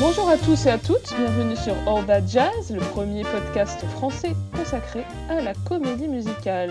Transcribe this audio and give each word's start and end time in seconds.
Bonjour 0.00 0.28
à 0.28 0.38
tous 0.38 0.66
et 0.66 0.70
à 0.70 0.78
toutes, 0.78 1.12
bienvenue 1.16 1.56
sur 1.56 1.74
That 2.06 2.24
Jazz, 2.24 2.70
le 2.70 2.78
premier 2.78 3.24
podcast 3.24 3.84
français 3.86 4.30
consacré 4.56 5.04
à 5.28 5.40
la 5.40 5.54
comédie 5.54 6.06
musicale. 6.06 6.70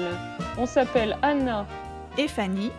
On 0.58 0.66
s'appelle 0.66 1.18
Anna 1.22 1.68
et 2.18 2.30
Fanny. 2.30 2.72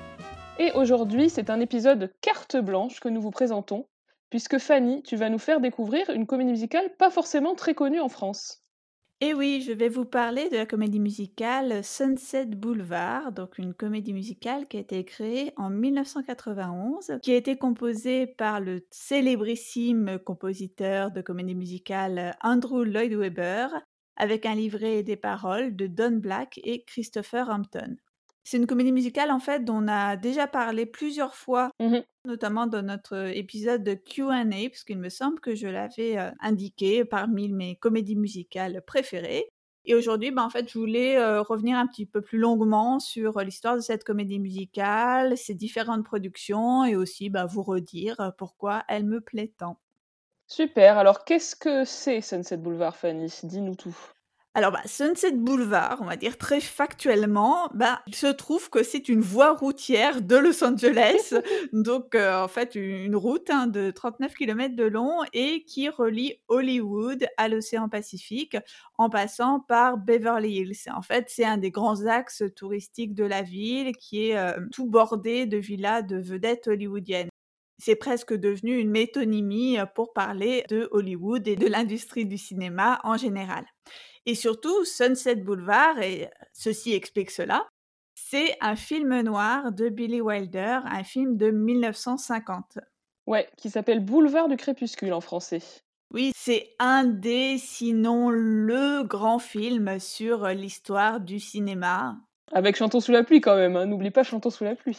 Et 0.58 0.72
aujourd'hui, 0.72 1.28
c'est 1.28 1.50
un 1.50 1.60
épisode 1.60 2.14
carte 2.22 2.56
blanche 2.56 2.98
que 2.98 3.10
nous 3.10 3.20
vous 3.20 3.30
présentons, 3.30 3.88
puisque 4.30 4.56
Fanny, 4.56 5.02
tu 5.02 5.16
vas 5.16 5.28
nous 5.28 5.38
faire 5.38 5.60
découvrir 5.60 6.08
une 6.08 6.24
comédie 6.24 6.52
musicale 6.52 6.96
pas 6.98 7.10
forcément 7.10 7.54
très 7.54 7.74
connue 7.74 8.00
en 8.00 8.08
France. 8.08 8.62
Et 9.20 9.34
oui, 9.34 9.64
je 9.66 9.72
vais 9.72 9.88
vous 9.88 10.04
parler 10.04 10.48
de 10.48 10.56
la 10.56 10.64
comédie 10.64 11.00
musicale 11.00 11.82
Sunset 11.82 12.46
Boulevard, 12.46 13.32
donc 13.32 13.58
une 13.58 13.74
comédie 13.74 14.12
musicale 14.12 14.68
qui 14.68 14.76
a 14.76 14.80
été 14.80 15.04
créée 15.04 15.52
en 15.56 15.70
1991, 15.70 17.18
qui 17.20 17.32
a 17.32 17.36
été 17.36 17.56
composée 17.56 18.28
par 18.28 18.60
le 18.60 18.86
célébrissime 18.92 20.20
compositeur 20.24 21.10
de 21.10 21.20
comédie 21.20 21.56
musicale 21.56 22.36
Andrew 22.44 22.84
Lloyd 22.84 23.12
Webber, 23.12 23.66
avec 24.14 24.46
un 24.46 24.54
livret 24.54 24.98
et 24.98 25.02
des 25.02 25.16
paroles 25.16 25.74
de 25.74 25.88
Don 25.88 26.18
Black 26.18 26.60
et 26.62 26.84
Christopher 26.84 27.50
Hampton. 27.50 27.96
C'est 28.50 28.56
une 28.56 28.66
comédie 28.66 28.92
musicale 28.92 29.30
en 29.30 29.40
fait 29.40 29.62
dont 29.62 29.84
on 29.84 29.88
a 29.88 30.16
déjà 30.16 30.46
parlé 30.46 30.86
plusieurs 30.86 31.34
fois, 31.34 31.70
mmh 31.80 31.98
notamment 32.24 32.66
dans 32.66 32.80
notre 32.80 33.36
épisode 33.36 33.84
de 33.84 33.92
Q&A, 33.92 34.68
parce 34.70 34.84
qu'il 34.84 34.98
me 34.98 35.10
semble 35.10 35.38
que 35.40 35.54
je 35.54 35.66
l'avais 35.66 36.16
indiqué 36.40 37.04
parmi 37.04 37.50
mes 37.50 37.76
comédies 37.76 38.16
musicales 38.16 38.82
préférées. 38.86 39.50
Et 39.84 39.94
aujourd'hui, 39.94 40.30
ben, 40.30 40.44
en 40.44 40.50
fait, 40.50 40.66
je 40.70 40.78
voulais 40.78 41.22
revenir 41.40 41.76
un 41.76 41.86
petit 41.86 42.06
peu 42.06 42.22
plus 42.22 42.38
longuement 42.38 43.00
sur 43.00 43.38
l'histoire 43.40 43.76
de 43.76 43.82
cette 43.82 44.04
comédie 44.04 44.38
musicale, 44.38 45.36
ses 45.36 45.54
différentes 45.54 46.04
productions, 46.04 46.84
et 46.84 46.96
aussi 46.96 47.28
ben, 47.28 47.44
vous 47.44 47.62
redire 47.62 48.32
pourquoi 48.38 48.82
elle 48.88 49.04
me 49.04 49.20
plaît 49.20 49.52
tant. 49.58 49.78
Super. 50.46 50.96
Alors, 50.96 51.26
qu'est-ce 51.26 51.54
que 51.54 51.84
c'est 51.84 52.22
Sunset 52.22 52.56
Boulevard, 52.56 52.96
Fanny? 52.96 53.30
Dis-nous 53.42 53.74
tout. 53.74 53.96
Alors, 54.58 54.72
bah, 54.72 54.82
Sunset 54.86 55.36
Boulevard, 55.36 55.98
on 56.00 56.06
va 56.06 56.16
dire 56.16 56.36
très 56.36 56.58
factuellement, 56.58 57.68
bah, 57.74 58.02
il 58.08 58.16
se 58.16 58.26
trouve 58.26 58.70
que 58.70 58.82
c'est 58.82 59.08
une 59.08 59.20
voie 59.20 59.54
routière 59.54 60.20
de 60.20 60.34
Los 60.34 60.64
Angeles, 60.64 61.32
donc 61.72 62.16
euh, 62.16 62.42
en 62.42 62.48
fait 62.48 62.74
une 62.74 63.14
route 63.14 63.50
hein, 63.50 63.68
de 63.68 63.92
39 63.92 64.34
km 64.34 64.74
de 64.74 64.82
long 64.82 65.20
et 65.32 65.62
qui 65.62 65.88
relie 65.88 66.40
Hollywood 66.48 67.24
à 67.36 67.46
l'océan 67.46 67.88
Pacifique 67.88 68.56
en 68.96 69.08
passant 69.08 69.60
par 69.60 69.96
Beverly 69.96 70.56
Hills. 70.56 70.90
En 70.92 71.02
fait, 71.02 71.26
c'est 71.28 71.44
un 71.44 71.58
des 71.58 71.70
grands 71.70 72.06
axes 72.06 72.42
touristiques 72.56 73.14
de 73.14 73.22
la 73.24 73.42
ville 73.42 73.94
qui 73.94 74.30
est 74.30 74.36
euh, 74.36 74.58
tout 74.72 74.86
bordé 74.86 75.46
de 75.46 75.58
villas 75.58 76.02
de 76.02 76.16
vedettes 76.16 76.66
hollywoodiennes 76.66 77.28
c'est 77.80 77.94
presque 77.94 78.34
devenu 78.34 78.76
une 78.76 78.90
métonymie 78.90 79.78
pour 79.94 80.12
parler 80.12 80.64
de 80.68 80.88
Hollywood 80.90 81.46
et 81.46 81.54
de 81.54 81.68
l'industrie 81.68 82.26
du 82.26 82.36
cinéma 82.36 82.98
en 83.04 83.16
général. 83.16 83.64
Et 84.28 84.34
surtout, 84.34 84.84
Sunset 84.84 85.36
Boulevard, 85.36 86.02
et 86.02 86.28
ceci 86.52 86.92
explique 86.92 87.30
cela, 87.30 87.66
c'est 88.14 88.58
un 88.60 88.76
film 88.76 89.22
noir 89.22 89.72
de 89.72 89.88
Billy 89.88 90.20
Wilder, 90.20 90.80
un 90.84 91.02
film 91.02 91.38
de 91.38 91.50
1950. 91.50 92.78
Ouais, 93.26 93.48
qui 93.56 93.70
s'appelle 93.70 94.04
Boulevard 94.04 94.48
du 94.48 94.58
crépuscule 94.58 95.14
en 95.14 95.22
français. 95.22 95.62
Oui, 96.12 96.32
c'est 96.36 96.74
un 96.78 97.04
des, 97.04 97.56
sinon 97.56 98.28
le 98.28 99.02
grand 99.02 99.38
film 99.38 99.98
sur 99.98 100.46
l'histoire 100.48 101.20
du 101.20 101.40
cinéma. 101.40 102.18
Avec 102.52 102.76
Chantons 102.76 103.00
sous 103.00 103.12
la 103.12 103.24
pluie 103.24 103.40
quand 103.40 103.56
même, 103.56 103.76
hein. 103.76 103.86
n'oublie 103.86 104.10
pas 104.10 104.24
Chantons 104.24 104.50
sous 104.50 104.64
la 104.64 104.74
pluie. 104.74 104.98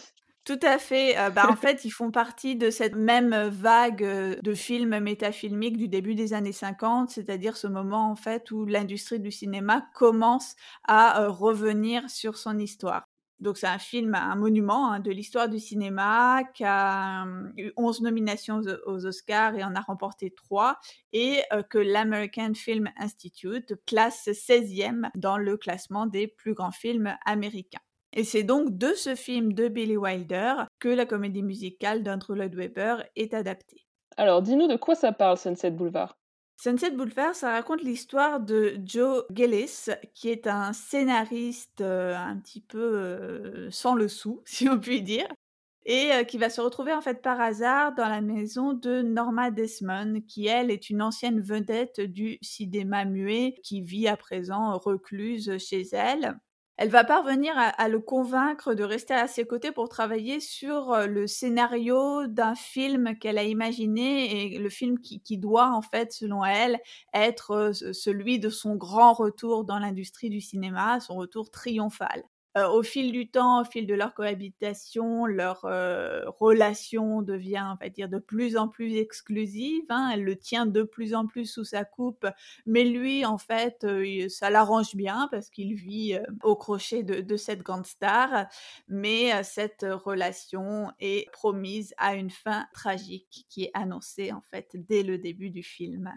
Tout 0.50 0.60
à 0.64 0.80
fait. 0.80 1.16
Euh, 1.16 1.30
bah, 1.30 1.46
en 1.48 1.56
fait, 1.56 1.86
ils 1.86 1.92
font 1.92 2.10
partie 2.10 2.56
de 2.56 2.72
cette 2.72 2.96
même 2.96 3.50
vague 3.50 4.04
euh, 4.04 4.36
de 4.42 4.56
films 4.56 4.98
métafilmiques 5.00 5.78
du 5.78 5.88
début 5.88 6.16
des 6.16 6.34
années 6.34 6.54
50, 6.54 7.12
c'est-à-dire 7.12 7.56
ce 7.56 7.68
moment 7.68 8.10
en 8.10 8.16
fait 8.16 8.50
où 8.50 8.66
l'industrie 8.66 9.20
du 9.20 9.30
cinéma 9.30 9.86
commence 9.94 10.56
à 10.88 11.22
euh, 11.22 11.30
revenir 11.30 12.10
sur 12.10 12.36
son 12.36 12.58
histoire. 12.58 13.04
Donc 13.40 13.60
c'est 13.60 13.68
un 13.68 13.78
film, 13.78 14.16
un 14.16 14.36
monument 14.36 14.92
hein, 14.92 15.00
de 15.00 15.12
l'histoire 15.12 15.50
du 15.50 15.60
cinéma 15.60 16.42
qui 16.56 16.64
a 16.66 17.28
eu 17.56 17.72
11 17.78 18.02
nominations 18.02 18.62
aux 18.88 19.06
Oscars 19.06 19.54
et 19.54 19.64
en 19.64 19.76
a 19.76 19.82
remporté 19.82 20.32
3 20.32 20.80
et 21.14 21.44
que 21.70 21.78
l'American 21.78 22.56
Film 22.56 22.90
Institute 22.98 23.76
classe 23.86 24.28
16e 24.28 25.12
dans 25.14 25.38
le 25.38 25.58
classement 25.58 26.08
des 26.08 26.28
plus 26.28 26.56
grands 26.56 26.72
films 26.72 27.16
américains. 27.24 27.80
Et 28.14 28.24
c'est 28.24 28.44
donc 28.44 28.78
de 28.78 28.94
ce 28.94 29.16
film 29.16 29.54
de 29.54 29.68
Billy 29.68 29.98
Wilder 29.98 30.54
que 30.80 30.90
la 30.90 31.06
comédie 31.06 31.44
musicale 31.44 32.04
d'Andrew 32.04 32.36
Lloyd 32.36 32.56
Webber 32.56 33.04
est 33.16 33.34
adaptée. 33.34 33.86
Alors, 34.18 34.42
dis-nous 34.42 34.68
de 34.68 34.76
quoi 34.76 34.96
ça 34.96 35.12
parle, 35.12 35.38
Sunset 35.38 35.72
Boulevard 35.72 36.18
Sunset 36.62 36.92
Boulevard, 36.92 37.36
ça 37.36 37.54
raconte 37.54 37.84
l'histoire 37.84 38.42
de 38.42 38.78
Joe 38.84 39.24
Gillis, 39.34 39.86
qui 40.14 40.28
est 40.28 40.46
un 40.46 40.74
scénariste 40.74 41.80
euh, 41.80 42.14
un 42.18 42.36
petit 42.36 42.60
peu 42.60 42.78
euh, 42.82 43.72
sans 43.72 43.96
le 43.96 44.10
sou, 44.10 44.42
si 44.46 44.68
on 44.68 44.78
peut 44.78 45.00
dire, 45.00 45.28
et 45.86 46.12
euh, 46.12 46.26
qui 46.26 46.38
va 46.38 46.50
se 46.50 46.60
retrouver 46.60 46.92
en 46.92 47.00
fait 47.00 47.22
par 47.22 47.40
hasard 47.40 47.96
dans 47.96 48.10
la 48.10 48.20
maison 48.20 48.74
de 48.74 49.02
Norma 49.02 49.52
Desmond, 49.52 50.20
qui 50.28 50.48
elle 50.48 50.70
est 50.70 50.90
une 50.90 51.02
ancienne 51.02 51.40
vedette 51.40 52.02
du 52.02 52.38
cinéma 52.42 53.06
muet, 53.06 53.56
qui 53.64 53.82
vit 53.82 54.10
à 54.10 54.18
présent 54.18 54.78
recluse 54.78 55.58
chez 55.60 55.84
elle 55.94 56.38
elle 56.80 56.88
va 56.88 57.04
parvenir 57.04 57.54
à, 57.58 57.90
le 57.90 58.00
convaincre 58.00 58.74
de 58.74 58.86
rester 58.86 59.14
à 59.14 59.28
ses 59.28 59.44
côtés 59.46 59.74
pour 59.74 59.90
travailler 59.90 60.40
sur 60.40 60.94
euh, 60.94 61.08
le 61.08 61.28
scénario 61.28 62.26
d'un 62.26 62.56
film 62.56 63.18
qu'elle 63.20 63.38
a 63.38 63.44
imaginé 63.44 64.54
et 64.54 64.58
le 64.58 64.70
film 64.70 64.98
qui, 64.98 65.38
doit 65.38 65.74
en 65.74 65.82
fait, 65.82 66.14
selon 66.14 66.46
elle, 66.46 66.80
être 67.14 67.52
euh, 67.52 67.74
celui 67.74 68.40
de 68.40 68.50
son 68.50 68.78
grand 68.78 69.12
retour 69.12 69.66
dans 69.66 69.78
l'industrie 69.78 70.30
du 70.30 70.40
cinéma, 70.40 71.02
son 71.02 71.16
retour 71.16 71.52
triomphal. 71.52 72.24
Euh, 72.58 72.68
au 72.68 72.82
fil 72.82 73.12
du 73.12 73.30
temps, 73.30 73.62
au 73.62 73.64
fil 73.64 73.86
de 73.86 73.94
leur 73.94 74.16
cohabitation, 74.16 75.28
leur 75.28 75.66
euh, 75.66 76.24
relation 76.40 77.22
devient, 77.22 77.76
on 77.80 77.90
dire, 77.90 78.10
de 78.10 78.18
plus 78.18 78.58
en 78.58 78.68
plus 78.68 78.96
exclusive. 78.96 79.84
Hein. 79.90 80.10
Elle 80.12 80.24
le 80.24 80.36
tient 80.36 80.66
de 80.66 80.82
plus 80.82 81.14
en 81.14 81.28
plus 81.28 81.46
sous 81.46 81.64
sa 81.64 81.86
coupe, 81.86 82.26
mais 82.66 82.86
lui, 82.86 83.24
en 83.24 83.38
fait, 83.38 83.84
euh, 83.84 84.28
ça 84.30 84.50
l'arrange 84.50 84.96
bien 84.96 85.28
parce 85.30 85.52
qu'il 85.52 85.76
vit 85.76 86.18
au 86.44 86.56
crochet 86.56 87.04
de, 87.04 87.22
de, 87.22 87.38
cette 87.38 87.62
grande 87.62 87.86
star. 87.86 88.48
Mais 88.88 89.44
cette 89.44 89.86
relation 89.88 90.92
est 91.00 91.32
promise 91.32 91.94
à 91.98 92.16
une 92.16 92.32
fin 92.32 92.66
tragique 92.74 93.46
qui 93.50 93.66
est 93.66 93.72
annoncée, 93.76 94.32
en 94.32 94.42
fait, 94.50 94.72
dès 94.74 95.04
le 95.04 95.20
début 95.20 95.52
du 95.52 95.62
film. 95.62 96.12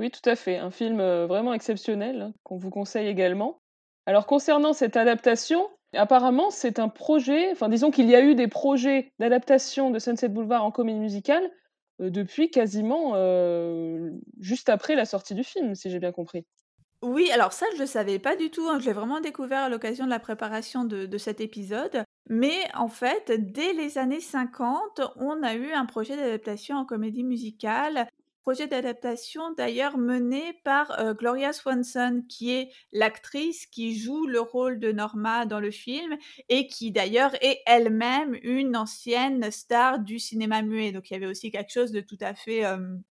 Oui, 0.00 0.10
tout 0.10 0.28
à 0.28 0.34
fait. 0.34 0.56
Un 0.56 0.72
film 0.72 1.00
vraiment 1.26 1.54
exceptionnel 1.54 2.22
hein, 2.22 2.34
qu'on 2.42 2.56
vous 2.56 2.70
conseille 2.70 3.06
également. 3.06 3.61
Alors 4.06 4.26
concernant 4.26 4.72
cette 4.72 4.96
adaptation, 4.96 5.68
apparemment 5.94 6.50
c'est 6.50 6.78
un 6.78 6.88
projet, 6.88 7.50
enfin 7.52 7.68
disons 7.68 7.90
qu'il 7.90 8.08
y 8.10 8.16
a 8.16 8.22
eu 8.22 8.34
des 8.34 8.48
projets 8.48 9.12
d'adaptation 9.18 9.90
de 9.90 9.98
Sunset 9.98 10.28
Boulevard 10.28 10.64
en 10.64 10.70
comédie 10.70 10.98
musicale 10.98 11.50
euh, 12.00 12.10
depuis 12.10 12.50
quasiment 12.50 13.12
euh, 13.14 14.10
juste 14.40 14.68
après 14.68 14.96
la 14.96 15.04
sortie 15.04 15.34
du 15.34 15.44
film, 15.44 15.74
si 15.74 15.90
j'ai 15.90 16.00
bien 16.00 16.12
compris. 16.12 16.44
Oui, 17.02 17.30
alors 17.32 17.52
ça 17.52 17.66
je 17.72 17.76
ne 17.76 17.80
le 17.80 17.86
savais 17.86 18.18
pas 18.18 18.36
du 18.36 18.50
tout, 18.50 18.68
hein. 18.68 18.78
je 18.78 18.86
l'ai 18.86 18.92
vraiment 18.92 19.20
découvert 19.20 19.62
à 19.62 19.68
l'occasion 19.68 20.04
de 20.04 20.10
la 20.10 20.20
préparation 20.20 20.84
de, 20.84 21.06
de 21.06 21.18
cet 21.18 21.40
épisode. 21.40 22.04
Mais 22.28 22.58
en 22.74 22.88
fait, 22.88 23.32
dès 23.52 23.72
les 23.72 23.98
années 23.98 24.20
50, 24.20 25.00
on 25.16 25.42
a 25.42 25.54
eu 25.54 25.72
un 25.72 25.84
projet 25.84 26.16
d'adaptation 26.16 26.76
en 26.76 26.84
comédie 26.84 27.24
musicale 27.24 28.06
projet 28.42 28.66
d'adaptation 28.66 29.52
d'ailleurs 29.52 29.96
mené 29.96 30.52
par 30.64 31.14
Gloria 31.14 31.52
Swanson, 31.52 32.22
qui 32.28 32.52
est 32.52 32.70
l'actrice 32.92 33.66
qui 33.66 33.98
joue 33.98 34.26
le 34.26 34.40
rôle 34.40 34.78
de 34.80 34.92
Norma 34.92 35.46
dans 35.46 35.60
le 35.60 35.70
film 35.70 36.16
et 36.48 36.66
qui 36.66 36.90
d'ailleurs 36.92 37.34
est 37.40 37.60
elle-même 37.66 38.36
une 38.42 38.76
ancienne 38.76 39.50
star 39.50 40.00
du 40.00 40.18
cinéma 40.18 40.62
muet. 40.62 40.92
Donc 40.92 41.10
il 41.10 41.14
y 41.14 41.16
avait 41.16 41.26
aussi 41.26 41.50
quelque 41.50 41.72
chose 41.72 41.92
de 41.92 42.00
tout 42.00 42.18
à 42.20 42.34
fait 42.34 42.64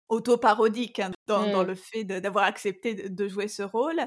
auto-parodique 0.09 1.01
hein, 1.01 1.11
dans, 1.27 1.63
mmh. 1.63 1.67
le 1.67 1.75
fait 1.75 2.05
d'avoir 2.05 2.45
accepté 2.45 2.95
de, 2.95 3.29
jouer 3.29 3.49
ce 3.49 3.63
rôle. 3.63 4.01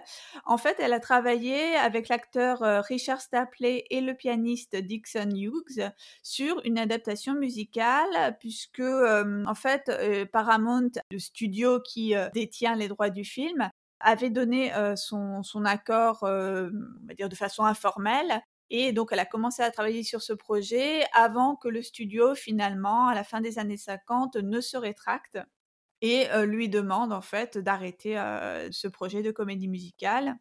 En 0.45 0.57
fait, 0.57 0.77
elle 0.79 0.93
a 0.93 0.99
travaillé 0.99 1.75
avec 1.75 2.09
l'acteur 2.09 2.63
euh, 2.63 2.81
Richard 2.81 3.21
Stapley 3.21 3.85
et 3.89 4.01
le 4.01 4.15
pianiste 4.15 4.75
Dixon 4.75 5.29
Hughes 5.29 5.91
sur 6.23 6.61
une 6.65 6.79
adaptation 6.79 7.35
musicale, 7.35 8.37
puisque 8.39 8.81
en 8.81 9.55
fait, 9.55 9.89
euh, 9.89 10.25
Paramount, 10.25 10.91
le 11.11 11.19
studio 11.19 11.79
qui 11.79 12.15
euh, 12.15 12.29
détient 12.33 12.75
les 12.75 12.87
droits 12.87 13.09
du 13.09 13.23
film, 13.23 13.69
avait 13.99 14.31
donné 14.31 14.71
son, 14.95 15.43
son, 15.43 15.63
accord, 15.63 16.21
on 16.23 16.71
va 17.07 17.13
dire 17.13 17.29
de 17.29 17.35
façon 17.35 17.65
informelle, 17.65 18.41
et 18.73 18.93
donc, 18.93 19.09
elle 19.11 19.19
a 19.19 19.25
commencé 19.25 19.61
à 19.61 19.69
travailler 19.69 20.01
sur 20.01 20.21
ce 20.21 20.31
projet 20.31 21.03
avant 21.13 21.57
que 21.57 21.67
le 21.67 21.83
studio, 21.83 22.35
finalement, 22.35 23.09
à 23.09 23.13
la 23.13 23.25
fin 23.25 23.41
des 23.41 23.59
années 23.59 23.75
50, 23.75 24.37
ne 24.37 24.61
se 24.61 24.77
rétracte 24.77 25.37
et 26.01 26.27
lui 26.45 26.69
demande 26.69 27.13
en 27.13 27.21
fait 27.21 27.57
d'arrêter 27.57 28.15
ce 28.71 28.87
projet 28.87 29.21
de 29.21 29.31
comédie 29.31 29.67
musicale. 29.67 30.37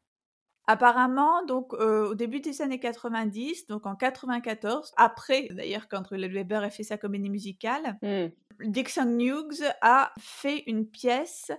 Apparemment, 0.67 1.45
donc 1.47 1.73
au 1.73 2.15
début 2.15 2.41
des 2.41 2.63
années 2.63 2.79
90, 2.79 3.67
donc 3.67 3.87
en 3.87 3.97
94, 3.97 4.93
après 4.97 5.49
d'ailleurs 5.51 5.89
quand 5.89 6.13
Weber 6.13 6.63
a 6.63 6.71
fait 6.71 6.85
sa 6.85 6.97
comédie 6.97 7.31
musicale, 7.31 7.99
mmh. 8.03 8.27
Dixon 8.71 9.19
Hughes 9.19 9.65
a 9.81 10.13
fait 10.19 10.63
une 10.67 10.87
pièce 10.87 11.51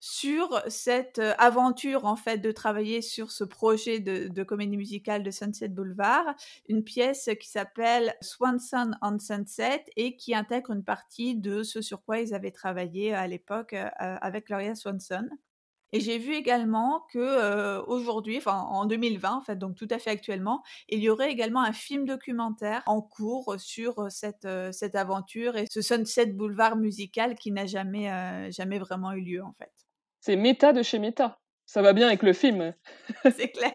sur 0.00 0.62
cette 0.68 1.20
aventure 1.38 2.04
en 2.04 2.16
fait 2.16 2.38
de 2.38 2.52
travailler 2.52 3.02
sur 3.02 3.30
ce 3.30 3.44
projet 3.44 4.00
de, 4.00 4.42
comédie 4.42 4.76
musicale 4.76 5.22
de 5.22 5.30
Sunset 5.30 5.68
Boulevard, 5.68 6.34
une 6.68 6.84
pièce 6.84 7.28
qui 7.40 7.48
s'appelle 7.48 8.14
Swanson 8.20 8.92
on 9.02 9.18
Sunset 9.18 9.84
et 9.96 10.16
qui 10.16 10.34
intègre 10.34 10.70
une 10.70 10.84
partie 10.84 11.34
de 11.34 11.62
ce 11.62 11.82
sur 11.82 12.02
quoi 12.04 12.20
ils 12.20 12.34
avaient 12.34 12.52
travaillé 12.52 13.12
à 13.12 13.26
l'époque 13.26 13.74
avec 13.98 14.46
Gloria 14.46 14.74
Swanson. 14.74 15.28
Et 15.92 16.00
j'ai 16.00 16.18
vu 16.18 16.34
également 16.34 17.06
que 17.10 17.80
aujourd'hui, 17.86 18.40
en 18.46 18.84
2020 18.84 19.30
en 19.30 19.40
fait, 19.40 19.56
donc 19.56 19.74
tout 19.74 19.88
à 19.90 19.98
fait 19.98 20.10
actuellement, 20.10 20.62
il 20.88 21.00
y 21.00 21.08
aurait 21.08 21.30
également 21.30 21.62
un 21.62 21.72
film 21.72 22.04
documentaire 22.04 22.82
en 22.86 23.00
cours 23.00 23.56
sur 23.58 24.10
cette, 24.10 24.46
cette 24.72 24.94
aventure 24.94 25.56
et 25.56 25.64
ce 25.70 25.80
Sunset 25.80 26.26
Boulevard 26.26 26.76
musical 26.76 27.36
qui 27.36 27.52
n'a 27.52 27.64
jamais, 27.66 28.50
jamais 28.52 28.78
vraiment 28.78 29.12
eu 29.12 29.22
lieu 29.22 29.42
en 29.42 29.54
fait. 29.58 29.87
C'est 30.28 30.36
méta 30.36 30.74
de 30.74 30.82
chez 30.82 30.98
méta. 30.98 31.38
Ça 31.64 31.80
va 31.80 31.94
bien 31.94 32.06
avec 32.06 32.22
le 32.22 32.34
film. 32.34 32.74
c'est 33.34 33.48
clair. 33.48 33.72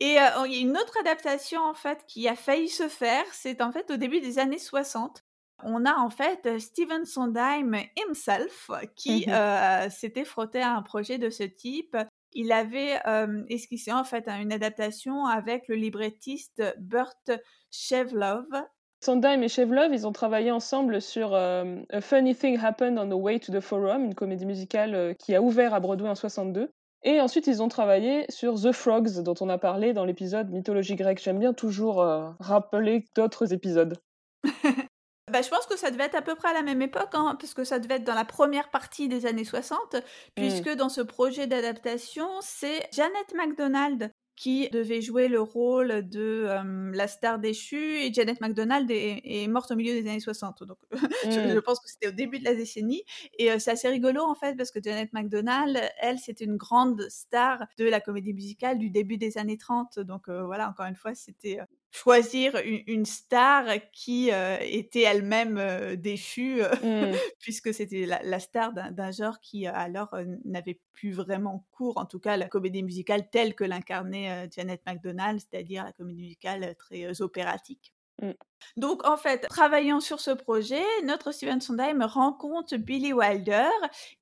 Et 0.00 0.06
il 0.08 0.14
y 0.14 0.18
a 0.18 0.44
une 0.46 0.76
autre 0.76 0.98
adaptation 0.98 1.60
en 1.62 1.74
fait 1.74 2.04
qui 2.08 2.26
a 2.26 2.34
failli 2.34 2.68
se 2.68 2.88
faire, 2.88 3.24
c'est 3.30 3.62
en 3.62 3.70
fait 3.70 3.88
au 3.92 3.96
début 3.96 4.20
des 4.20 4.40
années 4.40 4.58
60 4.58 5.24
on 5.62 5.86
a 5.86 5.94
en 5.94 6.10
fait 6.10 6.58
Steven 6.58 7.04
Sondheim 7.04 7.76
himself 7.96 8.68
qui 8.96 9.26
mmh 9.28 9.90
s'était 9.90 10.24
frotté 10.24 10.60
à 10.60 10.74
un 10.74 10.82
projet 10.82 11.18
de 11.18 11.30
ce 11.30 11.44
type. 11.44 11.96
Il 12.32 12.50
avait 12.50 13.00
esquissé 13.48 13.92
en 13.92 14.02
fait 14.02 14.26
une 14.26 14.52
adaptation 14.52 15.24
avec 15.24 15.68
le 15.68 15.76
librettiste 15.76 16.64
Burt 16.80 17.30
Chevlov. 17.70 18.48
Sondheim 19.04 19.42
et 19.42 19.48
Chevlov, 19.48 19.92
ils 19.92 20.06
ont 20.06 20.12
travaillé 20.12 20.50
ensemble 20.50 21.02
sur 21.02 21.34
A 21.34 21.64
Funny 22.00 22.34
Thing 22.34 22.58
Happened 22.58 22.98
on 22.98 23.08
the 23.08 23.20
Way 23.20 23.38
to 23.40 23.52
the 23.52 23.60
Forum, 23.60 24.04
une 24.04 24.14
comédie 24.14 24.46
musicale 24.46 25.14
qui 25.18 25.34
a 25.34 25.42
ouvert 25.42 25.74
à 25.74 25.80
Broadway 25.80 26.08
en 26.08 26.14
62. 26.14 26.70
Et 27.02 27.20
ensuite, 27.20 27.46
ils 27.46 27.62
ont 27.62 27.68
travaillé 27.68 28.24
sur 28.30 28.54
The 28.54 28.72
Frogs, 28.72 29.22
dont 29.22 29.34
on 29.42 29.50
a 29.50 29.58
parlé 29.58 29.92
dans 29.92 30.06
l'épisode 30.06 30.50
Mythologie 30.50 30.96
grecque. 30.96 31.20
J'aime 31.22 31.38
bien 31.38 31.52
toujours 31.52 31.96
rappeler 32.40 33.04
d'autres 33.14 33.52
épisodes. 33.52 33.98
Bah, 35.32 35.40
je 35.42 35.48
pense 35.48 35.66
que 35.66 35.76
ça 35.76 35.90
devait 35.90 36.04
être 36.04 36.14
à 36.14 36.22
peu 36.22 36.36
près 36.36 36.50
à 36.50 36.52
la 36.52 36.62
même 36.62 36.82
époque, 36.82 37.14
hein, 37.14 37.36
parce 37.40 37.54
que 37.54 37.64
ça 37.64 37.80
devait 37.80 37.96
être 37.96 38.04
dans 38.04 38.14
la 38.14 38.26
première 38.26 38.70
partie 38.70 39.08
des 39.08 39.26
années 39.26 39.44
60, 39.44 39.96
puisque 40.36 40.68
mmh. 40.68 40.76
dans 40.76 40.90
ce 40.90 41.00
projet 41.00 41.48
d'adaptation, 41.48 42.28
c'est 42.40 42.86
Janet 42.92 43.34
MacDonald 43.34 44.12
qui 44.36 44.68
devait 44.70 45.00
jouer 45.00 45.28
le 45.28 45.40
rôle 45.40 46.08
de 46.08 46.48
la 46.92 47.08
star 47.08 47.38
déchue 47.38 47.98
et 47.98 48.12
Janet 48.12 48.40
MacDonald 48.40 48.90
est, 48.90 49.46
morte 49.48 49.70
au 49.70 49.76
milieu 49.76 49.92
des 49.92 50.08
années 50.08 50.20
60 50.20 50.64
donc 50.64 50.78
je, 51.24 51.56
mmh. 51.56 51.62
pense 51.62 51.78
que 51.80 51.88
c'était 51.88 52.08
au 52.08 52.12
début 52.12 52.38
de 52.38 52.44
la 52.44 52.54
décennie. 52.54 53.02
Et 53.38 53.58
c'est 53.58 53.72
assez 53.72 53.88
rigolo 53.88 54.22
en 54.22 54.34
fait 54.34 54.56
parce 54.56 54.70
que 54.70 54.80
Janet 54.82 55.12
MacDonald 55.12 55.80
elle 56.00 56.18
c'était 56.18 56.44
une 56.44 56.56
grande 56.56 57.06
star 57.08 57.66
de 57.78 57.84
la 57.84 58.00
comédie 58.00 58.32
musicale 58.32 58.78
du 58.78 58.90
début 58.90 59.18
des 59.18 59.38
années 59.38 59.58
30 59.58 60.00
donc 60.00 60.28
voilà 60.28 60.68
encore 60.68 60.86
une 60.86 60.96
fois 60.96 61.14
c'était 61.14 61.58
choisir 61.94 62.60
une, 62.64 63.06
star 63.06 63.66
qui 63.92 64.30
était 64.60 65.02
elle-même 65.02 65.94
déchue, 65.96 66.60
mmh. 66.60 67.12
puisque 67.38 67.72
c'était 67.72 68.04
la, 68.04 68.40
star 68.40 68.72
d'un 68.72 69.10
genre 69.12 69.38
qui 69.40 69.66
alors 69.66 70.14
n'avait 70.44 70.80
plus 70.92 71.12
vraiment 71.12 71.64
cours, 71.70 71.96
en 71.98 72.04
tout 72.04 72.18
cas 72.18 72.36
la 72.36 72.48
comédie 72.48 72.82
musicale 72.82 73.30
telle 73.30 73.54
que 73.54 73.62
l'incarnait 73.62 74.48
Janet 74.50 74.82
MacDonald, 74.84 75.40
c'est-à-dire 75.40 75.84
la 75.84 75.92
comédie 75.92 76.22
musicale 76.22 76.74
très 76.76 77.20
opératique. 77.20 77.94
Mmh. 78.20 78.30
Donc, 78.76 79.06
en 79.06 79.16
fait, 79.16 79.46
travaillant 79.48 80.00
sur 80.00 80.20
ce 80.20 80.30
projet, 80.30 80.82
notre 81.04 81.32
Steven 81.32 81.60
Sondheim 81.60 82.02
rencontre 82.02 82.76
Billy 82.76 83.12
Wilder 83.12 83.68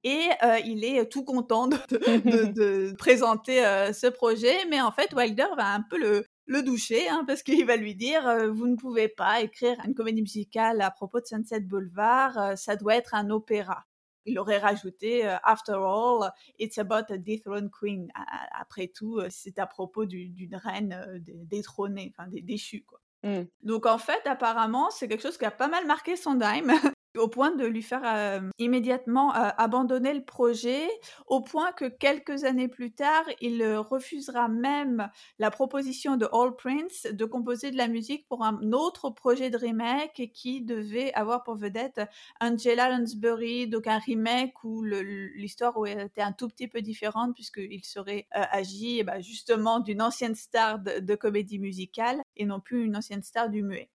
et 0.04 0.28
il 0.66 0.84
est 0.84 1.06
tout 1.06 1.24
content 1.24 1.68
de, 1.68 2.94
présenter 2.98 3.62
ce 3.94 4.08
projet. 4.08 4.56
Mais 4.68 4.80
en 4.80 4.92
fait, 4.92 5.12
Wilder 5.14 5.46
va 5.56 5.72
un 5.72 5.82
peu 5.82 5.98
le, 5.98 6.26
le 6.52 6.62
doucher, 6.62 7.08
hein, 7.08 7.24
parce 7.26 7.42
qu'il 7.42 7.64
va 7.66 7.76
lui 7.76 7.94
dire 7.94 8.22
vous 8.52 8.66
ne 8.66 8.76
pouvez 8.76 9.08
pas 9.08 9.40
écrire 9.40 9.76
une 9.84 9.94
comédie 9.94 10.22
musicale 10.22 10.80
à 10.80 10.90
propos 10.90 11.20
de 11.20 11.26
Sunset 11.26 11.60
Boulevard, 11.60 12.56
ça 12.56 12.76
doit 12.76 12.96
être 12.96 13.14
un 13.14 13.30
opéra. 13.30 13.84
Il 14.24 14.38
aurait 14.38 14.58
rajouté 14.58 15.24
After 15.42 15.72
all, 15.72 16.30
it's 16.58 16.78
about 16.78 17.12
a 17.12 17.18
dethroned 17.18 17.70
queen. 17.70 18.08
Après 18.52 18.86
tout, 18.86 19.20
c'est 19.30 19.58
à 19.58 19.66
propos 19.66 20.06
d'une 20.06 20.54
reine 20.54 21.20
détrônée, 21.26 22.12
enfin 22.16 22.30
déchue 22.30 22.84
quoi. 22.84 23.00
Mmh. 23.24 23.42
Donc 23.62 23.86
en 23.86 23.98
fait, 23.98 24.26
apparemment, 24.26 24.90
c'est 24.90 25.08
quelque 25.08 25.22
chose 25.22 25.38
qui 25.38 25.44
a 25.44 25.50
pas 25.50 25.68
mal 25.68 25.86
marqué 25.86 26.16
Sondheim 26.16 26.72
au 27.16 27.28
point 27.28 27.54
de 27.54 27.64
lui 27.64 27.82
faire 27.82 28.42
immédiatement 28.58 29.32
abandonner 29.32 30.14
le 30.14 30.24
projet, 30.24 30.88
au 31.26 31.40
point 31.40 31.72
que 31.72 31.86
quelques 31.86 32.44
années 32.44 32.68
plus 32.68 32.92
tard, 32.92 33.24
il 33.40 33.64
refusera 33.76 34.48
même 34.48 35.10
la 35.38 35.50
proposition 35.50 36.16
de 36.16 36.26
All 36.32 36.54
Prince 36.56 37.06
de 37.10 37.24
composer 37.24 37.70
de 37.70 37.76
la 37.76 37.88
musique 37.88 38.26
pour 38.28 38.44
un 38.44 38.72
autre 38.72 39.10
projet 39.10 39.50
de 39.50 39.56
remake 39.56 40.30
qui 40.32 40.62
devait 40.62 41.12
avoir 41.14 41.42
pour 41.42 41.56
vedette 41.56 42.00
Angela 42.40 42.90
Lansbury, 42.90 43.68
donc 43.68 43.86
un 43.86 43.98
remake 43.98 44.54
où 44.64 44.82
l'histoire 44.82 45.74
était 45.86 46.22
un 46.22 46.32
tout 46.32 46.48
petit 46.48 46.68
peu 46.68 46.80
différente 46.80 47.34
puisqu'il 47.34 47.84
serait 47.84 48.26
agi 48.30 48.98
eh 49.00 49.04
ben, 49.04 49.20
justement 49.20 49.80
d'une 49.80 50.02
ancienne 50.02 50.34
star 50.34 50.78
de 50.78 51.14
comédie 51.14 51.58
musicale 51.58 52.20
et 52.36 52.46
non 52.46 52.60
plus 52.60 52.84
une 52.84 52.96
ancienne 52.96 53.22
star 53.22 53.50
du 53.50 53.62
muet. 53.62 53.90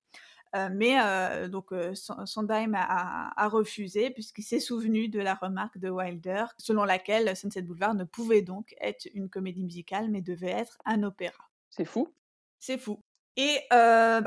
Euh, 0.57 0.69
mais 0.73 0.97
euh, 0.99 1.47
donc 1.47 1.71
euh, 1.71 1.93
Sondheim 1.93 2.73
a, 2.75 3.47
refusé 3.47 4.09
puisqu'il 4.09 4.43
s'est 4.43 4.59
souvenu 4.59 5.07
de 5.07 5.19
la 5.19 5.35
remarque 5.35 5.77
de 5.77 5.89
Wilder 5.89 6.45
selon 6.57 6.83
laquelle 6.83 7.35
Sunset 7.35 7.61
Boulevard 7.61 7.93
ne 7.93 8.03
pouvait 8.03 8.41
donc 8.41 8.75
être 8.81 9.07
une 9.13 9.29
comédie 9.29 9.63
musicale 9.63 10.09
mais 10.09 10.21
devait 10.21 10.47
être 10.47 10.77
un 10.85 11.03
opéra. 11.03 11.49
C'est 11.69 11.85
fou. 11.85 12.13
C'est 12.59 12.77
fou. 12.77 12.99
Et 13.39 13.59
bah, 13.69 14.23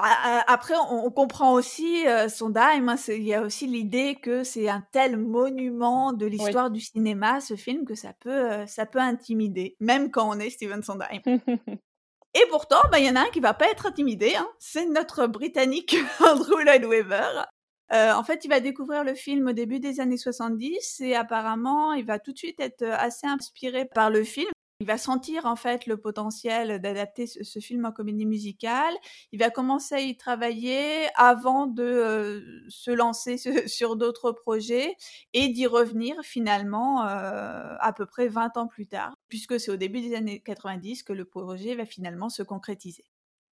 après, 0.47 0.75
on, 0.89 1.11
comprend 1.11 1.53
aussi 1.55 2.05
Sondheim, 2.29 2.89
hein, 2.89 2.95
il 3.09 3.25
y 3.25 3.35
a 3.35 3.43
aussi 3.43 3.67
l'idée 3.67 4.15
que 4.15 4.45
c'est 4.45 4.69
un 4.69 4.87
tel 4.93 5.17
monument 5.17 6.13
de 6.13 6.27
l'histoire 6.27 6.71
du 6.71 6.81
cinéma, 6.81 7.41
ce 7.41 7.57
film, 7.57 7.85
que 7.85 7.97
ça 7.97 8.13
peut, 8.13 8.65
ça 8.69 8.87
peut 8.87 9.01
intimider, 9.01 9.75
même 9.81 10.13
quand 10.13 10.31
on 10.31 10.39
est 10.39 10.51
Steven 10.51 10.85
Sondheim. 10.85 11.23
Et 12.35 12.47
pourtant, 12.49 12.81
bah, 12.91 13.01
il 13.01 13.07
y 13.07 13.11
en 13.11 13.17
a 13.17 13.23
un 13.23 13.31
qui 13.31 13.41
va 13.41 13.55
pas 13.55 13.69
être 13.71 13.87
intimidé, 13.87 14.35
hein. 14.37 14.49
c'est 14.59 14.87
notre 14.87 15.27
Britannique 15.27 15.97
Andrew 16.21 16.63
Lloyd 16.65 16.85
Webber. 16.85 17.47
Euh, 17.93 18.13
en 18.13 18.23
fait, 18.23 18.45
il 18.45 18.49
va 18.49 18.61
découvrir 18.61 19.03
le 19.03 19.15
film 19.15 19.49
au 19.49 19.53
début 19.53 19.81
des 19.81 19.99
années 19.99 20.17
70 20.17 21.01
et 21.01 21.17
apparemment, 21.17 21.93
il 21.93 22.07
va 22.07 22.21
tout 22.21 22.33
de 22.33 22.39
suite 22.39 22.61
être 22.61 22.85
assez 22.85 23.27
inspiré 23.27 23.85
par 23.85 24.11
le 24.11 24.23
film. 24.23 24.51
Il 24.81 24.87
va 24.87 24.97
sentir 24.97 25.45
en 25.45 25.57
fait 25.57 25.87
le 25.87 25.99
potentiel 25.99 26.81
d'adapter 26.81 27.27
ce, 27.27 27.59
film 27.59 27.85
en 27.85 27.93
comédie 27.93 28.25
musicale. 28.25 28.95
Il 29.31 29.39
va 29.39 29.51
commencer 29.51 29.95
à 29.95 30.01
y 30.01 30.17
travailler 30.17 31.09
avant 31.17 31.67
de 31.67 31.83
euh, 31.83 32.41
se 32.69 32.91
lancer 32.91 33.37
sur 33.69 33.97
d'autres 33.97 34.33
projets 34.33 34.97
et 35.35 35.49
d'y 35.49 35.67
revenir 35.67 36.17
finalement 36.23 37.07
euh, 37.07 37.77
à 37.79 37.93
peu 37.93 38.07
près 38.07 38.29
20 38.29 38.57
ans 38.57 38.69
plus 38.69 38.87
tard, 38.87 39.15
puisque 39.31 39.59
c'est 39.59 39.71
au 39.71 39.77
début 39.77 40.03
des 40.03 40.15
années 40.15 40.41
90 40.41 41.05
que 41.05 41.15
le 41.15 41.25
projet 41.25 41.75
va 41.75 41.87
finalement 41.87 42.29
se 42.29 42.43
concrétiser. 42.43 43.05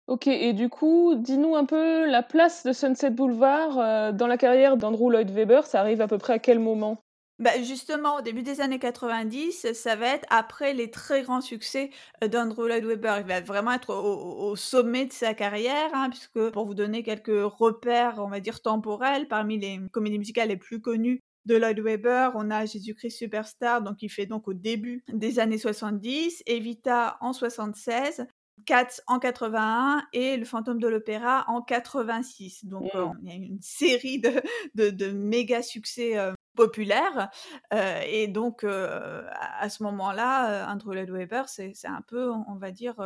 Ok, 0.08 0.26
et 0.26 0.52
du 0.54 0.68
coup, 0.68 1.14
dis-nous 1.16 1.54
un 1.54 1.64
peu 1.64 2.06
la 2.06 2.22
place 2.22 2.64
de 2.64 2.72
Sunset 2.72 3.10
Boulevard 3.10 3.78
euh, 3.78 4.12
dans 4.12 4.26
la 4.26 4.38
carrière 4.38 4.76
d'Andrew 4.76 5.10
Lloyd 5.10 5.30
Webber. 5.30 5.60
Ça 5.64 5.80
arrive 5.80 6.00
à 6.00 6.08
peu 6.08 6.18
près 6.18 6.34
à 6.34 6.38
quel 6.38 6.58
moment? 6.58 7.02
Bah, 7.38 7.50
justement, 7.62 8.16
au 8.16 8.20
début 8.20 8.42
des 8.42 8.60
années 8.60 8.80
90, 8.80 9.72
ça 9.74 9.96
va 9.96 10.14
être 10.14 10.26
après 10.30 10.72
les 10.72 10.90
très 10.90 11.22
grands 11.22 11.42
succès 11.42 11.90
euh, 12.24 12.28
d'Andrew 12.28 12.66
Lloyd 12.66 12.84
Webber. 12.84 13.16
Il 13.20 13.26
va 13.26 13.40
vraiment 13.42 13.72
être 13.72 13.94
au, 13.94 14.56
sommet 14.56 15.04
de 15.04 15.12
sa 15.12 15.34
carrière, 15.34 15.90
hein, 15.92 16.08
puisque 16.10 16.50
pour 16.50 16.66
vous 16.66 16.74
donner 16.74 17.02
quelques 17.02 17.28
repères, 17.28 18.14
on 18.18 18.28
va 18.28 18.40
dire 18.40 18.60
temporels, 18.62 19.28
parmi 19.28 19.58
les 19.58 19.78
comédies 19.92 20.18
musicales 20.18 20.48
les 20.48 20.56
plus 20.56 20.80
connues 20.80 21.20
de 21.48 21.56
Lloyd 21.56 21.80
Webber, 21.80 22.30
on 22.34 22.50
a 22.50 22.66
Jésus-Christ 22.66 23.16
Superstar, 23.16 23.82
donc 23.82 24.02
il 24.02 24.10
fait 24.10 24.26
donc 24.26 24.46
au 24.48 24.52
début 24.52 25.02
des 25.12 25.38
années 25.38 25.58
70, 25.58 26.42
Evita 26.46 27.16
en 27.20 27.32
76, 27.32 28.26
Cats 28.66 29.00
en 29.06 29.18
81 29.18 30.02
et 30.12 30.36
Le 30.36 30.44
Fantôme 30.44 30.78
de 30.78 30.88
l'Opéra 30.88 31.44
en 31.48 31.62
86. 31.62 32.66
Donc 32.66 32.92
mmh. 32.92 33.12
il 33.22 33.28
y 33.28 33.32
a 33.32 33.34
une 33.36 33.62
série 33.62 34.20
de, 34.20 34.90
de, 34.90 35.10
méga 35.10 35.62
succès 35.62 36.18
euh, 36.18 36.34
populaire. 36.54 37.30
et 37.72 38.26
donc, 38.28 38.64
à 38.64 39.70
ce 39.70 39.82
moment-là, 39.84 40.70
Andrew 40.70 40.92
Lloyd 40.92 41.10
Webber, 41.10 41.44
c'est 41.46 41.72
un 41.84 42.02
peu, 42.02 42.30
on 42.30 42.56
va 42.56 42.72
dire, 42.72 42.96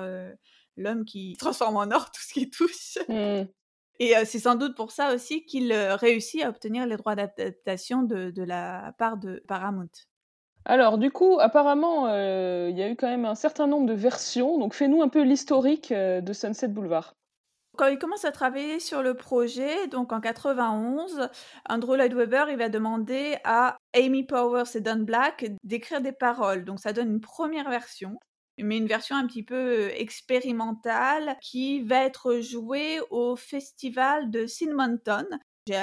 l'homme 0.77 1.05
qui 1.05 1.37
transforme 1.39 1.77
en 1.77 1.91
or 1.95 2.11
tout 2.11 2.23
ce 2.23 2.33
qui 2.33 2.51
touche. 2.51 2.99
Mmh. 3.09 3.45
Et 3.99 4.15
c'est 4.25 4.39
sans 4.39 4.57
doute 4.57 4.77
pour 4.77 4.91
ça 4.91 5.15
aussi 5.15 5.45
qu'il 5.45 5.73
réussit 5.73 6.43
à 6.43 6.49
obtenir 6.49 6.87
les 6.87 6.97
droits 6.97 7.15
d'adaptation 7.15 8.03
de, 8.03 8.31
de, 8.31 8.43
la 8.43 8.95
part 8.99 9.17
de 9.17 9.43
Paramount. 9.47 9.91
Alors, 10.65 10.99
du 10.99 11.11
coup, 11.11 11.39
apparemment, 11.41 12.09
il 12.09 12.77
y 12.77 12.83
a 12.83 12.89
eu 12.89 12.97
quand 12.97 13.09
même 13.09 13.27
un 13.27 13.35
certain 13.35 13.67
nombre 13.67 13.87
de 13.87 13.95
versions. 13.95 14.59
Donc, 14.59 14.75
fais-nous 14.75 15.03
un 15.03 15.09
peu 15.09 15.23
l'historique 15.23 15.93
de 15.93 16.33
Sunset 16.33 16.69
Boulevard. 16.69 17.15
Quand 17.79 17.87
il 17.87 17.99
commence 17.99 18.27
à 18.27 18.33
travailler 18.33 18.81
sur 18.81 19.03
le 19.03 19.15
projet, 19.15 19.87
donc 19.89 20.13
en 20.13 20.21
91, 20.21 21.31
Andrew 21.71 21.97
Lloyd 21.97 22.13
Webber, 22.13 22.45
il 22.51 22.59
va 22.59 22.69
demander 22.69 23.39
à 23.45 23.79
Amy 23.95 24.25
Powers 24.25 24.65
et 24.75 24.81
Don 24.81 24.99
Black 24.99 25.47
d'écrire 25.65 26.03
des 26.03 26.13
paroles. 26.13 26.65
Donc 26.67 26.81
ça 26.81 26.93
donne 26.93 27.11
une 27.11 27.21
première 27.21 27.71
version 27.71 28.19
mais 28.59 28.77
une 28.77 28.87
version 28.87 29.17
un 29.17 29.27
petit 29.27 29.43
peu 29.43 29.91
expérimentale 29.91 31.37
qui 31.41 31.83
va 31.83 32.05
être 32.05 32.41
jouée 32.41 33.01
au 33.11 33.37
festival 33.37 34.31
de 34.31 34.47
Sinmonton 34.47 35.27
j'ai 35.69 35.81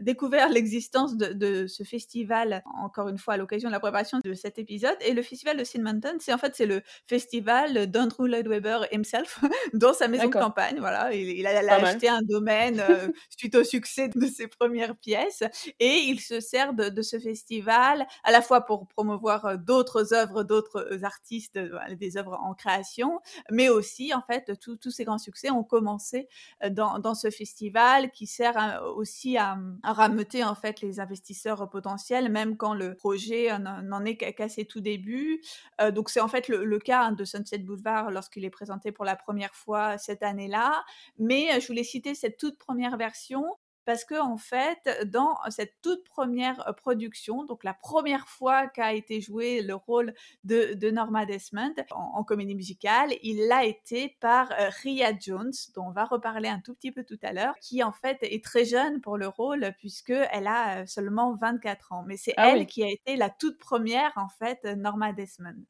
découvert 0.00 0.48
l'existence 0.48 1.16
de, 1.16 1.66
ce 1.68 1.84
festival, 1.84 2.64
encore 2.82 3.08
une 3.08 3.18
fois, 3.18 3.34
à 3.34 3.36
l'occasion 3.36 3.68
de 3.68 3.72
la 3.72 3.78
préparation 3.78 4.18
de 4.24 4.34
cet 4.34 4.58
épisode. 4.58 4.96
Et 5.02 5.12
le 5.12 5.22
festival 5.22 5.56
de 5.56 5.80
Mountain, 5.80 6.16
c'est 6.18 6.32
en 6.32 6.38
fait 6.38 6.56
c'est 6.56 6.66
le 6.66 6.82
festival 7.06 7.86
d'Andrew 7.88 8.26
Lloyd 8.26 8.48
Webber 8.48 8.80
himself, 8.92 9.40
dans 9.72 9.92
sa 9.92 10.08
maison 10.08 10.26
de 10.26 10.32
campagne. 10.32 10.80
Voilà, 10.80 11.14
il, 11.14 11.46
a, 11.46 11.74
acheté 11.74 12.08
un 12.08 12.22
domaine 12.22 12.82
suite 13.38 13.54
au 13.54 13.62
succès 13.62 14.08
de 14.08 14.26
ses 14.26 14.48
premières 14.48 14.96
pièces. 14.96 15.44
Et 15.78 16.06
il 16.08 16.20
se 16.20 16.40
sert 16.40 16.74
de, 16.74 17.02
ce 17.02 17.18
festival 17.18 18.06
à 18.24 18.32
la 18.32 18.42
fois 18.42 18.62
pour 18.62 18.88
promouvoir 18.88 19.58
d'autres 19.58 20.12
œuvres, 20.12 20.42
d'autres 20.42 21.04
artistes, 21.04 21.58
des 21.98 22.16
œuvres 22.16 22.38
en 22.42 22.54
création, 22.54 23.20
mais 23.50 23.68
aussi, 23.68 24.12
en 24.12 24.22
fait, 24.22 24.52
tous 24.60 24.90
ces 24.90 25.04
grands 25.04 25.18
succès 25.18 25.50
ont 25.50 25.64
commencé 25.64 26.28
dans, 26.68 26.98
dans 26.98 27.14
ce 27.14 27.30
festival 27.30 28.10
qui 28.10 28.26
sert 28.26 28.82
aussi 28.96 29.19
à, 29.36 29.58
rameuter 29.82 30.44
en 30.44 30.54
fait 30.54 30.80
les 30.80 31.00
investisseurs 31.00 31.68
potentiels, 31.68 32.30
même 32.30 32.56
quand 32.56 32.74
le 32.74 32.94
projet 32.94 33.48
n'en 33.58 34.04
est 34.04 34.16
qu'à 34.16 34.48
ses 34.48 34.64
tout 34.64 34.80
débuts. 34.80 35.40
Euh, 35.80 35.90
donc 35.90 36.10
c'est 36.10 36.20
en 36.20 36.28
fait 36.28 36.48
le, 36.48 36.78
cas 36.78 37.10
de 37.10 37.24
Sunset 37.24 37.58
Boulevard 37.58 38.10
lorsqu'il 38.10 38.44
est 38.44 38.50
présenté 38.50 38.92
pour 38.92 39.04
la 39.04 39.16
première 39.16 39.54
fois 39.54 39.98
cette 39.98 40.22
année-là. 40.22 40.84
Mais 41.18 41.52
euh, 41.52 41.60
je 41.60 41.66
voulais 41.66 41.84
citer 41.84 42.14
cette 42.14 42.38
toute 42.38 42.58
première 42.58 42.96
version 42.96 43.44
parce 43.84 44.04
que 44.04 44.20
en 44.20 44.36
fait, 44.36 44.88
dans 45.06 45.36
cette 45.48 45.74
toute 45.82 46.04
première 46.04 46.74
production, 46.76 47.44
donc 47.44 47.64
la 47.64 47.74
première 47.74 48.28
fois 48.28 48.66
qu'a 48.66 48.92
été 48.92 49.20
joué 49.20 49.62
le 49.62 49.74
rôle 49.74 50.14
de, 50.44 50.90
Norma 50.90 51.26
Desmond 51.26 51.74
en, 51.90 52.24
comédie 52.24 52.54
musicale, 52.54 53.10
il 53.22 53.46
l'a 53.46 53.64
été 53.64 54.16
par 54.20 54.48
Ria 54.82 55.12
Jones, 55.18 55.52
dont 55.74 55.86
on 55.86 55.92
va 55.92 56.04
reparler 56.04 56.48
un 56.48 56.60
tout 56.60 56.74
petit 56.74 56.92
peu 56.92 57.04
tout 57.04 57.18
à 57.22 57.32
l'heure, 57.32 57.54
qui 57.60 57.82
en 57.82 57.92
fait 57.92 58.18
est 58.22 58.44
très 58.44 58.64
jeune 58.64 59.00
pour 59.00 59.16
le 59.16 59.28
rôle 59.28 59.72
puisque 59.78 60.10
elle 60.10 60.46
a 60.46 60.86
seulement 60.86 61.34
24 61.34 61.92
ans. 61.92 62.04
Mais 62.06 62.16
c'est 62.16 62.34
ah 62.36 62.50
elle 62.50 62.66
qui 62.66 62.82
a 62.82 62.88
été 62.88 63.16
la 63.16 63.30
toute 63.30 63.58
première 63.58 64.12
en 64.16 64.28
fait 64.28 64.64
Norma 64.64 65.12
Desmond. 65.12 65.64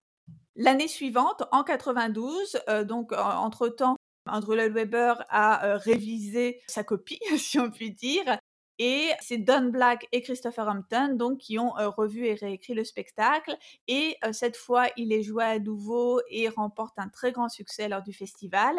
L'année 0.57 0.89
suivante, 0.89 1.45
en 1.53 1.65
92, 1.65 2.61
donc 2.85 3.13
entre 3.13 3.69
temps, 3.69 3.97
Andrew 4.27 4.55
Lloyd 4.55 4.73
Webber 4.73 5.15
a 5.29 5.77
révisé 5.79 6.61
sa 6.67 6.85
copie, 6.85 7.21
si 7.39 7.59
on 7.59 7.71
peut 7.71 7.91
dire. 7.91 8.39
Et 8.83 9.11
c'est 9.21 9.37
Don 9.37 9.69
Black 9.69 10.09
et 10.11 10.23
Christopher 10.23 10.67
Hampton 10.67 11.15
donc 11.15 11.37
qui 11.37 11.59
ont 11.59 11.73
revu 11.99 12.25
et 12.25 12.33
réécrit 12.33 12.73
le 12.73 12.83
spectacle. 12.83 13.55
Et 13.89 14.17
cette 14.33 14.57
fois, 14.57 14.87
il 14.97 15.13
est 15.13 15.23
joué 15.23 15.45
à 15.45 15.59
nouveau 15.59 16.23
et 16.31 16.49
remporte 16.49 16.99
un 16.99 17.11
très 17.11 17.31
grand 17.31 17.51
succès 17.51 17.91
lors 17.91 18.03
du 18.03 18.15
festival 18.15 18.75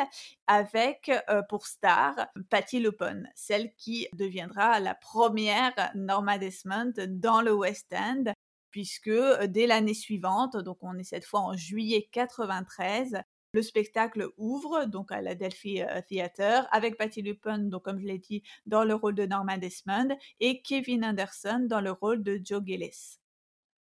avec 0.47 1.11
pour 1.49 1.67
star 1.67 2.15
Patty 2.49 2.79
LuPone, 2.79 3.29
celle 3.35 3.75
qui 3.75 4.07
deviendra 4.13 4.79
la 4.79 4.95
première 4.95 5.75
Norma 5.93 6.39
Desmond 6.39 6.93
dans 7.07 7.41
le 7.41 7.53
West 7.53 7.93
End 7.93 8.33
puisque 8.71 9.11
dès 9.47 9.67
l'année 9.67 9.93
suivante, 9.93 10.57
donc 10.57 10.77
on 10.81 10.97
est 10.97 11.03
cette 11.03 11.25
fois 11.25 11.41
en 11.41 11.55
juillet 11.55 12.09
93, 12.11 13.21
le 13.53 13.61
spectacle 13.61 14.29
ouvre 14.37 14.85
donc 14.85 15.11
à 15.11 15.21
la 15.21 15.35
Delphi 15.35 15.81
euh, 15.81 16.01
Theatre 16.07 16.67
avec 16.71 16.97
Patty 16.97 17.21
Lupin, 17.21 17.69
comme 17.83 17.99
je 17.99 18.05
l'ai 18.05 18.17
dit, 18.17 18.43
dans 18.65 18.83
le 18.83 18.95
rôle 18.95 19.15
de 19.15 19.25
Norman 19.25 19.57
Desmond 19.57 20.17
et 20.39 20.61
Kevin 20.61 21.03
Anderson 21.03 21.65
dans 21.67 21.81
le 21.81 21.91
rôle 21.91 22.23
de 22.23 22.39
Joe 22.43 22.61
Gillis. 22.65 23.19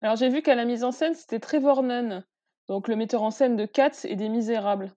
Alors 0.02 0.16
j'ai 0.18 0.30
vu 0.30 0.42
qu'à 0.42 0.56
la 0.56 0.66
mise 0.66 0.84
en 0.84 0.92
scène, 0.92 1.16
c'était 1.16 1.40
Trevor 1.40 1.82
Nunn, 1.82 2.26
donc 2.68 2.88
le 2.88 2.96
metteur 2.96 3.24
en 3.24 3.32
scène 3.32 3.56
de 3.56 3.66
Cats 3.66 4.04
et 4.04 4.16
des 4.16 4.30
Misérables. 4.30 4.94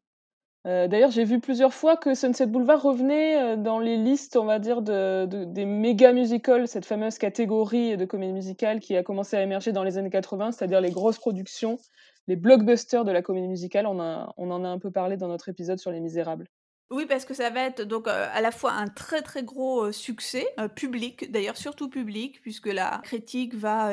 Euh, 0.67 0.89
d'ailleurs, 0.89 1.11
j'ai 1.11 1.25
vu 1.25 1.41
plusieurs 1.41 1.73
fois 1.73 1.97
que 1.97 2.15
Sunset 2.15 2.47
Boulevard 2.47 2.83
revenait 2.83 3.41
euh, 3.41 3.57
dans 3.57 3.79
les 3.79 3.97
listes, 3.97 4.37
on 4.37 4.45
va 4.45 4.59
dire, 4.59 4.83
des 4.83 5.65
méga 5.65 6.13
musicals, 6.13 6.67
cette 6.69 6.85
fameuse 6.85 7.17
catégorie 7.17 7.97
de 7.97 8.05
comédie 8.05 8.33
musicale 8.33 8.81
qui 8.81 8.97
a 8.97 9.03
commencé 9.03 9.37
à 9.37 9.43
émerger 9.43 9.73
dans 9.73 9.85
les 9.85 9.99
années 9.99 10.11
80, 10.11 10.53
c'est-à-dire 10.53 10.81
les 10.81 10.91
grosses 10.91 11.19
productions 11.19 11.79
les 12.29 12.37
blockbusters 12.37 13.05
de 13.05 13.11
la 13.11 13.23
comédie 13.23 13.49
musicale. 13.49 13.87
On 13.87 13.99
en 13.99 14.65
a 14.65 14.69
un 14.69 14.79
peu 14.79 14.91
parlé 14.91 15.17
dans 15.17 15.29
notre 15.29 15.49
épisode 15.49 15.79
sur 15.79 15.91
Les 15.91 16.01
Misérables. 16.01 16.47
Oui, 16.91 17.05
parce 17.07 17.25
que 17.25 17.35
ça 17.35 17.51
va 17.51 17.65
être 17.65 17.83
donc 17.83 18.09
à 18.09 18.41
la 18.41 18.51
fois 18.51 18.73
un 18.73 18.89
très 18.89 19.21
très 19.21 19.43
gros 19.43 19.93
succès 19.93 20.47
public, 20.75 21.31
d'ailleurs 21.31 21.57
surtout 21.59 21.91
public, 21.91 22.41
puisque 22.41 22.69
la 22.69 23.01
critique 23.05 23.55
va 23.55 23.91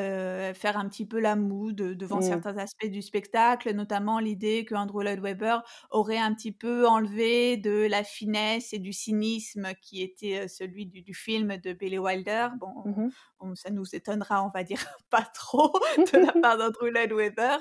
faire 0.53 0.77
un 0.77 0.87
petit 0.87 1.05
peu 1.05 1.19
la 1.19 1.35
moue 1.35 1.73
devant 1.73 2.19
mmh. 2.19 2.21
certains 2.21 2.57
aspects 2.57 2.85
du 2.85 3.01
spectacle, 3.01 3.73
notamment 3.73 4.19
l'idée 4.19 4.63
que 4.63 4.75
Andrew 4.75 5.03
Lloyd 5.03 5.19
Webber 5.19 5.57
aurait 5.91 6.17
un 6.17 6.33
petit 6.33 6.53
peu 6.53 6.87
enlevé 6.87 7.57
de 7.57 7.85
la 7.89 8.03
finesse 8.03 8.71
et 8.73 8.79
du 8.79 8.93
cynisme 8.93 9.73
qui 9.81 10.01
était 10.01 10.47
celui 10.47 10.85
du, 10.85 11.13
film 11.13 11.57
de 11.57 11.73
Billy 11.73 11.97
Wilder. 11.97 12.47
Bon, 12.59 12.83
mmh 12.85 13.09
ça 13.55 13.69
nous 13.69 13.85
étonnera, 13.93 14.43
on 14.43 14.49
va 14.49 14.63
dire, 14.63 14.79
pas 15.09 15.27
trop 15.33 15.73
de 15.97 16.17
la 16.17 16.31
part 16.41 16.57
d'Andrew 16.57 16.89
Lloyd 16.89 17.11
Webber. 17.11 17.57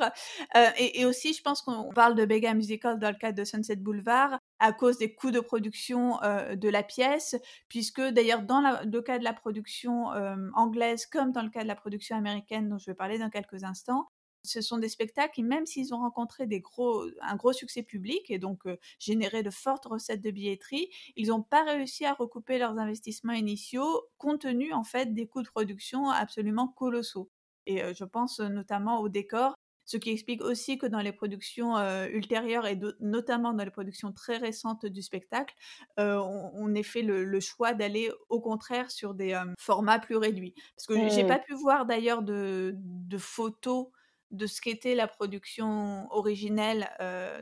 Et, 0.78 1.00
et, 1.00 1.04
aussi, 1.04 1.34
je 1.34 1.42
pense 1.42 1.62
qu'on 1.62 1.90
parle 1.90 2.14
de 2.14 2.24
Bega 2.24 2.54
Musical 2.54 2.98
dans 2.98 3.10
le 3.10 3.16
cadre 3.16 3.38
de 3.38 3.44
Sunset 3.44 3.76
Boulevard 3.76 4.38
à 4.58 4.72
cause 4.72 4.98
des 4.98 5.14
coûts 5.14 5.30
de 5.30 5.40
production 5.40 6.18
de 6.22 6.68
la 6.68 6.82
pièce, 6.82 7.36
puisque 7.68 8.00
d'ailleurs 8.00 8.42
dans 8.42 8.60
le 8.60 9.00
cas 9.02 9.18
de 9.18 9.24
la 9.24 9.32
production 9.32 10.06
anglaise 10.54 11.06
comme 11.06 11.32
dans 11.32 11.42
le 11.42 11.50
cas 11.50 11.62
de 11.62 11.68
la 11.68 11.74
production 11.74 12.16
américaine 12.16 12.68
dont 12.68 12.78
je 12.78 12.90
vais 12.90 12.94
parler 12.94 13.18
dans 13.18 13.30
quelques 13.30 13.64
instants, 13.64 14.08
ce 14.44 14.60
sont 14.60 14.78
des 14.78 14.88
spectacles 14.88 15.32
qui, 15.34 15.42
même 15.42 15.66
s'ils 15.66 15.94
ont 15.94 15.98
rencontré 15.98 16.46
des 16.46 16.60
gros, 16.60 17.04
un 17.22 17.36
gros 17.36 17.52
succès 17.52 17.82
public 17.82 18.30
et 18.30 18.38
donc 18.38 18.62
généré 18.98 19.42
de 19.42 19.50
fortes 19.50 19.86
recettes 19.86 20.22
de 20.22 20.30
billetterie, 20.30 20.90
ils 21.16 21.28
n'ont 21.28 21.42
pas 21.42 21.64
réussi 21.64 22.04
à 22.04 22.14
recouper 22.14 22.58
leurs 22.58 22.78
investissements 22.78 23.32
initiaux 23.32 24.04
compte 24.18 24.42
tenu 24.42 24.72
en 24.72 24.84
fait 24.84 25.14
des 25.14 25.26
coûts 25.26 25.42
de 25.42 25.48
production 25.48 26.10
absolument 26.10 26.68
colossaux. 26.68 27.30
Et 27.66 27.82
je 27.94 28.04
pense 28.04 28.40
notamment 28.40 29.00
au 29.00 29.08
décor 29.08 29.54
ce 29.86 29.96
qui 29.96 30.10
explique 30.10 30.42
aussi 30.42 30.78
que 30.78 30.86
dans 30.86 31.00
les 31.00 31.12
productions 31.12 31.76
ultérieures 32.06 32.66
et 32.66 32.78
notamment 33.00 33.52
dans 33.52 33.64
les 33.64 33.70
productions 33.70 34.12
très 34.12 34.38
récentes 34.38 34.86
du 34.86 35.02
spectacle, 35.02 35.54
on, 35.98 36.74
ait 36.74 36.82
fait 36.82 37.02
le, 37.02 37.40
choix 37.40 37.74
d'aller 37.74 38.10
au 38.28 38.40
contraire 38.40 38.90
sur 38.90 39.14
des 39.14 39.38
formats 39.58 39.98
plus 39.98 40.16
réduits. 40.16 40.54
Parce 40.76 40.86
que 40.86 41.08
j'ai 41.10 41.26
pas 41.26 41.38
mmh. 41.38 41.44
pu 41.46 41.54
voir 41.54 41.86
d'ailleurs 41.86 42.22
de, 42.22 42.74
photos 43.18 43.88
de 44.34 44.46
ce 44.46 44.60
qu'était 44.60 44.94
la 44.94 45.06
production 45.06 46.06
originelle 46.10 46.88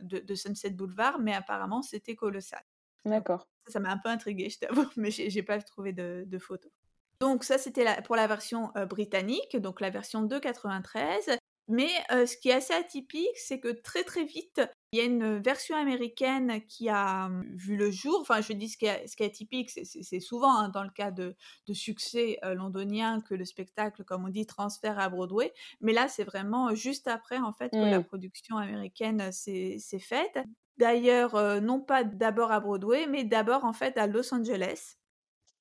de, 0.02 0.34
Sunset 0.34 0.70
Boulevard, 0.70 1.18
mais 1.18 1.34
apparemment 1.34 1.82
c'était 1.82 2.16
colossal. 2.16 2.62
D'accord. 3.04 3.48
Ça 3.66 3.80
m'a 3.80 3.90
un 3.90 3.98
peu 3.98 4.08
intriguée, 4.08 4.50
je 4.50 4.58
t'avoue, 4.58 4.86
mais 4.96 5.10
j'ai 5.10 5.42
pas 5.42 5.60
trouvé 5.60 5.92
de, 5.92 6.38
photos. 6.38 6.70
Donc 7.20 7.44
ça, 7.44 7.58
c'était 7.58 7.86
pour 8.02 8.16
la 8.16 8.26
version 8.26 8.72
britannique, 8.88 9.56
donc 9.56 9.80
la 9.80 9.90
version 9.90 10.22
de 10.22 10.38
93. 10.38 11.38
Mais 11.68 11.90
ce 12.10 12.36
qui 12.36 12.48
est 12.50 12.54
assez 12.54 12.74
atypique, 12.74 13.36
c'est 13.36 13.60
que 13.60 13.68
très 13.68 14.02
très 14.02 14.24
vite, 14.24 14.60
il 14.92 14.98
y 14.98 15.00
a 15.00 15.04
une 15.04 15.38
version 15.38 15.74
américaine 15.74 16.60
qui 16.68 16.90
a 16.90 17.30
vu 17.54 17.76
le 17.76 17.90
jour. 17.90 18.18
Enfin, 18.20 18.42
je 18.42 18.52
dis 18.52 18.68
ce 18.68 18.76
qui 18.76 18.84
est, 18.84 19.06
ce 19.06 19.16
qui 19.16 19.22
est 19.22 19.26
atypique, 19.26 19.70
c'est 19.70 20.20
souvent 20.20 20.54
hein, 20.54 20.68
dans 20.68 20.84
le 20.84 20.90
cas 20.90 21.10
de, 21.10 21.34
succès 21.72 22.38
londonien 22.42 23.22
que 23.22 23.34
le 23.34 23.46
spectacle, 23.46 24.04
comme 24.04 24.26
on 24.26 24.28
dit, 24.28 24.44
transfère 24.44 24.98
à 24.98 25.08
Broadway. 25.08 25.52
Mais 25.80 25.94
là, 25.94 26.08
c'est 26.08 26.24
vraiment 26.24 26.74
juste 26.74 27.08
après, 27.08 27.38
en 27.38 27.54
fait, 27.54 27.70
que 27.70 27.76
la 27.76 28.00
mmh. 28.00 28.04
production 28.04 28.58
américaine 28.58 29.32
s'est 29.32 29.78
faite. 29.98 30.38
D'ailleurs, 30.76 31.62
non 31.62 31.80
pas 31.80 32.04
d'abord 32.04 32.52
à 32.52 32.60
Broadway, 32.60 33.06
mais 33.06 33.24
d'abord, 33.24 33.64
en 33.64 33.72
fait, 33.72 33.96
à 33.96 34.06
Los 34.06 34.34
Angeles. 34.34 34.98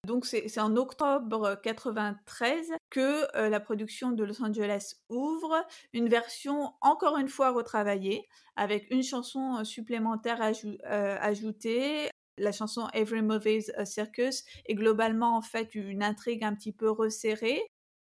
Donc 0.08 0.26
c'est 0.26 0.60
en 0.60 0.76
octobre 0.78 1.60
93 1.62 2.72
que 2.90 3.48
la 3.48 3.60
production 3.60 4.12
de 4.12 4.24
Los 4.24 4.42
Angeles 4.44 4.96
ouvre, 5.10 5.64
une 5.94 6.10
version 6.10 6.74
encore 6.82 7.18
une 7.18 7.30
fois 7.30 7.52
retravaillée, 7.52 8.28
avec 8.56 8.90
une 8.90 9.04
chanson 9.04 9.64
supplémentaire 9.64 10.42
ajoutée, 10.82 12.10
la 12.40 12.52
chanson 12.52 12.88
Every 12.94 13.22
Movie's 13.22 13.72
Circus, 13.86 14.44
et 14.66 14.74
globalement 14.74 15.38
en 15.38 15.42
fait 15.44 15.76
une 15.76 16.02
intrigue 16.02 16.44
un 16.44 16.56
petit 16.56 16.74
peu 16.74 16.90
resserrée, 16.90 17.62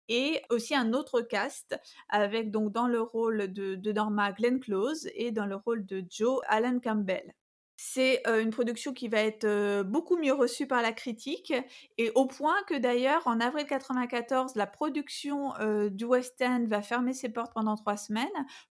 et 0.07 0.41
aussi 0.51 0.75
un 0.75 0.93
autre 0.93 1.21
cast 1.21 1.79
avec 2.09 2.51
donc 2.51 2.71
dans 2.71 2.87
le 2.87 3.01
rôle 3.01 3.51
de, 3.51 3.73
de 3.73 3.91
Norma 3.91 4.31
Glenn 4.33 4.59
Close 4.59 5.09
et 5.15 5.31
dans 5.31 5.47
le 5.47 5.55
rôle 5.55 5.85
de 5.85 6.03
Joe 6.09 6.41
Allen 6.47 6.79
Campbell. 6.79 7.33
C'est, 7.77 8.21
une 8.27 8.49
production 8.49 8.93
qui 8.93 9.07
va 9.07 9.21
être, 9.21 9.83
beaucoup 9.83 10.17
mieux 10.17 10.33
reçue 10.33 10.67
par 10.67 10.81
la 10.81 10.91
critique 10.91 11.53
et 11.97 12.11
au 12.15 12.25
point 12.25 12.55
que 12.67 12.75
d'ailleurs 12.75 13.21
en 13.27 13.39
avril 13.39 13.65
94, 13.65 14.55
la 14.55 14.67
production, 14.67 15.53
du 15.91 16.05
West 16.05 16.41
End 16.41 16.65
va 16.67 16.81
fermer 16.81 17.13
ses 17.13 17.29
portes 17.29 17.53
pendant 17.53 17.75
3 17.75 17.97
semaines 17.97 18.27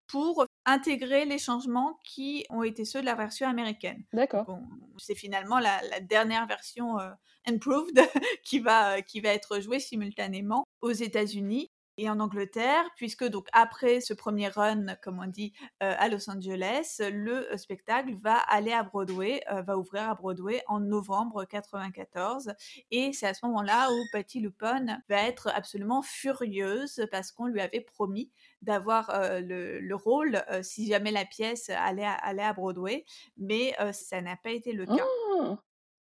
pour 0.06 0.44
intégrer 0.64 1.24
les 1.24 1.38
changements 1.38 2.00
qui 2.04 2.44
ont 2.50 2.62
été 2.62 2.84
ceux 2.84 3.00
de 3.00 3.06
la 3.06 3.14
version 3.14 3.48
américaine. 3.48 4.04
D'accord. 4.12 4.58
C'est 4.98 5.14
finalement 5.14 5.58
la 5.58 5.80
la 5.90 6.00
dernière 6.00 6.46
version, 6.46 6.98
improved 7.46 7.98
qui 8.42 8.58
va, 8.58 9.02
qui 9.02 9.20
va 9.20 9.30
être 9.30 9.60
jouée 9.60 9.80
simultanément 9.80 10.66
aux 10.80 10.92
États-Unis 10.92 11.70
et 11.98 12.10
en 12.10 12.20
Angleterre, 12.20 12.84
puisque 12.96 13.24
donc 13.24 13.46
après 13.52 14.00
ce 14.00 14.14
premier 14.14 14.48
run, 14.48 14.96
comme 15.02 15.18
on 15.20 15.26
dit, 15.26 15.52
heu, 15.82 15.86
à 15.98 16.08
Los 16.08 16.28
Angeles, 16.30 16.96
le, 17.00 17.52
heu, 17.52 17.56
spectacle 17.56 18.14
va 18.14 18.34
aller 18.36 18.72
à 18.72 18.82
Broadway, 18.82 19.40
heu, 19.52 19.62
va 19.62 19.76
ouvrir 19.78 20.08
à 20.10 20.14
Broadway 20.14 20.62
en 20.68 20.80
novembre 20.80 21.44
94 21.44 22.52
et 22.90 23.12
c'est 23.12 23.26
à 23.26 23.34
ce 23.34 23.44
moment-là 23.46 23.90
où 23.92 24.04
Patti 24.12 24.40
LuPone 24.40 25.02
va 25.08 25.22
être 25.26 25.48
absolument 25.54 26.02
furieuse 26.02 27.06
parce 27.10 27.32
qu'on 27.32 27.46
lui 27.46 27.60
avait 27.60 27.80
promis 27.80 28.30
d'avoir, 28.62 29.10
le 29.40 29.80
le 29.80 29.94
rôle, 29.94 30.42
si 30.62 30.86
jamais 30.88 31.10
la 31.10 31.24
pièce 31.24 31.70
allait 31.70 32.04
à 32.04 32.14
à 32.16 32.52
Broadway, 32.52 33.04
mais 33.36 33.74
ça 33.92 34.20
n'a 34.20 34.36
pas 34.36 34.50
été 34.50 34.72
le 34.72 34.86
cas. 34.86 35.02
Oh! 35.28 35.58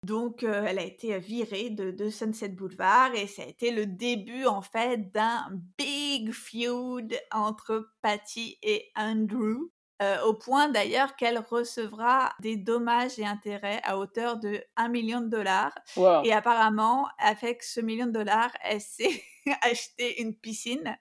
Donc 0.02 0.42
heu, 0.44 0.64
elle 0.66 0.78
a 0.78 0.84
été, 0.84 1.18
virée 1.18 1.70
de 1.70 2.10
Sunset 2.10 2.48
Boulevard 2.50 3.14
et 3.14 3.26
ça 3.26 3.42
a 3.42 3.46
été 3.46 3.70
le 3.70 3.86
début 3.86 4.46
en 4.46 4.62
fait 4.62 5.12
d'un 5.12 5.50
big 5.76 6.32
feud 6.32 7.14
entre 7.30 7.90
Patti 8.00 8.58
et 8.62 8.90
Andrew, 8.96 9.70
heu, 10.02 10.16
au 10.24 10.34
point 10.34 10.68
d'ailleurs 10.68 11.16
qu'elle 11.16 11.38
recevra 11.38 12.32
des 12.40 12.56
dommages 12.56 13.18
et 13.18 13.26
intérêts 13.26 13.80
à 13.84 13.98
hauteur 13.98 14.38
de 14.38 14.62
1 14.76 14.92
000 14.92 15.28
000 15.30 15.44
Waouh! 15.96 16.24
et 16.24 16.32
apparemment 16.32 17.08
avec 17.18 17.62
ce 17.62 17.80
1 17.80 17.96
000 17.96 18.10
000 18.12 18.24
elle 18.62 18.80
s'est 18.80 19.22
acheté 19.62 20.20
une 20.22 20.34
piscine 20.34 20.96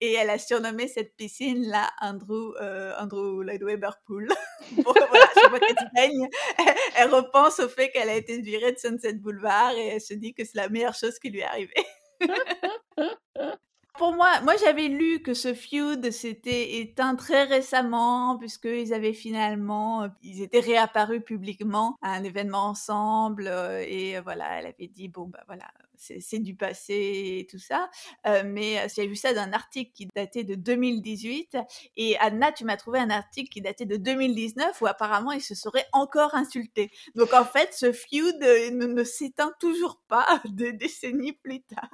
et 0.00 0.12
elle 0.14 0.30
a 0.30 0.38
surnommé 0.38 0.88
cette 0.88 1.16
piscine-là 1.16 1.90
Andrew, 2.00 2.54
heu, 2.60 2.92
Andrew 2.98 3.42
Lloyd 3.42 3.62
Webber 3.62 3.90
Pool. 4.04 4.28
Bon 4.72 4.92
voilà, 4.92 5.26
chaque 5.34 5.48
fois 5.48 5.60
qu'elle 5.60 5.90
baigne, 5.94 6.28
elle 6.58 6.74
elle 6.96 7.14
repense 7.14 7.60
au 7.60 7.68
fait 7.68 7.90
qu'elle 7.90 8.08
a 8.08 8.16
été 8.16 8.40
virée 8.40 8.72
de 8.72 8.78
Sunset 8.78 9.14
Boulevard 9.14 9.72
et 9.76 9.86
elle 9.88 10.00
se 10.00 10.14
dit 10.14 10.34
que 10.34 10.44
c'est 10.44 10.56
la 10.56 10.68
meilleure 10.68 10.94
chose 10.94 11.18
qui 11.20 11.30
lui 11.30 11.40
est 11.40 11.44
arrivée. 11.44 11.86
Pour 13.96 14.12
moi 14.14 14.40
moi 14.42 14.54
j'avais 14.62 14.88
lu 14.88 15.22
que 15.22 15.32
ce 15.32 15.54
feud 15.54 16.10
s'était 16.10 16.80
éteint 16.80 17.14
très 17.16 17.44
récemment 17.44 18.36
puisqu'ils 18.38 18.92
avaient 18.92 19.14
finalement, 19.14 20.04
heu, 20.04 20.10
ils 20.22 20.42
étaient 20.42 20.60
réapparus 20.60 21.22
publiquement 21.24 21.96
à 22.02 22.10
un 22.12 22.22
événement 22.22 22.66
ensemble, 22.66 23.46
heu 23.48 23.80
et 23.88 24.20
voilà, 24.20 24.58
elle 24.58 24.66
avait 24.66 24.88
dit: 24.88 25.08
«Bon 25.08 25.26
bah 25.28 25.40
voilà, 25.46 25.64
c'est 25.96 26.40
du 26.40 26.54
passé 26.54 27.38
et 27.40 27.46
tout 27.50 27.58
ça». 27.58 27.88
Heu, 28.26 28.42
mais 28.44 28.86
j'ai 28.94 29.06
vu 29.06 29.16
ça 29.16 29.32
d'un 29.32 29.52
article 29.54 29.92
qui 29.94 30.08
datait 30.14 30.44
de 30.44 30.54
2018 30.56 31.56
et 31.96 32.18
Anna, 32.18 32.52
tu 32.52 32.64
m'as 32.66 32.76
trouvé 32.76 32.98
un 32.98 33.08
article 33.10 33.48
qui 33.48 33.62
datait 33.62 33.86
de 33.86 33.96
2019 33.96 34.78
où 34.82 34.86
apparemment 34.86 35.32
ils 35.32 35.40
se 35.40 35.54
seraient 35.54 35.86
encore 35.92 36.34
insultés. 36.34 36.90
Donc 37.14 37.32
en 37.32 37.46
fait, 37.46 37.72
ce 37.72 37.92
feud, 37.92 38.36
ne 38.40 38.86
ne 38.86 39.04
s'éteint 39.04 39.52
toujours 39.58 40.02
pas 40.08 40.42
des 40.44 40.72
décennies 40.74 41.32
plus 41.32 41.62
tard. 41.62 41.88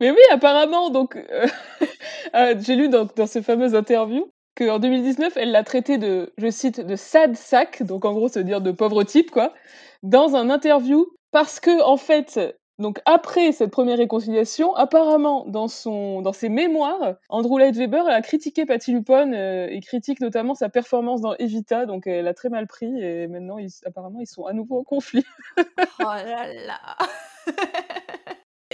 Mais 0.00 0.10
oui, 0.10 0.18
apparemment, 0.32 0.88
donc 0.90 1.16
heu, 1.16 1.22
heu, 2.34 2.56
j'ai 2.60 2.74
lu 2.76 2.88
dans 2.88 3.06
dans 3.16 3.26
ces 3.26 3.42
fameuses 3.42 3.74
interviews 3.74 4.30
qu'en 4.56 4.78
2019, 4.78 5.36
elle 5.36 5.50
l'a 5.52 5.62
traité 5.62 5.98
de, 5.98 6.32
je 6.38 6.50
cite: 6.50 6.80
«de 6.80 6.96
sad 6.96 7.36
sack», 7.36 7.82
donc 7.82 8.04
en 8.06 8.14
gros, 8.14 8.28
veut 8.28 8.44
dire 8.44 8.62
de 8.62 8.70
pauvre 8.72 9.04
type, 9.04 9.30
quoi, 9.30 9.52
dans 10.02 10.36
un 10.36 10.48
interview 10.50 11.06
parce 11.32 11.60
qu'en 11.60 11.96
fait, 11.98 12.40
donc 12.78 13.00
après 13.04 13.52
cette 13.52 13.70
première 13.70 13.98
réconciliation, 13.98 14.74
apparemment 14.74 15.44
dans 15.46 15.68
son 15.68 16.22
dans 16.22 16.32
ses 16.32 16.48
mémoires, 16.48 17.16
Andrew 17.28 17.58
Lloyd 17.58 17.76
Webber 17.76 18.02
a 18.08 18.22
critiqué 18.22 18.64
Patti 18.66 18.92
LuPone, 18.92 19.34
heu, 19.34 19.68
il 19.72 19.82
critique 19.84 20.20
notamment 20.20 20.54
sa 20.54 20.70
performance 20.70 21.20
dans 21.20 21.34
Evita, 21.38 21.84
donc 21.86 22.06
elle 22.06 22.26
a 22.26 22.34
très 22.34 22.48
mal 22.48 22.66
pris 22.66 23.00
et 23.02 23.28
maintenant 23.28 23.58
apparemment 23.86 24.20
ils 24.20 24.26
sont 24.26 24.46
à 24.46 24.54
nouveau 24.54 24.78
en 24.80 24.84
conflit. 24.84 25.24
Oh 26.00 26.04
là 26.04 26.52
là! 26.66 26.96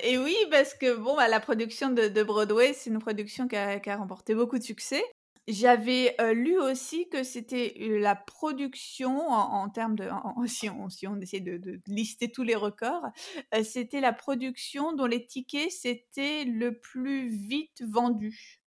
Et 0.02 0.18
oui, 0.18 0.36
parce 0.50 0.74
que 0.74 0.94
bon, 0.96 1.16
bah, 1.16 1.28
la 1.28 1.40
production 1.40 1.90
de 1.90 2.08
de 2.08 2.22
Broadway, 2.22 2.74
c'est 2.74 2.90
une 2.90 2.98
production 2.98 3.48
qui 3.48 3.56
a 3.56 3.80
qui 3.80 3.88
a 3.90 3.96
remporté 3.96 4.34
beaucoup 4.34 4.58
de 4.58 4.62
succès. 4.62 5.02
J'avais, 5.48 6.14
heu, 6.20 6.32
lu 6.32 6.58
aussi 6.58 7.08
que 7.08 7.22
c'était, 7.22 7.74
heu, 7.80 7.98
la 7.98 8.14
production 8.16 9.16
en 9.28 9.62
en 9.62 9.68
termes 9.70 9.94
de 9.96 10.08
en 10.08 10.34
en 10.42 10.46
si 10.46 10.68
on 10.68 10.88
si 10.90 11.06
on 11.06 11.16
essaie 11.20 11.40
de 11.40 11.56
de 11.56 11.80
lister 11.86 12.30
tous 12.30 12.42
les 12.42 12.54
records, 12.56 13.06
heu, 13.54 13.62
c'était 13.64 14.00
la 14.00 14.12
production 14.12 14.92
dont 14.92 15.06
les 15.06 15.26
tickets 15.26 15.70
s'étaient 15.70 16.44
le 16.44 16.78
plus 16.78 17.28
vite 17.28 17.82
vendus. 17.82 18.60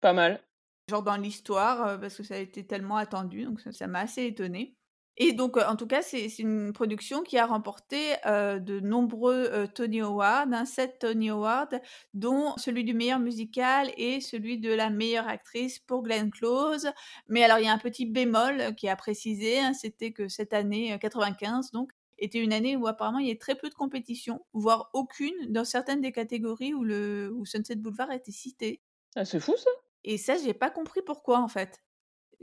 Pas 0.00 0.12
mal. 0.12 0.44
Genre 0.88 1.02
dans 1.02 1.16
l'histoire, 1.16 1.98
parce 2.00 2.16
que 2.16 2.22
ça 2.22 2.34
a 2.34 2.38
été 2.38 2.66
tellement 2.66 2.96
attendu, 2.96 3.44
donc 3.44 3.60
ça 3.60 3.86
m'a 3.86 4.00
assez 4.00 4.24
étonnée. 4.26 4.76
Et 5.16 5.32
donc, 5.32 5.56
en 5.56 5.76
tout 5.76 5.86
cas, 5.86 6.02
c'est 6.02 6.26
une 6.40 6.72
production 6.72 7.22
qui 7.22 7.38
a 7.38 7.46
remporté, 7.46 8.14
heu, 8.26 8.58
de 8.58 8.80
nombreux, 8.80 9.48
heu, 9.52 9.68
Tony 9.68 10.00
Awards, 10.00 10.48
hein, 10.52 10.64
7 10.64 10.98
Tony 10.98 11.30
Awards, 11.30 11.68
dont 12.14 12.56
celui 12.56 12.82
du 12.82 12.94
meilleur 12.94 13.20
musical 13.20 13.92
et 13.96 14.20
celui 14.20 14.58
de 14.58 14.72
la 14.74 14.90
meilleure 14.90 15.28
actrice 15.28 15.78
pour 15.78 16.02
Glenn 16.02 16.30
Close. 16.32 16.90
Mais 17.28 17.44
alors 17.44 17.58
il 17.60 17.64
y 17.66 17.68
a 17.68 17.72
un 17.72 17.78
petit 17.78 18.06
bémol, 18.06 18.60
heu, 18.60 18.72
qui 18.72 18.86
est 18.86 18.90
à 18.90 18.96
préciser, 18.96 19.60
hein, 19.60 19.72
c'était 19.72 20.12
que 20.12 20.26
cette 20.28 20.52
année, 20.52 20.92
heu, 20.92 20.98
95 20.98 21.70
donc, 21.70 21.92
était 22.18 22.40
une 22.40 22.52
année 22.52 22.76
où 22.76 22.86
apparemment 22.88 23.18
il 23.20 23.26
y 23.26 23.30
avait 23.30 23.38
très 23.38 23.54
peu 23.54 23.68
de 23.68 23.74
compétition, 23.74 24.44
voire 24.52 24.90
aucune 24.94 25.34
dans 25.52 25.64
certaines 25.64 26.00
des 26.00 26.10
catégories 26.12 26.74
où 26.74 26.82
le 26.82 27.30
où 27.32 27.44
Sunset 27.44 27.76
Boulevard 27.76 28.10
était 28.10 28.32
cité. 28.32 28.80
Ah, 29.16 29.24
c'est 29.24 29.40
fou 29.40 29.56
ça! 29.56 29.70
Et 30.04 30.18
ça, 30.18 30.36
j'ai 30.36 30.52
pas 30.54 30.70
compris 30.70 31.00
pourquoi 31.02 31.38
en 31.40 31.48
fait. 31.48 31.80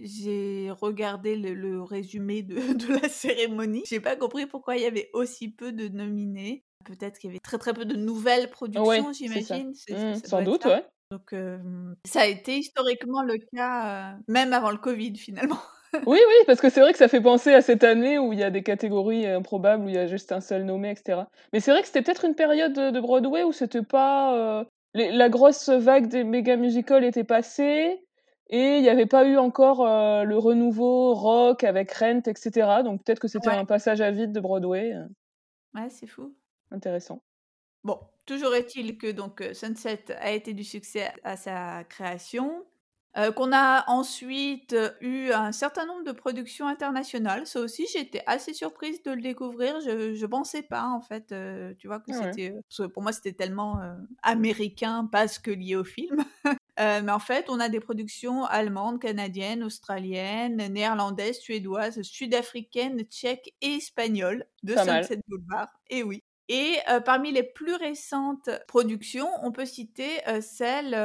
J'ai 0.01 0.71
regardé 0.71 1.35
le 1.35 1.53
le 1.53 1.81
résumé 1.81 2.41
de 2.43 2.55
de 2.73 3.01
la 3.01 3.09
cérémonie. 3.09 3.83
J'ai 3.87 3.99
pas 3.99 4.15
compris 4.15 4.45
pourquoi 4.47 4.75
il 4.77 4.83
y 4.83 4.85
avait 4.85 5.09
aussi 5.13 5.49
peu 5.49 5.71
de 5.71 5.87
nominés. 5.87 6.65
Peut-être 6.85 7.19
qu'il 7.19 7.29
y 7.29 7.31
avait 7.33 7.39
très, 7.39 7.57
très 7.59 7.73
peu 7.73 7.85
de 7.85 7.95
nouvelles 7.95 8.49
Ouais, 8.75 9.01
productions, 9.01 9.13
ça. 9.25 9.57
j'imagine, 9.57 9.73
Mmh, 9.89 10.15
sans 10.25 10.41
doute, 10.41 10.65
ouais. 10.65 10.85
Donc 11.11 11.33
hem, 11.33 11.95
ça 12.05 12.21
a 12.21 12.25
été 12.25 12.57
historiquement 12.57 13.21
le 13.23 13.37
cas, 13.53 14.15
heu, 14.17 14.23
même 14.27 14.53
avant 14.53 14.71
le 14.71 14.77
covid 14.77 15.15
finalement. 15.17 15.59
Oui, 16.07 16.17
oui, 16.27 16.33
parce 16.47 16.59
que 16.59 16.69
c'est 16.69 16.81
vrai 16.81 16.93
que 16.93 16.97
ça 16.97 17.07
fait 17.07 17.21
penser 17.21 17.53
à 17.53 17.61
cette 17.61 17.83
année 17.83 18.17
où 18.17 18.33
il 18.33 18.39
y 18.39 18.43
a 18.43 18.49
des 18.49 18.63
catégories 18.63 19.27
improbables, 19.27 19.85
où 19.85 19.89
il 19.89 19.93
y 19.95 19.99
a 19.99 20.07
juste 20.07 20.31
un 20.31 20.41
seul 20.41 20.63
nommé 20.65 20.89
et 20.91 20.95
cetera. 20.95 21.29
Mais 21.53 21.59
c'est 21.59 21.71
vrai 21.71 21.81
que 21.81 21.87
c'était 21.87 22.01
peut-être 22.01 22.25
une 22.25 22.33
période, 22.33 22.73
de 22.73 22.99
Broadway 22.99 23.43
où 23.43 23.51
c'était 23.51 23.83
pas, 23.83 24.65
les 24.95 25.11
la 25.11 25.29
grosse 25.29 25.69
vague 25.69 26.07
des 26.07 26.23
méga 26.23 26.55
musicals 26.57 27.03
était 27.03 27.23
passée 27.23 28.03
et 28.51 28.77
il 28.77 28.83
y 28.83 28.89
avait 28.89 29.05
pas 29.07 29.25
eu 29.25 29.37
encore, 29.37 29.81
heu, 29.87 30.25
le 30.25 30.37
renouveau 30.37 31.13
rock 31.15 31.63
avec 31.63 31.91
Rent 31.93 32.21
et 32.27 32.33
cetera. 32.37 32.83
Donc 32.83 33.03
peut-être 33.03 33.19
que 33.19 33.27
c'était 33.29 33.49
Ouais. 33.49 33.55
un 33.55 33.65
passage 33.65 34.01
à 34.01 34.11
vide 34.11 34.31
de 34.33 34.39
Broadway, 34.41 34.93
heu 34.93 35.07
Ouais, 35.73 35.89
c'est 35.89 36.07
fou. 36.07 36.35
Intéressant. 36.71 37.21
Bon, 37.83 37.99
toujours 38.27 38.53
est-il 38.53 38.97
que 38.97 39.11
donc, 39.11 39.41
heu, 39.41 39.53
Sunset 39.55 40.05
a 40.19 40.31
été 40.31 40.53
du 40.53 40.63
succès 40.63 41.11
à 41.23 41.35
sa 41.35 41.83
création, 41.83 42.65
qu'on 43.35 43.51
a 43.51 43.83
ensuite 43.89 44.75
eu 45.01 45.31
un 45.33 45.51
certain 45.51 45.85
nombre 45.85 46.03
de 46.05 46.11
productions 46.13 46.67
internationales. 46.67 47.45
Ça 47.47 47.59
aussi, 47.59 47.85
été 47.97 48.21
assez 48.27 48.53
surprise 48.53 49.01
de 49.03 49.11
le 49.11 49.21
découvrir. 49.21 49.81
Je 49.81 50.13
je 50.13 50.25
pensais 50.27 50.61
pas 50.63 50.85
en 50.85 51.01
fait, 51.01 51.33
tu 51.77 51.87
vois, 51.87 51.99
que 51.99 52.11
Ah 52.11 52.19
ouais. 52.19 52.33
c'était, 52.33 52.53
pour 52.93 53.01
moi, 53.03 53.11
c'était 53.11 53.33
tellement, 53.33 53.81
heu, 53.81 53.95
américain 54.23 55.09
parce 55.11 55.39
que 55.39 55.51
lié 55.51 55.75
au 55.75 55.83
film. 55.83 56.23
Heu, 56.81 57.01
mais 57.03 57.11
en 57.11 57.19
fait, 57.19 57.49
on 57.49 57.59
a 57.61 57.69
des 57.69 57.79
productions 57.81 58.45
allemandes, 58.45 58.99
canadiennes, 59.01 59.63
australiennes, 59.63 60.57
néerlandaises, 60.73 61.39
suédoises, 61.39 62.01
sud-africaines, 62.01 63.03
tchèques 63.05 63.55
et 63.61 63.75
espagnoles 63.75 64.45
de 64.63 64.75
Pas 64.75 64.85
mal. 64.85 65.11
Sunset 65.11 65.19
Boulevard. 65.27 65.69
Et 65.89 66.03
oui. 66.03 66.23
Et 66.49 66.77
heu, 66.89 67.01
parmi 67.03 67.31
les 67.31 67.43
plus 67.43 67.75
récentes 67.75 68.49
productions, 68.67 69.29
on 69.43 69.51
peut 69.51 69.65
citer, 69.65 70.19
heu, 70.27 70.41
celle, 70.41 70.95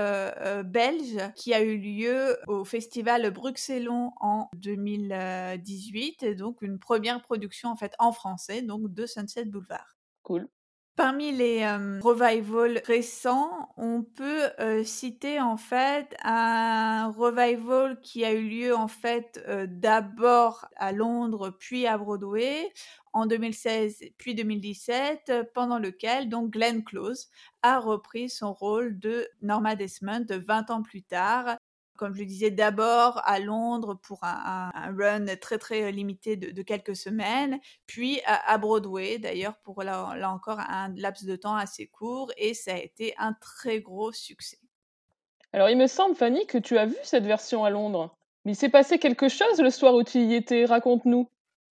belge 0.64 1.18
qui 1.36 1.54
a 1.54 1.62
eu 1.62 1.78
lieu 1.78 2.38
au 2.48 2.64
festival 2.64 3.30
Bruxellon 3.30 4.12
en 4.20 4.48
2018 4.56 6.22
et 6.22 6.34
donc 6.34 6.62
une 6.62 6.78
1re 6.78 7.22
production 7.22 7.68
en 7.70 7.76
fait 7.76 7.94
en 7.98 8.12
français 8.12 8.62
donc 8.62 8.92
de 8.92 9.06
Sunset 9.06 9.44
Boulevard. 9.46 9.94
Cool. 10.24 10.48
Parmi 10.96 11.30
les, 11.30 11.56
hem, 11.58 12.00
revivals 12.02 12.80
récents, 12.86 13.68
on 13.76 14.02
peut, 14.02 14.48
heu, 14.58 14.82
citer 14.82 15.38
en 15.42 15.58
fait 15.58 16.16
un 16.24 17.08
revival 17.10 18.00
qui 18.00 18.24
a 18.24 18.32
eu 18.32 18.48
lieu 18.48 18.74
en 18.74 18.88
fait, 18.88 19.44
heu, 19.46 19.66
d'abord 19.66 20.66
à 20.76 20.92
Londres 20.92 21.50
puis 21.58 21.86
à 21.86 21.98
Broadway 21.98 22.72
en 23.12 23.26
2016 23.26 23.98
puis 24.16 24.34
2017, 24.34 25.30
pendant 25.54 25.78
lequel 25.78 26.30
donc 26.30 26.50
Glenn 26.52 26.82
Close 26.82 27.28
a 27.60 27.78
repris 27.78 28.30
son 28.30 28.54
rôle 28.54 28.98
de 28.98 29.28
Norma 29.42 29.76
Desmond 29.76 30.24
20 30.30 30.70
ans 30.70 30.82
plus 30.82 31.02
tard. 31.02 31.58
Comme 31.96 32.14
je 32.14 32.20
le 32.20 32.26
disais, 32.26 32.50
d'abord 32.50 33.20
à 33.24 33.38
Londres 33.40 33.98
pour 34.02 34.20
un, 34.22 34.70
run 34.98 35.26
très 35.40 35.58
très 35.58 35.90
limité 35.92 36.36
de, 36.36 36.62
quelques 36.62 36.96
semaines, 36.96 37.58
puis 37.86 38.20
à, 38.26 38.56
Broadway 38.58 39.18
d'ailleurs 39.18 39.56
pour 39.62 39.82
là, 39.82 40.14
là, 40.16 40.30
encore 40.30 40.60
un 40.60 40.94
laps 40.96 41.24
de 41.24 41.36
temps 41.36 41.56
assez 41.56 41.86
court 41.86 42.32
et 42.36 42.54
ça 42.54 42.74
a 42.74 42.78
été 42.78 43.14
un 43.18 43.32
très 43.34 43.80
gros 43.80 44.12
succès. 44.12 44.58
Alors 45.52 45.70
il 45.70 45.76
me 45.76 45.86
semble, 45.86 46.14
Fanny, 46.14 46.46
que 46.46 46.58
tu 46.58 46.78
as 46.78 46.86
vu 46.86 46.96
cette 47.02 47.24
version 47.24 47.64
à 47.64 47.70
Londres. 47.70 48.14
Mais 48.44 48.52
il 48.52 48.56
s'est 48.56 48.68
passé 48.68 48.98
quelque 48.98 49.28
chose 49.28 49.60
le 49.60 49.70
soir 49.70 49.94
où 49.94 50.04
tu 50.04 50.18
y 50.18 50.34
étais, 50.34 50.66
raconte-nous. 50.66 51.28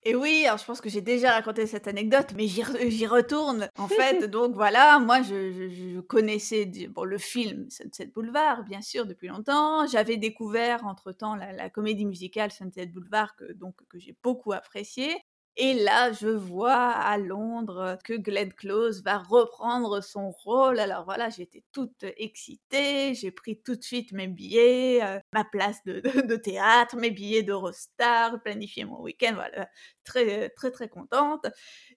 Et 0.07 0.13
oui, 0.13 0.45
alors 0.45 0.59
je 0.59 0.65
pense 0.65 0.81
que 0.81 0.89
j'ai 0.89 1.01
déjà 1.01 1.31
raconté 1.31 1.65
cette 1.65 1.87
anecdote, 1.87 2.27
mais 2.37 2.45
j'y 2.47 3.07
retourne. 3.07 3.69
En 3.79 3.87
fait, 3.87 4.25
donc 4.29 4.53
voilà, 4.53 4.99
moi 4.99 5.23
je, 5.23 5.99
connaissais 6.01 6.65
bon, 6.89 7.05
le 7.05 7.17
film 7.17 7.67
Sunset 7.71 8.05
Boulevard, 8.13 8.63
bien 8.65 8.83
sûr, 8.83 9.07
depuis 9.07 9.27
longtemps. 9.29 9.87
J'avais 9.87 10.17
découvert 10.17 10.85
entre-temps 10.85 11.35
la, 11.35 11.51
la, 11.53 11.71
comédie 11.71 12.05
musicale 12.05 12.51
Sunset 12.51 12.85
Boulevard, 12.85 13.35
que, 13.35 13.51
donc, 13.53 13.75
que 13.89 13.97
j'ai 13.97 14.15
beaucoup 14.21 14.53
appréciée. 14.53 15.15
Et 15.57 15.73
là, 15.73 16.11
je 16.11 16.27
vois 16.27 16.73
à 16.73 17.17
Londres 17.17 17.97
que 18.03 18.13
Glenn 18.13 18.51
Close 18.51 19.01
va 19.03 19.19
reprendre 19.19 20.03
son 20.03 20.29
rôle. 20.29 20.79
Alors 20.79 21.05
voilà, 21.05 21.29
j'étais 21.29 21.63
toute 21.71 22.03
excitée. 22.17 23.13
J'ai 23.13 23.31
pris 23.31 23.61
tout 23.61 23.77
de 23.77 23.81
suite 23.81 24.11
mes 24.11 24.27
billets, 24.27 25.01
euh, 25.01 25.19
ma 25.31 25.45
place 25.45 25.81
de, 25.85 26.01
théâtre, 26.35 26.97
mes 26.97 27.09
billets 27.09 27.43
d'Eurostar, 27.43 28.41
planifié 28.43 28.83
mon 28.83 28.99
week-end. 29.01 29.31
Voilà, 29.35 29.69
très 30.03 30.49
très 30.49 30.71
très 30.71 30.89
contente. 30.89 31.45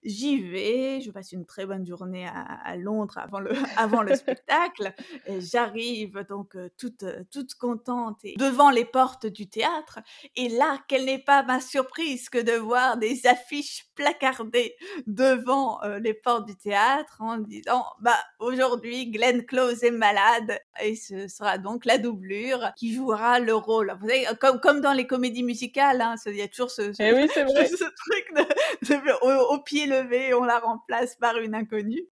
J'y 0.03 0.41
vais, 0.41 1.01
je 1.01 1.11
passe 1.11 1.33
une 1.33 1.45
très 1.45 1.65
bonne 1.65 1.85
journée 1.85 2.27
à, 2.27 2.77
Londres 2.77 3.17
avant 3.17 3.41
le, 3.41 3.51
avant 3.77 4.03
le 4.03 4.15
spectacle. 4.15 4.93
J'arrive 5.27 6.25
donc 6.29 6.55
euh, 6.55 6.69
toute, 6.77 7.03
euh, 7.03 7.23
toute 7.29 7.55
contente 7.55 8.23
et 8.23 8.35
devant 8.37 8.69
les 8.69 8.85
portes 8.85 9.25
du 9.25 9.49
théâtre. 9.49 9.99
Et 10.37 10.47
là, 10.47 10.77
quelle 10.87 11.03
n'est 11.03 11.19
pas 11.19 11.43
ma 11.43 11.59
surprise 11.59 12.29
que 12.29 12.37
de 12.37 12.53
voir 12.53 12.95
des 12.95 13.27
affiches 13.27 13.48
placardées 13.95 14.75
devant 15.07 15.81
euh, 15.83 15.99
les 15.99 16.13
portes 16.13 16.47
du 16.47 16.55
théâtre 16.55 17.17
en 17.19 17.37
disant 17.37 17.85
bah 17.99 18.17
aujourd'hui 18.39 19.09
Glenn 19.11 19.45
Close 19.45 19.83
est 19.83 19.91
malade 19.91 20.59
et 20.81 20.95
ce 20.95 21.27
sera 21.27 21.57
donc 21.57 21.85
la 21.85 21.97
doublure 21.97 22.71
qui 22.77 22.93
jouera 22.93 23.39
le 23.39 23.53
rôle. 23.53 23.95
Vous 24.01 24.07
savez, 24.07 24.25
comme, 24.39 24.59
comme 24.59 24.81
dans 24.81 24.93
les 24.93 25.07
comédies 25.07 25.43
musicales, 25.43 26.01
hein, 26.01 26.15
il 26.25 26.35
y 26.35 26.41
a 26.41 26.47
toujours 26.47 26.71
ce, 26.71 26.91
eh 26.99 27.13
oui, 27.13 27.27
ce, 27.33 27.83
truc 27.83 28.49
de, 28.83 29.53
au 29.53 29.59
pied 29.61 29.85
levé, 29.85 30.33
on 30.33 30.43
la 30.43 30.59
remplace 30.59 31.15
par 31.15 31.37
une 31.37 31.55
inconnue. 31.55 32.07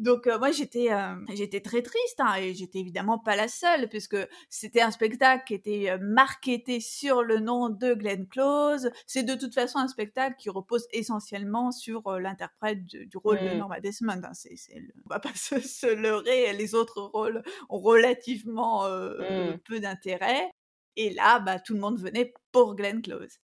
Donc 0.00 0.26
euh, 0.26 0.38
moi 0.38 0.50
j'étais 0.50 0.90
euh, 0.90 1.14
j'étais 1.34 1.60
très 1.60 1.82
triste 1.82 2.20
hein, 2.20 2.34
et 2.36 2.54
j'étais 2.54 2.78
évidemment 2.78 3.18
pas 3.18 3.36
la 3.36 3.48
seule 3.48 3.86
puisque 3.86 4.16
c'était 4.48 4.80
un 4.80 4.90
spectacle 4.90 5.44
qui 5.46 5.52
était 5.52 5.98
marketé 5.98 6.80
sur 6.80 7.22
le 7.22 7.38
nom 7.38 7.68
de 7.68 7.92
Glenn 7.92 8.26
Close. 8.26 8.90
C'est 9.06 9.24
de 9.24 9.34
toute 9.34 9.52
façon 9.52 9.78
un 9.78 9.88
spectacle 9.88 10.36
qui 10.38 10.48
repose 10.48 10.86
essentiellement 10.92 11.70
sur 11.70 12.18
l'interprète 12.18 12.82
du, 12.86 13.10
rôle 13.22 13.40
de 13.40 13.54
Norma 13.54 13.78
Desmond. 13.80 14.22
Hein. 14.24 14.32
C'est, 14.32 14.56
on 15.04 15.10
va 15.10 15.20
pas 15.20 15.34
se, 15.34 15.94
leurrer, 15.94 16.54
les 16.54 16.74
autres 16.74 17.02
rôles 17.02 17.42
ont 17.68 17.78
relativement 17.78 18.88
mmh. 18.88 19.58
peu 19.66 19.80
d'intérêt. 19.80 20.50
Et 20.96 21.10
là, 21.10 21.40
bah, 21.40 21.60
tout 21.60 21.74
le 21.74 21.80
monde 21.80 22.00
venait 22.00 22.32
pour 22.52 22.74
Glenn 22.74 23.02
Close. 23.02 23.38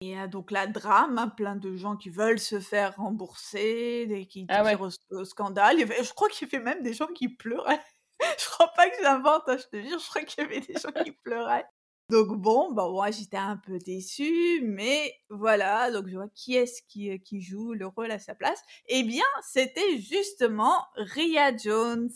Et 0.00 0.14
donc 0.28 0.52
là, 0.52 0.68
drame, 0.68 1.18
hein, 1.18 1.28
plein 1.28 1.56
de 1.56 1.74
gens 1.74 1.96
qui 1.96 2.08
veulent 2.08 2.38
se 2.38 2.60
faire 2.60 2.94
rembourser, 2.96 4.06
des, 4.06 4.26
qui 4.26 4.46
ah 4.48 4.64
tirent 4.64 4.88
au, 5.10 5.24
scandale. 5.24 5.76
je 5.78 6.12
crois 6.12 6.28
qu'il 6.28 6.48
y 6.48 6.54
avait 6.54 6.64
même 6.64 6.82
des 6.82 6.92
gens 6.92 7.08
qui 7.08 7.28
pleuraient. 7.28 7.82
je 8.38 8.48
crois 8.50 8.72
pas 8.76 8.88
que 8.88 8.96
j'invente, 9.02 9.42
hein, 9.48 9.56
je 9.58 9.66
te 9.66 9.82
dis, 9.82 9.90
je 9.90 10.08
crois 10.08 10.22
qu'il 10.22 10.44
y 10.44 10.46
avait 10.46 10.60
des 10.60 10.74
gens 10.74 10.92
qui 11.04 11.10
pleuraient. 11.10 11.66
Donc 12.10 12.28
bon, 12.38 12.72
bah 12.72 12.88
moi 12.88 13.10
j'étais 13.10 13.36
un 13.36 13.58
peu 13.58 13.78
déçue, 13.78 14.62
mais 14.62 15.14
voilà, 15.28 15.90
donc 15.90 16.08
je 16.08 16.16
vois 16.16 16.28
qui 16.34 16.56
est-ce 16.56 16.80
qui, 16.88 17.20
qui 17.20 17.42
joue 17.42 17.74
le 17.74 17.86
rôle 17.86 18.10
à 18.10 18.18
sa 18.18 18.34
place. 18.34 18.62
Eh 18.86 19.02
bien, 19.02 19.26
c'était 19.42 19.98
justement 19.98 20.86
Ria 20.94 21.54
Jones 21.54 22.08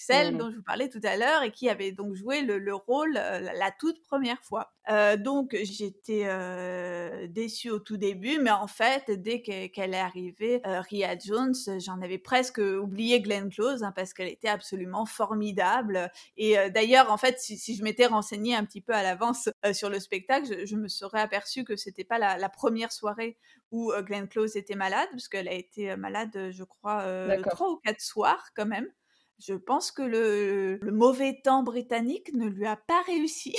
celle 0.00 0.34
mmh. 0.34 0.38
dont 0.38 0.50
je 0.50 0.56
vous 0.56 0.62
parlais 0.62 0.88
tout 0.88 1.00
à 1.04 1.16
l'heure 1.16 1.42
et 1.42 1.52
qui 1.52 1.68
avait 1.68 1.92
donc 1.92 2.14
joué 2.14 2.42
le, 2.42 2.74
rôle 2.74 3.12
la 3.12 3.70
toute 3.78 4.00
première 4.02 4.42
fois. 4.42 4.72
donc 5.18 5.56
j'étais 5.62 6.26
déçue 7.28 7.70
au 7.70 7.78
tout 7.78 7.96
début, 7.96 8.38
mais 8.38 8.50
en 8.50 8.66
fait 8.66 9.10
dès 9.10 9.42
qu'elle 9.42 9.94
est 9.94 9.98
arrivée, 9.98 10.60
Ria 10.64 11.18
Jones, 11.18 11.54
j'en 11.78 12.00
avais 12.00 12.18
presque 12.18 12.58
oublié 12.58 13.20
Glenn 13.20 13.50
Close 13.50 13.82
hein, 13.82 13.92
parce 13.94 14.14
qu'elle 14.14 14.28
était 14.28 14.48
absolument 14.48 15.06
formidable. 15.06 16.10
Et 16.36 16.56
d'ailleurs 16.70 17.10
en 17.10 17.16
fait 17.16 17.38
si, 17.38 17.76
je 17.76 17.82
m'étais 17.82 18.06
renseignée 18.06 18.54
un 18.54 18.64
petit 18.64 18.80
peu 18.80 18.94
à 18.94 19.02
l'avance 19.02 19.48
sur 19.72 19.90
le 19.90 20.00
spectacle, 20.00 20.66
je, 20.66 20.76
me 20.76 20.88
serais 20.88 21.20
aperçue 21.20 21.64
que 21.64 21.76
c'était 21.76 22.04
pas 22.04 22.18
la, 22.18 22.48
première 22.48 22.92
soirée 22.92 23.36
où 23.70 23.92
Glenn 24.00 24.28
Close 24.28 24.56
était 24.56 24.74
malade, 24.74 25.08
parce 25.12 25.28
qu'elle 25.28 25.48
a 25.48 25.54
été 25.54 25.94
malade, 25.96 26.50
je 26.50 26.64
crois, 26.64 27.04
trois 27.50 27.70
ou 27.70 27.76
quatre 27.76 28.00
soirs 28.00 28.48
quand 28.56 28.66
même 28.66 28.88
je 29.40 29.54
pense 29.54 29.90
que 29.90 30.02
le, 30.02 30.78
mauvais 30.90 31.40
temps 31.42 31.62
britannique 31.62 32.32
ne 32.34 32.46
lui 32.46 32.66
a 32.66 32.76
pas 32.76 33.02
réussi. 33.02 33.56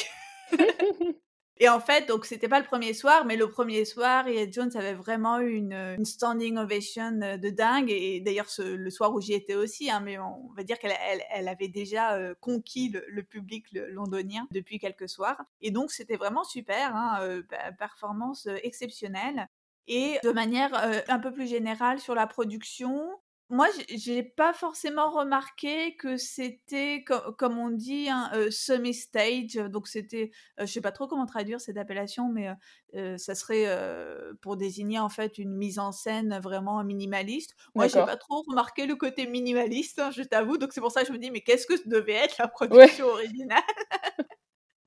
Et 1.62 1.70
en 1.70 1.80
fait, 1.80 2.08
donc 2.08 2.26
c'était 2.26 2.48
pas 2.48 2.60
le 2.60 2.66
premier 2.66 2.96
soir, 2.96 3.24
mais 3.24 3.36
le 3.36 3.48
premier 3.48 3.86
soir, 3.86 4.26
Ria 4.26 4.50
Jones 4.50 4.72
avait 4.74 4.96
vraiment 4.96 5.40
eu 5.40 5.52
une, 5.52 6.04
standing 6.04 6.58
ovation 6.58 7.22
euh, 7.22 7.38
de 7.38 7.52
dingue. 7.52 7.92
Et 7.92 8.20
d'ailleurs, 8.20 8.48
le 8.58 8.90
soir 8.90 9.14
où 9.14 9.22
j'y 9.22 9.34
étais 9.34 9.54
aussi, 9.54 9.92
hein, 9.92 10.00
mais 10.00 10.18
on 10.18 10.50
va 10.58 10.64
dire 10.64 10.80
qu'elle 10.80 10.98
elle, 11.30 11.48
avait 11.48 11.68
déjà 11.68 12.16
euh, 12.16 12.34
conquis 12.40 12.92
le, 13.08 13.22
public 13.22 13.68
londonien 13.72 14.48
depuis 14.50 14.80
quelques 14.80 15.08
soirs. 15.08 15.40
Et 15.62 15.70
donc, 15.70 15.92
c'était 15.92 16.18
vraiment 16.18 16.44
super, 16.44 16.96
hein, 16.96 17.20
euh, 17.22 17.44
performance 17.78 18.48
exceptionnelle. 18.64 19.48
Et 19.88 20.18
de 20.24 20.32
manière 20.32 20.74
un 21.10 21.20
peu 21.20 21.32
plus 21.32 21.48
générale 21.48 22.00
sur 22.00 22.16
la 22.16 22.26
production, 22.26 23.08
moi, 23.52 23.68
j'ai 23.90 24.24
pas 24.24 24.54
forcément 24.54 25.12
remarqué 25.12 25.96
que 25.98 26.18
c'était, 26.18 27.04
comme 27.38 27.60
on 27.60 27.70
dit, 27.70 28.08
un 28.10 28.32
semi-stage. 28.50 29.56
Donc, 29.70 29.88
c'était, 29.88 30.32
je 30.58 30.66
sais 30.66 30.82
pas 30.82 30.92
trop 30.92 31.08
comment 31.08 31.26
traduire 31.26 31.62
cette 31.62 31.78
appellation, 31.78 32.30
mais 32.30 32.50
ça 33.18 33.36
serait 33.36 33.68
pour 34.42 34.58
désigner 34.58 35.00
en 35.00 35.10
fait 35.10 35.38
une 35.38 35.54
mise 35.54 35.80
en 35.80 35.92
scène 35.92 36.40
vraiment 36.42 36.84
minimaliste. 36.84 37.56
Moi, 37.76 37.88
j'ai 37.88 38.00
pas 38.00 38.18
trop 38.18 38.44
remarqué 38.48 38.88
le 38.88 38.96
côté 38.96 39.28
minimaliste, 39.28 40.00
hein, 40.00 40.12
je 40.12 40.24
t'avoue. 40.24 40.58
Donc, 40.58 40.72
c'est 40.74 40.82
pour 40.82 40.92
ça 40.92 41.02
que 41.02 41.08
je 41.08 41.14
me 41.14 41.18
dis, 41.18 41.30
mais 41.30 41.42
qu'est-ce 41.42 41.68
que 41.68 41.88
devait 41.88 42.14
être 42.14 42.38
la 42.38 42.48
production 42.48 43.08
originale? 43.08 43.62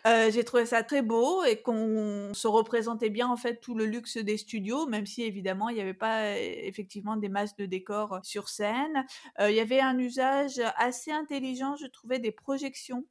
Euh, 0.06 0.30
j'ai 0.30 0.44
trouvé 0.44 0.66
ça 0.66 0.82
très 0.82 1.00
beau 1.00 1.44
et 1.44 1.62
qu'on 1.62 2.32
se 2.34 2.46
représentait 2.46 3.08
bien 3.08 3.26
en 3.28 3.36
fait 3.36 3.60
tout 3.60 3.74
le 3.74 3.86
luxe 3.86 4.18
des 4.18 4.36
studios, 4.36 4.86
même 4.86 5.06
si 5.06 5.22
évidemment 5.22 5.70
il 5.70 5.76
n'y 5.76 5.80
avait 5.80 5.94
pas 5.94 6.24
euh, 6.24 6.36
effectivement 6.36 7.16
des 7.16 7.30
masses 7.30 7.56
de 7.56 7.64
décors 7.64 8.20
sur 8.22 8.48
scène. 8.50 9.06
Euh, 9.40 9.50
il 9.50 9.56
y 9.56 9.60
avait 9.60 9.80
un 9.80 9.98
usage 9.98 10.60
assez 10.76 11.10
intelligent, 11.10 11.76
je 11.76 11.86
trouvais, 11.86 12.18
des 12.18 12.32
projections 12.32 13.04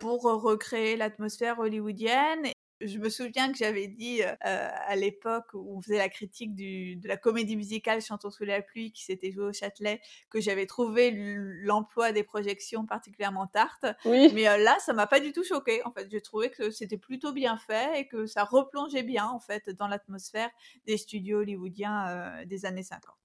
pour 0.00 0.22
recréer 0.22 0.96
l'atmosphère 0.96 1.60
hollywoodienne 1.60 2.51
je 2.86 2.98
me 2.98 3.08
souviens 3.08 3.50
que 3.50 3.58
j'avais 3.58 3.88
dit 3.88 4.22
euh, 4.22 4.34
à 4.40 4.96
l'époque 4.96 5.48
où 5.54 5.76
on 5.76 5.80
faisait 5.80 5.98
la 5.98 6.08
critique 6.08 6.54
de 6.54 7.06
la 7.06 7.16
comédie 7.16 7.56
musicale 7.56 8.00
Chantons 8.00 8.30
sous 8.30 8.44
la 8.44 8.62
pluie 8.62 8.92
qui 8.92 9.04
s'était 9.04 9.30
jouée 9.30 9.44
au 9.44 9.52
Châtelet 9.52 10.00
que 10.30 10.40
j'avais 10.40 10.66
trouvé 10.66 11.12
l'emploi 11.12 12.12
des 12.12 12.22
projections 12.22 12.86
particulièrement 12.86 13.46
tarte. 13.46 13.86
Oui. 14.04 14.30
Mais 14.34 14.48
euh, 14.48 14.56
là, 14.58 14.76
ça 14.80 14.92
m'a 14.92 15.06
pas 15.06 15.20
du 15.20 15.32
tout 15.32 15.44
choqué. 15.44 15.84
En 15.84 15.92
fait, 15.92 16.08
j'ai 16.10 16.20
trouvé 16.20 16.50
que 16.50 16.70
c'était 16.70 16.98
plutôt 16.98 17.32
bien 17.32 17.56
fait 17.56 18.00
et 18.00 18.08
que 18.08 18.26
ça 18.26 18.44
replongeait 18.44 19.02
bien 19.02 19.26
en 19.26 19.40
fait 19.40 19.70
dans 19.70 19.88
l'atmosphère 19.88 20.50
des 20.86 20.96
studios 20.96 21.40
hollywoodiens 21.40 22.08
euh, 22.08 22.44
des 22.44 22.64
années 22.66 22.82
50. 22.82 23.21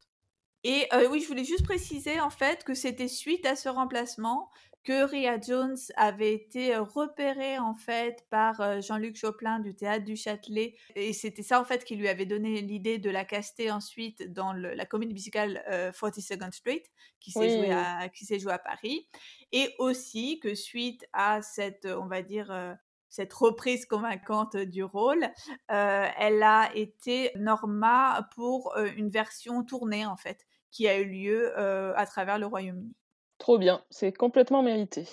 Et 0.69 0.86
oui, 1.10 1.21
je 1.21 1.27
voulais 1.30 1.45
juste 1.45 1.63
préciser 1.63 2.19
en 2.19 2.30
fait 2.30 2.65
que 2.65 2.73
c'était 2.73 3.08
suite 3.08 3.45
à 3.45 3.56
ce 3.56 3.69
remplacement 3.69 4.51
que 4.84 5.06
Ria 5.06 5.39
Jones 5.39 5.77
avait 5.95 6.34
été 6.34 6.75
repérée 6.75 7.58
en 7.58 7.73
fait 7.73 8.25
par 8.30 8.82
Jean-Luc 8.82 9.15
Choplin 9.15 9.60
du 9.60 9.77
théâtre 9.77 10.03
du 10.03 10.17
Châtelet. 10.17 10.75
Et 10.95 11.13
c'était 11.13 11.41
ça 11.41 11.62
en 11.62 11.63
fait 11.63 11.86
qui 11.86 11.95
lui 11.95 12.10
avait 12.10 12.25
donné 12.25 12.60
l'idée 12.60 12.97
de 12.97 13.10
la 13.10 13.23
caster 13.23 13.71
ensuite 13.71 14.34
dans 14.34 14.51
la 14.51 14.86
comédie 14.86 15.13
musicale 15.13 15.63
42nd 15.69 16.51
Street 16.51 16.84
qui 17.21 17.32
s'est 17.32 17.49
jouée 17.49 17.71
à 17.71 18.10
qui 18.10 18.25
s'est 18.25 18.39
jouée 18.39 18.51
à 18.51 18.60
Paris. 18.60 19.08
Et 19.53 19.73
aussi 19.80 20.41
que 20.41 20.53
suite 20.53 21.06
à 21.13 21.41
cette 21.41 21.86
on 21.86 22.08
va 22.08 22.23
dire 22.23 22.75
cette 23.10 23.32
reprise 23.32 23.86
convaincante 23.86 24.58
du 24.58 24.84
rôle, 24.84 25.30
elle 25.69 26.43
a 26.43 26.69
été 26.75 27.32
Norma 27.36 28.27
pour 28.36 28.75
une 28.97 29.10
version 29.10 29.63
tournée 29.63 30.06
en 30.06 30.17
fait 30.17 30.45
qui 30.71 30.88
a 30.88 30.99
eu 30.99 31.06
lieu 31.06 31.58
à 31.58 32.06
travers 32.06 32.39
le 32.39 32.45
Royaume-Uni. 32.45 32.93
Trop 33.38 33.58
bien, 33.58 33.84
c'est 33.89 34.12
complètement 34.12 34.63
mérité. 34.63 35.08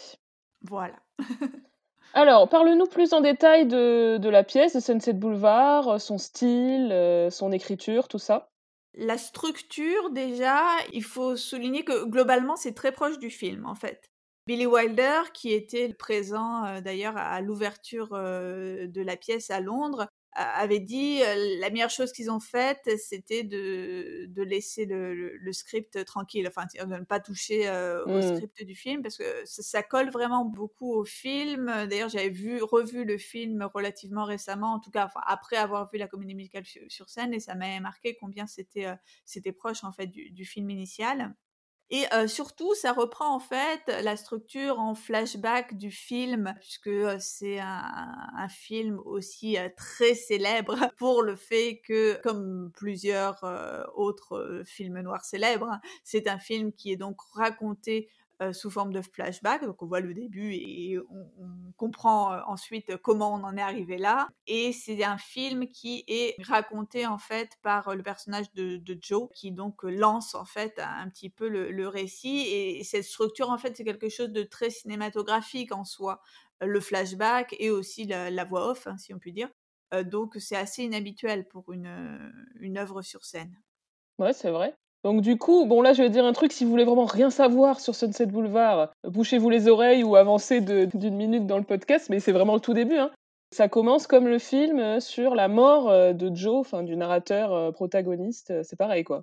Voilà. 0.62 0.97
Alors, 2.14 2.49
parle-nous 2.49 2.87
plus 2.87 3.12
en 3.12 3.21
détail 3.21 3.67
de, 3.67 4.19
de, 4.19 4.29
la 4.29 4.45
pièce 4.45 4.75
de 4.75 4.81
Sunset 4.81 5.14
Boulevard, 5.14 6.01
son 6.01 6.17
style, 6.17 6.90
euh, 6.93 7.29
son 7.29 7.51
écriture, 7.51 8.07
tout 8.07 8.21
ça. 8.21 8.51
La 8.95 9.19
structure, 9.19 10.11
déjà, 10.11 10.62
il 10.93 11.03
faut 11.03 11.37
souligner 11.37 11.85
que 11.85 12.05
globalement, 12.05 12.55
c'est 12.55 12.75
très 12.75 12.93
proche 12.93 13.19
du 13.19 13.31
film, 13.31 13.67
en 13.67 13.75
fait. 13.75 14.12
Billy 14.47 14.67
Wilder, 14.67 15.23
qui 15.33 15.53
était 15.53 15.93
présent 15.93 16.81
d'ailleurs 16.81 17.17
à 17.17 17.40
l'ouverture 17.40 18.11
de 18.11 19.01
la 19.01 19.17
pièce 19.17 19.51
à 19.51 19.59
Londres, 19.59 20.07
avait 20.35 20.81
dit 20.81 21.20
la 21.61 21.70
meilleure 21.70 21.90
chose 21.90 22.12
qu'ils 22.12 22.31
ont 22.31 22.40
faite, 22.40 22.90
c'était 22.99 23.44
de, 23.44 24.27
de 24.29 24.42
laisser 24.42 24.85
le, 24.85 25.37
le, 25.37 25.53
script 25.53 26.05
tranquille, 26.05 26.47
enfin 26.49 26.66
de 26.75 26.85
ne 26.87 27.05
pas 27.05 27.20
toucher 27.20 27.68
au 28.07 28.18
mmh. 28.18 28.35
script 28.35 28.64
du 28.64 28.75
film 28.75 29.03
parce 29.03 29.16
que 29.16 29.25
ça, 29.44 29.83
colle 29.83 30.11
vraiment 30.11 30.44
beaucoup 30.44 30.92
au 30.92 31.05
film. 31.05 31.66
D'ailleurs, 31.88 32.09
j'avais 32.09 32.31
vu 32.31 32.62
revu 32.62 33.05
le 33.05 33.18
film 33.18 33.68
relativement 33.75 34.25
récemment, 34.25 34.75
en 34.75 34.81
tout 34.81 34.90
cas 34.90 35.09
après 35.27 35.57
avoir 35.57 35.90
vu 35.90 35.99
la 35.99 36.09
comédie 36.09 36.35
musicale 36.35 36.64
sur, 36.88 37.09
scène, 37.09 37.33
et 37.33 37.40
ça 37.40 37.55
m'a 37.55 37.79
marqué 37.81 38.16
combien 38.16 38.47
c'était 38.47 38.87
c'était 39.25 39.53
proche 39.53 39.85
en 39.85 39.92
fait 39.92 40.07
du, 40.07 40.31
du 40.31 40.44
film 40.44 40.70
initial. 40.70 41.35
Et 41.90 42.07
surtout, 42.27 42.75
ça 42.75 42.92
reprend 42.92 43.35
en 43.35 43.38
fait 43.38 43.81
la 44.03 44.16
structure 44.16 44.81
en 44.81 44.94
flashback 44.94 45.77
du 45.77 45.90
film, 45.90 46.55
puisque 46.61 46.90
c'est 47.20 47.61
un, 47.61 48.49
film 48.49 49.01
aussi 49.05 49.57
très 49.77 50.14
célèbre 50.14 50.77
pour 50.99 51.23
le 51.23 51.37
fait 51.37 51.81
que, 51.87 52.20
comme 52.23 52.70
plusieurs 52.75 53.44
autres 53.94 54.62
films 54.64 55.01
noirs 55.01 55.25
célèbres, 55.25 55.68
hein, 55.70 55.81
c'est 56.03 56.27
un 56.27 56.38
film 56.38 56.73
qui 56.73 56.92
est 56.92 56.97
donc 56.97 57.16
raconté 57.33 58.09
euh, 58.44 58.52
sous 58.52 58.70
forme 58.70 58.92
de 58.92 59.02
flashback. 59.02 59.64
Donc 59.64 59.83
on 59.83 59.87
voit 59.87 60.00
le 60.00 60.14
début 60.14 60.52
et 60.52 60.98
on, 61.11 61.72
comprend 61.76 62.33
euh, 62.33 62.40
ensuite 62.46 62.96
comment 62.98 63.35
on 63.35 63.42
en 63.42 63.57
est 63.57 63.62
arrivé 63.62 63.98
là. 63.98 64.28
Et 64.46 64.72
c'est 64.72 65.02
un 65.02 65.18
film 65.18 65.68
qui 65.68 66.04
est 66.07 66.37
raconté 66.44 67.07
en 67.07 67.18
fait 67.18 67.50
par 67.62 67.94
le 67.96 68.02
personnage 68.02 68.52
de, 68.52 68.80
Joe 69.00 69.28
qui 69.35 69.50
donc 69.50 69.83
lance 69.83 70.35
en 70.35 70.44
fait 70.44 70.78
un 70.78 71.09
petit 71.09 71.30
peu 71.30 71.48
le, 71.48 71.88
récit. 71.88 72.46
Et 72.48 72.85
cette 72.85 73.04
structure 73.04 73.50
en 73.50 73.59
fait 73.59 73.76
c'est 73.76 73.85
quelque 73.85 74.09
chose 74.09 74.30
de 74.30 74.42
très 74.42 74.70
cinématographique 74.70 75.72
en 75.72 75.85
soi. 75.85 76.20
Le 76.61 76.80
flashback 76.80 77.57
et 77.59 77.70
aussi 77.70 78.04
la, 78.04 78.44
voix 78.44 78.70
off, 78.70 78.87
hein, 78.87 78.96
si 78.96 79.12
on 79.12 79.18
peut 79.18 79.33
dire. 79.33 79.50
Euh, 79.92 80.04
donc 80.04 80.37
c'est 80.38 80.57
assez 80.57 80.85
inhabituel 80.85 81.48
pour 81.48 81.72
une, 81.72 82.33
une 82.61 82.78
œuvre 82.78 83.02
sur 83.02 83.24
scène. 83.24 83.61
Ouais, 84.18 84.33
c'est 84.33 84.50
vrai. 84.50 84.76
Donc 85.05 85.21
du 85.21 85.37
coup, 85.37 85.67
bon 85.67 85.83
là 85.83 85.93
je 85.93 86.03
vais 86.03 86.09
dire 86.09 86.25
un 86.25 86.33
truc, 86.33 86.51
si 86.51 86.64
vous 86.64 86.71
voulez 86.71 86.85
vraiment 86.85 87.05
rien 87.05 87.29
savoir 87.29 87.79
sur 87.79 87.95
Sunset 87.95 88.25
Boulevard, 88.25 88.90
bouchez-vous 89.07 89.51
les 89.51 89.69
oreilles 89.69 90.03
ou 90.03 90.17
avancez 90.17 90.62
d'une 90.62 91.14
minute 91.14 91.47
dans 91.47 91.59
le 91.59 91.64
podcast, 91.64 92.09
mais 92.09 92.21
c'est 92.21 92.33
vraiment 92.33 92.55
le 92.55 92.61
tout 92.61 92.73
début. 92.73 92.97
Hein. 92.97 93.11
Ça 93.51 93.69
commence 93.69 94.07
comme 94.07 94.27
le 94.27 94.38
film 94.38 94.79
euh, 94.79 95.01
sur 95.01 95.35
la 95.35 95.49
mort 95.49 95.90
euh, 95.90 96.14
de 96.14 96.35
Joe, 96.35 96.57
enfin 96.57 96.83
du 96.83 96.97
narrateur 96.97 97.53
euh, 97.53 97.71
protagoniste, 97.71 98.55
c'est 98.64 98.77
pareil 98.77 99.05
quoi. 99.05 99.23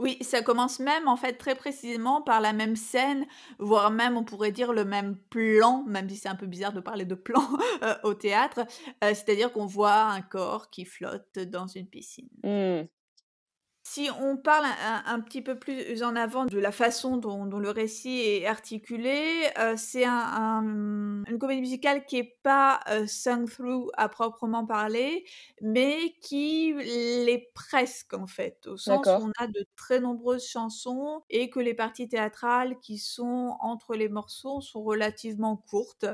Oui, 0.00 0.16
ça 0.22 0.42
commence 0.42 0.80
même 0.80 1.08
en 1.08 1.16
fait 1.16 1.34
très 1.34 1.56
précisément 1.56 2.22
par 2.22 2.40
la 2.40 2.54
même 2.54 2.76
scène, 2.76 3.26
voire 3.58 3.90
même 3.90 4.16
on 4.16 4.24
pourrait 4.24 4.52
dire 4.52 4.72
le 4.72 4.86
même 4.86 5.16
plan, 5.28 5.84
même 5.86 6.08
si 6.08 6.16
c'est 6.16 6.28
un 6.28 6.36
peu 6.36 6.46
bizarre 6.46 6.72
de 6.72 6.80
parler 6.80 7.04
de 7.04 7.16
plan 7.16 7.42
au 8.02 8.14
théâtre, 8.14 8.60
c'est-à-dire 9.02 9.52
qu'on 9.52 9.66
voit 9.66 10.04
un 10.04 10.22
corps 10.22 10.70
qui 10.70 10.84
flotte 10.84 11.38
dans 11.38 11.66
une 11.66 11.86
piscine. 11.86 12.28
Mmh. 12.44 12.86
Si 13.90 14.10
on 14.20 14.36
parle 14.36 14.66
un, 15.06 15.18
petit 15.20 15.40
peu 15.40 15.58
plus 15.58 16.02
en 16.02 16.14
avant 16.14 16.44
de 16.44 16.58
la 16.58 16.72
façon 16.72 17.16
dont, 17.16 17.46
le 17.46 17.70
récit 17.70 18.20
est 18.20 18.44
articulé, 18.44 19.48
euh, 19.58 19.76
c'est 19.78 20.04
un, 20.04 21.24
une 21.26 21.38
comédie 21.38 21.62
musicale 21.62 22.04
qui 22.04 22.16
n'est 22.16 22.36
pas 22.42 22.80
euh, 22.90 23.06
sung 23.06 23.46
through 23.46 23.88
à 23.96 24.10
proprement 24.10 24.66
parler, 24.66 25.24
mais 25.62 26.12
qui 26.20 26.74
l'est 26.74 27.50
presque 27.54 28.12
en 28.12 28.26
fait, 28.26 28.66
au 28.66 28.76
sens 28.76 29.06
où 29.06 29.10
on 29.10 29.32
a 29.38 29.46
de 29.46 29.64
très 29.74 30.00
nombreuses 30.00 30.46
chansons 30.46 31.22
et 31.30 31.48
que 31.48 31.58
les 31.58 31.72
parties 31.72 32.08
théâtrales 32.08 32.78
qui 32.80 32.98
sont 32.98 33.56
entre 33.60 33.94
les 33.94 34.10
morceaux 34.10 34.60
sont 34.60 34.82
relativement 34.82 35.56
courtes. 35.56 36.04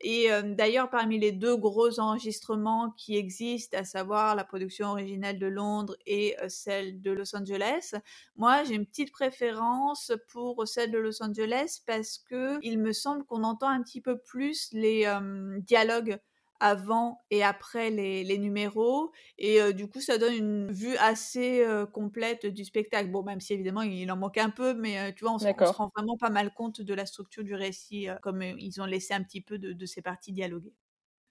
Et 0.00 0.30
euh, 0.30 0.54
d'ailleurs, 0.54 0.88
parmi 0.88 1.18
les 1.18 1.32
deux 1.32 1.56
gros 1.56 1.98
enregistrements 1.98 2.92
qui 2.96 3.16
existent, 3.16 3.76
à 3.76 3.82
savoir 3.82 4.36
la 4.36 4.44
production 4.44 4.90
originale 4.90 5.40
de 5.40 5.46
Londres 5.48 5.96
et 6.06 6.36
celle 6.46 7.02
de 7.02 7.07
Los 7.12 7.34
Angeles. 7.36 7.94
Moi, 8.36 8.64
j'ai 8.64 8.74
une 8.74 8.86
petite 8.86 9.12
préférence 9.12 10.12
pour 10.28 10.66
celle 10.66 10.90
de 10.90 10.98
Los 10.98 11.22
Angeles 11.22 11.80
parce 11.86 12.18
que 12.18 12.58
il 12.62 12.78
me 12.78 12.92
semble 12.92 13.24
qu'on 13.24 13.44
entend 13.44 13.68
un 13.68 13.82
petit 13.82 14.00
peu 14.00 14.18
plus 14.18 14.68
les 14.72 15.06
dialogues 15.60 16.18
avant 16.60 17.20
et 17.30 17.44
après 17.44 17.90
les, 17.90 18.38
numéros 18.38 19.12
et 19.38 19.72
du 19.72 19.88
coup 19.88 20.00
ça 20.00 20.18
donne 20.18 20.34
une 20.34 20.72
vue 20.72 20.96
assez 20.96 21.64
complète 21.92 22.46
du 22.46 22.64
spectacle. 22.64 23.10
Bon 23.10 23.22
même 23.22 23.40
si 23.40 23.54
évidemment 23.54 23.82
il 23.82 24.10
en 24.10 24.16
manque 24.16 24.38
un 24.38 24.50
peu 24.50 24.74
mais 24.74 25.12
tu 25.14 25.24
vois 25.24 25.34
on 25.34 25.38
se, 25.38 25.46
rend 25.46 25.90
vraiment 25.94 26.16
pas 26.16 26.30
mal 26.30 26.52
compte 26.52 26.80
de 26.80 26.94
la 26.94 27.06
structure 27.06 27.44
du 27.44 27.54
récit 27.54 28.08
comme 28.22 28.42
ils 28.42 28.80
ont 28.80 28.86
laissé 28.86 29.14
un 29.14 29.22
petit 29.22 29.40
peu 29.40 29.58
de 29.58 29.86
ces 29.86 30.02
parties 30.02 30.32
dialoguées 30.32 30.74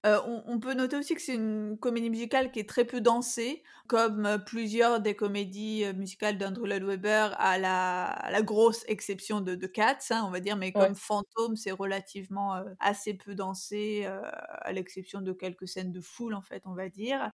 on, 0.04 0.60
peut 0.60 0.74
noter 0.74 0.96
aussi 0.96 1.14
que 1.14 1.20
c'est 1.20 1.34
une 1.34 1.76
comédie 1.78 2.10
musicale 2.10 2.50
qui 2.50 2.60
est 2.60 2.68
très 2.68 2.84
peu 2.84 3.00
dansée, 3.00 3.62
comme 3.86 4.42
plusieurs 4.46 5.00
des 5.00 5.14
comédies 5.14 5.84
musicales 5.94 6.38
d'Andrew 6.38 6.66
Lloyd 6.66 6.84
Webber, 6.84 7.30
à 7.36 7.58
la, 7.58 8.42
grosse 8.42 8.84
exception 8.88 9.40
de, 9.40 9.54
Cats, 9.66 9.98
hein, 10.10 10.24
on 10.26 10.30
va 10.30 10.40
dire, 10.40 10.56
mais 10.56 10.72
comme 10.72 10.94
Fantôme, 10.94 11.56
c'est 11.56 11.72
relativement 11.72 12.62
assez 12.80 13.14
peu 13.14 13.34
dansé, 13.34 14.06
à 14.06 14.72
l'exception 14.72 15.20
de 15.20 15.32
quelques 15.32 15.68
scènes 15.68 15.92
de 15.92 16.00
foule, 16.00 16.34
en 16.34 16.42
fait, 16.42 16.62
on 16.66 16.74
va 16.74 16.88
dire. 16.88 17.30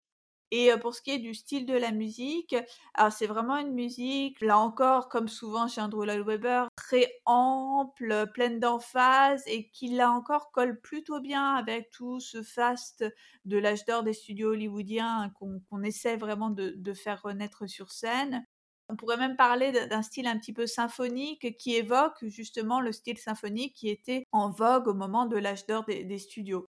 Et 0.56 0.70
pour 0.80 0.94
ce 0.94 1.02
qui 1.02 1.10
est 1.10 1.18
du 1.18 1.34
style 1.34 1.66
de 1.66 1.74
la 1.74 1.90
musique, 1.90 2.54
alors 2.94 3.10
c'est 3.10 3.26
vraiment 3.26 3.56
une 3.56 3.72
musique, 3.72 4.40
là 4.40 4.56
encore, 4.56 5.08
comme 5.08 5.26
souvent 5.26 5.66
chez 5.66 5.80
Andrew 5.80 6.04
Lloyd 6.04 6.24
Webber, 6.24 6.66
très 6.76 7.12
ample, 7.24 8.30
pleine 8.32 8.60
d'emphase 8.60 9.42
et 9.48 9.68
qui 9.70 9.88
là 9.88 10.12
encore 10.12 10.52
colle 10.52 10.80
plutôt 10.80 11.18
bien 11.18 11.56
avec 11.56 11.90
tout 11.90 12.20
ce 12.20 12.44
faste 12.44 13.04
de 13.44 13.58
l'âge 13.58 13.84
d'or 13.84 14.04
des 14.04 14.12
studios 14.12 14.50
hollywoodiens 14.50 15.32
qu'on 15.40 15.82
essaie 15.82 16.16
vraiment 16.16 16.50
de, 16.50 16.94
faire 16.94 17.20
renaître 17.22 17.68
sur 17.68 17.90
scène. 17.90 18.46
On 18.88 18.94
pourrait 18.94 19.16
même 19.16 19.34
parler 19.34 19.72
d'un 19.72 20.02
style 20.02 20.28
un 20.28 20.38
petit 20.38 20.52
peu 20.52 20.68
symphonique 20.68 21.56
qui 21.58 21.74
évoque 21.74 22.24
justement 22.26 22.80
le 22.80 22.92
style 22.92 23.18
symphonique 23.18 23.74
qui 23.74 23.88
était 23.88 24.22
en 24.30 24.50
vogue 24.50 24.86
au 24.86 24.94
moment 24.94 25.26
de 25.26 25.36
l'âge 25.36 25.66
d'or 25.66 25.84
des 25.84 26.18
studios. 26.18 26.68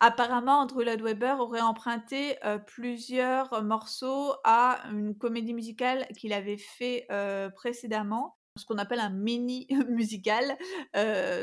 Apparemment, 0.00 0.60
Andrew 0.60 0.82
Lloyd 0.82 1.00
Webber 1.02 1.36
aurait 1.38 1.60
emprunté 1.60 2.36
plusieurs 2.66 3.62
morceaux 3.64 4.32
à 4.44 4.82
une 4.92 5.16
comédie 5.16 5.54
musicale 5.54 6.06
qu'il 6.16 6.32
avait 6.32 6.56
fait 6.56 7.06
précédemment, 7.56 8.36
ce 8.56 8.64
qu'on 8.64 8.78
appelle 8.78 9.00
un 9.00 9.10
mini 9.10 9.66
musical, 9.88 10.56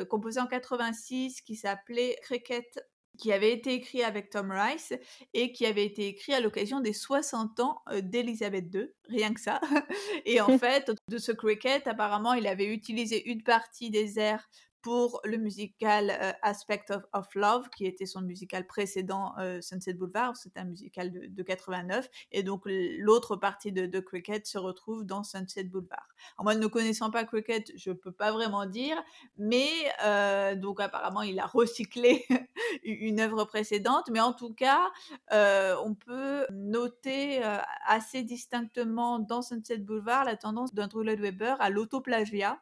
composé 0.10 0.39
en 0.39 0.48
86, 0.48 1.41
qui 1.41 1.56
s'appelait 1.56 2.18
Cricket 2.22 2.80
qui 3.18 3.32
avait 3.32 3.52
été 3.52 3.74
écrit 3.74 4.04
avec 4.04 4.30
Tom 4.30 4.52
Rice 4.52 4.94
et 5.34 5.52
qui 5.52 5.65
avait 5.65 5.86
été 5.86 6.08
écrit 6.08 6.34
à 6.34 6.39
l'occasion 6.39 6.80
des 6.80 6.94
60 6.94 7.60
ans 7.60 7.82
d'Elisabeth 8.02 8.65
II, 8.74 8.88
rien 9.10 9.34
que 9.34 9.39
ça. 9.39 9.60
Et 10.26 10.41
en 10.41 10.58
fait, 10.60 10.91
de 11.10 11.18
ce 11.18 11.32
cricket, 11.32 11.88
apparemment, 11.88 12.34
il 12.34 12.48
avait 12.48 12.65
utilisé 12.65 13.30
une 13.30 13.44
partie 13.44 13.89
des 13.89 14.20
airs 14.20 14.50
pour 14.86 15.19
le 15.24 15.38
musical 15.38 16.15
euh, 16.21 16.32
Aspect 16.43 16.86
of, 17.12 17.34
Love, 17.34 17.69
qui 17.76 17.88
était 17.88 18.06
son 18.06 18.21
musical 18.21 18.67
précédent 18.67 19.34
euh, 19.39 19.60
Sunset 19.60 19.95
Boulevard, 19.95 20.38
c'est 20.38 20.58
un 20.58 20.63
musical 20.63 21.12
de, 21.12 21.41
89, 21.41 22.08
et 22.32 22.43
donc 22.43 22.62
l'autre 22.67 23.36
partie 23.36 23.71
de, 23.71 24.00
Cricket 24.00 24.45
se 24.45 24.60
retrouve 24.60 25.04
dans 25.04 25.24
Sunset 25.24 25.63
Boulevard. 25.63 26.08
En 26.38 26.43
moi, 26.43 26.54
ne 26.54 26.67
connaissant 26.67 27.10
pas 27.10 27.24
Cricket, 27.24 27.71
je 27.76 27.91
peux 27.91 28.12
pas 28.12 28.32
vraiment 28.32 28.67
dire, 28.67 28.95
mais 29.39 29.67
euh, 30.04 30.54
donc 30.54 30.80
apparemment 30.80 31.24
il 31.24 31.39
a 31.39 31.48
recyclé 31.48 32.24
une 32.84 33.21
œuvre 33.21 33.45
précédente, 33.45 34.12
mais 34.12 34.21
en 34.21 34.34
tout 34.34 34.54
cas, 34.54 34.91
on 35.32 35.95
peut 35.95 36.45
noter 36.52 37.41
assez 37.88 38.21
distinctement 38.21 39.17
dans 39.17 39.41
Sunset 39.41 39.80
Boulevard 39.80 40.26
la 40.26 40.36
tendance 40.36 40.76
d'Andrew 40.76 41.02
Lloyd 41.02 41.21
Webber 41.21 41.56
à 41.60 41.71
l'autoplagiat 41.71 42.62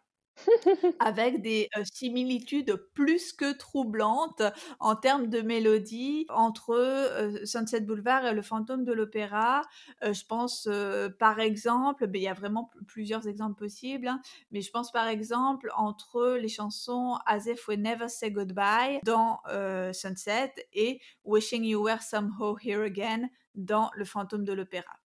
avec 0.99 1.41
des 1.41 1.69
similitudes 1.83 2.75
plus 2.93 3.33
que 3.33 3.53
troublantes 3.53 4.41
en 4.79 4.95
termes 4.95 5.27
de 5.27 5.41
mélodie 5.41 6.25
entre 6.29 7.41
Sunset 7.43 7.81
Boulevard 7.81 8.25
et 8.25 8.33
le 8.33 8.41
fantôme 8.41 8.83
de 8.83 8.93
l'opéra. 8.93 9.61
je 10.01 10.25
pense 10.25 10.67
par 11.19 11.39
exemple, 11.39 12.07
ben, 12.07 12.19
il 12.19 12.25
y 12.25 12.27
a 12.27 12.33
vraiment 12.33 12.71
plusieurs 12.87 13.27
exemples 13.27 13.57
possibles, 13.57 14.07
hein, 14.07 14.21
mais 14.51 14.61
je 14.61 14.71
pense 14.71 14.91
par 14.91 15.07
exemple 15.07 15.71
entre 15.75 16.37
les 16.39 16.49
chansons 16.49 17.17
As 17.25 17.45
If 17.45 17.67
We 17.67 17.77
Never 17.77 18.07
Say 18.07 18.31
Goodbye 18.31 18.99
dans 19.03 19.39
Sunset 19.93 20.53
et 20.73 20.99
Wishing 21.23 21.63
You 21.63 21.83
Were 21.83 22.01
Somehow 22.01 22.57
Here 22.61 22.83
Again 22.83 23.29
dans 23.55 23.91
Le 23.93 24.05
fantôme 24.05 24.45
de 24.45 24.53
l'opéra. 24.53 25.02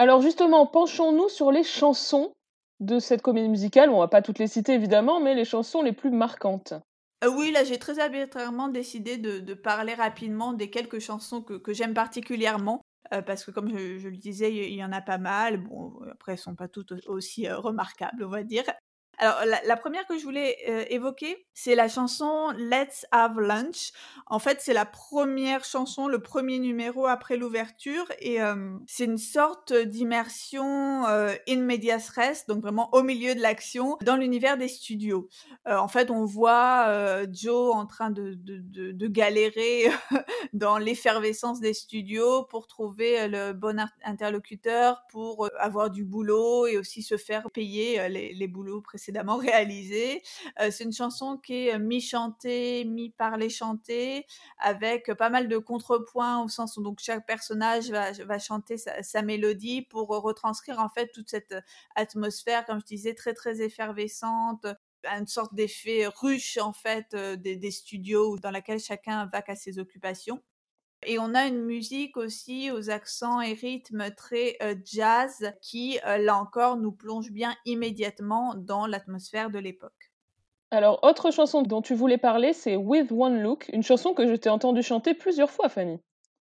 Alors 0.00 0.22
justement, 0.22 0.64
penchons-nous 0.64 1.28
sur 1.28 1.52
les 1.52 1.62
chansons 1.62 2.32
de 2.80 2.98
cette 2.98 3.20
comédie 3.20 3.50
musicale. 3.50 3.90
On 3.90 3.98
va 3.98 4.08
pas 4.08 4.22
toutes 4.22 4.38
les 4.38 4.46
citer 4.46 4.72
évidemment, 4.72 5.20
mais 5.20 5.34
les 5.34 5.44
chansons 5.44 5.82
les 5.82 5.92
plus 5.92 6.10
marquantes. 6.10 6.72
oui, 7.22 7.52
là, 7.52 7.64
j'ai 7.64 7.78
très 7.78 7.98
arbitrairement 7.98 8.68
décidé 8.68 9.18
de 9.18 9.52
parler 9.52 9.92
rapidement 9.92 10.54
des 10.54 10.70
quelques 10.70 11.00
chansons 11.00 11.42
que 11.42 11.74
j'aime 11.74 11.92
particulièrement, 11.92 12.80
parce 13.26 13.44
que 13.44 13.50
comme 13.50 13.68
je 13.68 14.08
le 14.08 14.16
disais, 14.16 14.50
il 14.70 14.74
y 14.74 14.82
en 14.82 14.90
a 14.90 15.02
pas 15.02 15.18
mal. 15.18 15.58
Bon, 15.58 15.92
après, 16.10 16.32
elles 16.32 16.38
sont 16.38 16.56
pas 16.56 16.68
toutes 16.68 16.94
aussi, 17.06 17.46
remarquables, 17.50 18.24
on 18.24 18.30
va 18.30 18.42
dire. 18.42 18.64
Alors, 19.22 19.44
la, 19.44 19.76
première 19.76 20.06
que 20.06 20.16
je 20.16 20.24
voulais 20.24 20.56
euh, 20.66 20.82
évoquer, 20.88 21.46
c'est 21.52 21.74
la 21.74 21.88
chanson 21.88 22.54
Let's 22.56 23.04
Have 23.10 23.38
Lunch. 23.38 23.92
En 24.26 24.38
fait, 24.38 24.62
c'est 24.62 24.72
la 24.72 24.86
première 24.86 25.62
chanson, 25.62 26.08
le 26.08 26.20
premier 26.20 26.58
numéro 26.58 27.06
après 27.06 27.36
l'ouverture, 27.36 28.06
et 28.20 28.40
euh, 28.40 28.78
c'est 28.86 29.04
une 29.04 29.18
sorte 29.18 29.74
d'immersion 29.74 31.06
euh, 31.06 31.34
in 31.46 31.58
medias 31.58 32.10
res, 32.16 32.46
donc 32.48 32.62
vraiment 32.62 32.88
au 32.94 33.02
milieu 33.02 33.34
de 33.34 33.40
l'action, 33.40 33.98
dans 34.06 34.16
l'univers 34.16 34.56
des 34.56 34.68
studios. 34.68 35.28
en 35.66 35.88
fait, 35.88 36.10
on 36.10 36.24
voit 36.24 36.86
Joe 37.30 37.74
en 37.74 37.84
train 37.84 38.10
de, 38.10 38.38
galérer 39.08 39.90
dans 40.54 40.78
l'effervescence 40.78 41.60
des 41.60 41.74
studios 41.74 42.44
pour 42.44 42.66
trouver 42.66 43.28
le 43.28 43.52
bon 43.52 43.84
interlocuteur, 44.02 45.02
pour 45.10 45.50
avoir 45.58 45.90
du 45.90 46.06
boulot 46.06 46.66
et 46.66 46.78
aussi 46.78 47.02
se 47.02 47.18
faire 47.18 47.50
payer 47.50 48.08
les, 48.08 48.32
les 48.32 48.48
boulots 48.48 48.80
précédents 48.80 49.09
réalisé. 49.38 50.22
c'est 50.58 50.84
une 50.84 50.92
chanson 50.92 51.38
qui 51.38 51.68
est 51.68 51.78
mi-chantée, 51.78 52.84
mi-parlée 52.84 53.48
chantée, 53.48 54.26
avec 54.58 55.12
pas 55.14 55.30
mal 55.30 55.48
de 55.48 55.58
contrepoints 55.58 56.42
au 56.42 56.48
sens 56.48 56.76
où 56.76 56.82
donc 56.82 57.00
chaque 57.00 57.26
personnage 57.26 57.90
va, 57.90 58.38
chanter 58.38 58.76
sa, 58.78 59.22
mélodie 59.22 59.82
pour 59.82 60.08
retranscrire 60.08 60.78
en 60.78 60.88
fait 60.88 61.10
toute 61.12 61.28
cette 61.28 61.54
atmosphère, 61.94 62.64
comme 62.66 62.80
je 62.80 62.86
disais, 62.86 63.14
très 63.14 63.34
très 63.34 63.60
effervescente, 63.60 64.66
une 65.04 65.26
sorte 65.26 65.54
d'effet 65.54 66.06
ruche 66.06 66.58
en 66.58 66.72
fait 66.72 67.14
des, 67.14 67.56
des, 67.56 67.70
studios 67.70 68.38
dans 68.38 68.50
laquelle 68.50 68.80
chacun 68.80 69.26
va 69.32 69.42
qu'à 69.42 69.56
ses 69.56 69.78
occupations. 69.78 70.42
Et 71.06 71.18
on 71.18 71.34
a 71.34 71.46
une 71.46 71.62
musique 71.62 72.16
aussi 72.16 72.70
aux 72.70 72.90
accents 72.90 73.40
et 73.40 73.54
rythmes 73.54 74.10
très 74.16 74.58
jazz 74.84 75.52
qui, 75.62 75.98
là 76.04 76.36
encore, 76.36 76.76
nous 76.76 76.92
plonge 76.92 77.30
bien 77.30 77.56
immédiatement 77.64 78.54
dans 78.54 78.86
l'atmosphère 78.86 79.50
de 79.50 79.58
l'époque. 79.58 80.12
Alors, 80.70 81.02
autre 81.02 81.32
chanson 81.32 81.62
dont 81.62 81.82
tu 81.82 81.94
voulais 81.94 82.18
parler, 82.18 82.52
c'est 82.52 82.76
With 82.76 83.10
One 83.10 83.42
Look, 83.42 83.68
une 83.72 83.82
chanson 83.82 84.14
que 84.14 84.28
je 84.28 84.34
t'ai 84.34 84.50
entendue 84.50 84.82
chanter 84.82 85.14
plusieurs 85.14 85.50
fois, 85.50 85.68
Fanny. 85.68 85.98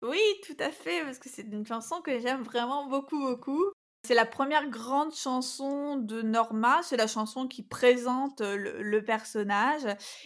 Oui, 0.02 0.20
tout 0.46 0.56
à 0.60 0.70
fait, 0.70 1.02
parce 1.04 1.18
que 1.18 1.28
c'est 1.28 1.46
une 1.52 1.66
chanson 1.66 2.00
que 2.00 2.18
j'aime 2.18 2.42
vraiment 2.42 2.88
beaucoup, 2.88 3.20
beaucoup. 3.20 3.64
C'est 4.08 4.14
la 4.14 4.24
première 4.24 4.70
grande 4.70 5.14
chanson 5.14 5.96
de 5.96 6.22
Norma, 6.22 6.80
c'est 6.82 6.96
la 6.96 7.06
chanson 7.06 7.46
qui 7.46 7.62
présente 7.62 8.40
le, 8.40 9.00
personnage. 9.04 9.82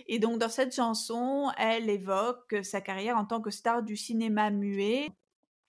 Et 0.07 0.21
donc 0.21 0.39
dans 0.39 0.49
cette 0.49 0.73
chanson, 0.73 1.51
elle 1.59 1.91
évoque 1.91 2.55
sa 2.63 2.81
carrière 2.81 3.17
en 3.17 3.25
tant 3.25 3.41
que 3.41 3.51
star 3.51 3.83
du 3.83 3.97
cinéma 3.97 4.51
muet. 4.51 5.09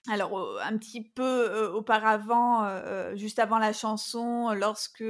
Alors, 0.10 0.60
un 0.62 0.78
petit 0.78 1.02
peu 1.02 1.68
auparavant, 1.74 2.68
juste 3.16 3.40
avant 3.40 3.58
la 3.58 3.72
chanson, 3.72 4.52
lorsque 4.52 5.04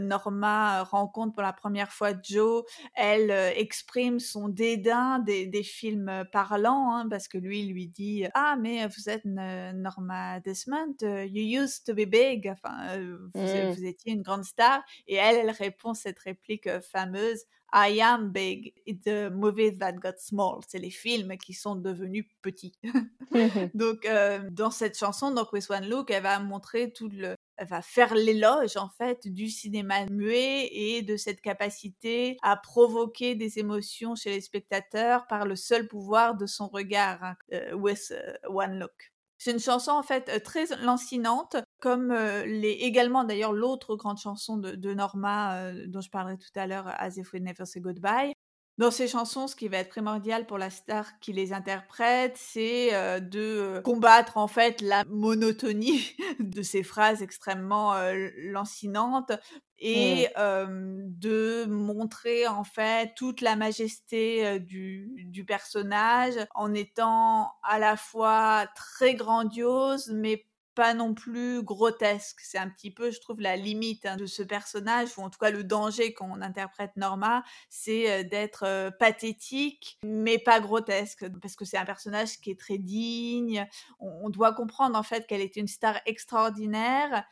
Norma 0.00 0.82
rencontre 0.82 1.34
pour 1.34 1.42
la 1.42 1.52
première 1.52 1.92
fois 1.92 2.10
Joe, 2.20 2.64
elle 2.94 3.30
exprime 3.30 4.18
son 4.18 4.48
dédain 4.48 5.20
des, 5.20 5.62
films 5.62 6.24
parlants, 6.32 6.96
hein, 6.96 7.08
parce 7.08 7.28
que 7.28 7.38
lui 7.38 7.64
lui 7.66 7.86
dit 7.86 8.26
Ah, 8.34 8.56
mais 8.60 8.86
vous 8.88 9.08
êtes 9.08 9.24
Norma 9.24 10.40
Desmond, 10.40 10.96
you 11.02 11.62
used 11.62 11.84
to 11.86 11.94
be 11.94 12.04
big, 12.04 12.48
enfin, 12.50 12.98
vous, 12.98 13.40
mmh. 13.40 13.72
vous, 13.72 13.84
étiez 13.84 14.14
une 14.14 14.22
grande 14.22 14.44
star. 14.44 14.82
Et 15.06 15.14
elle, 15.14 15.36
elle 15.36 15.50
répond 15.50 15.94
cette 15.94 16.18
réplique 16.18 16.68
fameuse 16.80 17.44
I 17.76 18.00
am 18.00 18.30
big, 18.30 18.72
it's 18.86 19.02
the 19.04 19.30
movies 19.30 19.78
that 19.78 19.94
got 19.94 20.18
small. 20.18 20.60
C'est 20.68 20.78
les 20.78 20.90
films 20.90 21.36
qui 21.36 21.54
sont 21.54 21.74
devenus 21.74 22.24
petits. 22.40 22.78
donc, 23.74 24.06
euh, 24.06 24.48
dans 24.52 24.70
cette 24.70 24.96
chanson, 24.96 25.32
donc 25.32 25.52
With 25.52 25.68
One 25.68 25.88
Look, 25.88 26.12
elle 26.12 26.22
va 26.22 26.38
montrer 26.38 26.92
tout 26.92 27.08
le, 27.08 27.34
elle 27.56 27.66
va 27.66 27.82
faire 27.82 28.14
l'éloge 28.14 28.76
en 28.76 28.88
fait 28.88 29.26
du 29.26 29.48
cinéma 29.48 30.06
muet 30.06 30.68
et 30.70 31.02
de 31.02 31.16
cette 31.16 31.40
capacité 31.40 32.36
à 32.42 32.56
provoquer 32.56 33.34
des 33.34 33.58
émotions 33.58 34.14
chez 34.14 34.30
les 34.30 34.40
spectateurs 34.40 35.26
par 35.26 35.44
le 35.44 35.56
seul 35.56 35.88
pouvoir 35.88 36.36
de 36.36 36.46
son 36.46 36.68
regard. 36.68 37.24
Hein, 37.24 37.36
with 37.74 38.14
One 38.48 38.78
Look. 38.78 39.13
C'est 39.38 39.50
une 39.50 39.58
chanson 39.58 39.92
en 39.92 40.02
fait 40.02 40.40
très 40.40 40.66
lancinante, 40.82 41.56
comme 41.80 42.12
les, 42.12 42.70
également 42.80 43.24
d'ailleurs 43.24 43.52
l'autre 43.52 43.96
grande 43.96 44.18
chanson 44.18 44.56
de, 44.56 44.94
Norma 44.94 45.72
dont 45.86 46.00
je 46.00 46.10
parlerai 46.10 46.38
tout 46.38 46.58
à 46.58 46.66
l'heure, 46.66 46.86
As 46.98 47.16
If 47.16 47.32
We 47.32 47.42
Never 47.42 47.66
Say 47.66 47.80
Goodbye. 47.80 48.34
Dans 48.76 48.90
ces 48.90 49.06
chansons, 49.06 49.46
ce 49.46 49.54
qui 49.54 49.68
va 49.68 49.78
être 49.78 49.90
primordial 49.90 50.46
pour 50.46 50.58
la 50.58 50.68
star 50.68 51.20
qui 51.20 51.32
les 51.32 51.52
interprète, 51.52 52.36
c'est 52.36 52.90
de 53.20 53.80
combattre 53.84 54.36
en 54.36 54.48
fait 54.48 54.80
la 54.80 55.04
monotonie 55.04 56.16
de 56.40 56.62
ces 56.62 56.82
phrases 56.82 57.22
extrêmement 57.22 57.94
lancinantes 58.38 59.32
et 59.78 60.28
mmh. 60.36 61.18
de 61.18 61.66
montrer 61.66 62.48
en 62.48 62.64
fait 62.64 63.12
toute 63.16 63.42
la 63.42 63.54
majesté 63.54 64.58
du, 64.58 65.24
du, 65.28 65.44
personnage 65.44 66.34
en 66.54 66.74
étant 66.74 67.52
à 67.62 67.78
la 67.78 67.96
fois 67.96 68.66
très 68.74 69.14
grandiose 69.14 70.10
mais 70.12 70.46
pas 70.74 70.94
non 70.94 71.14
plus 71.14 71.62
grotesque. 71.62 72.40
C'est 72.42 72.58
un 72.58 72.68
petit 72.68 72.90
peu, 72.90 73.10
je 73.10 73.20
trouve, 73.20 73.40
la 73.40 73.56
limite 73.56 74.06
hein, 74.06 74.16
de 74.16 74.26
ce 74.26 74.42
personnage, 74.42 75.16
ou 75.16 75.22
en 75.22 75.30
tout 75.30 75.38
cas 75.38 75.50
le 75.50 75.64
danger 75.64 76.12
quand 76.12 76.28
on 76.30 76.40
interprète 76.40 76.96
Norma, 76.96 77.44
c'est 77.68 78.24
d'être 78.24 78.90
pathétique, 78.98 79.98
mais 80.02 80.38
pas 80.38 80.60
grotesque, 80.60 81.26
parce 81.40 81.56
que 81.56 81.64
c'est 81.64 81.78
un 81.78 81.84
personnage 81.84 82.40
qui 82.40 82.50
est 82.50 82.58
très 82.58 82.78
digne. 82.78 83.66
On, 84.00 84.30
doit 84.30 84.52
comprendre 84.52 84.98
en 84.98 85.02
fait 85.02 85.26
qu'elle 85.26 85.40
est 85.40 85.56
une 85.56 85.68
star 85.68 86.00
extraordinaire 86.06 87.24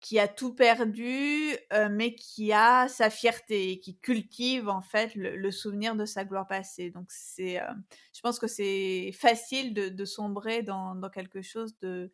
qui 0.00 0.18
a 0.18 0.26
tout 0.26 0.52
perdu, 0.52 1.56
mais 1.90 2.14
qui 2.16 2.52
a 2.52 2.88
sa 2.88 3.08
fierté 3.08 3.70
et 3.70 3.78
qui 3.78 3.96
cultive 3.96 4.68
en 4.68 4.82
fait 4.82 5.14
le, 5.14 5.50
souvenir 5.52 5.94
de 5.94 6.04
sa 6.04 6.24
gloire 6.24 6.48
passée. 6.48 6.90
Donc 6.90 7.06
c'est, 7.08 7.60
je 8.12 8.20
pense 8.20 8.40
que 8.40 8.48
c'est 8.48 9.12
facile 9.12 9.72
de, 9.72 10.04
sombrer 10.04 10.62
dans, 10.62 11.00
quelque 11.14 11.40
chose 11.40 11.78
de, 11.78 12.12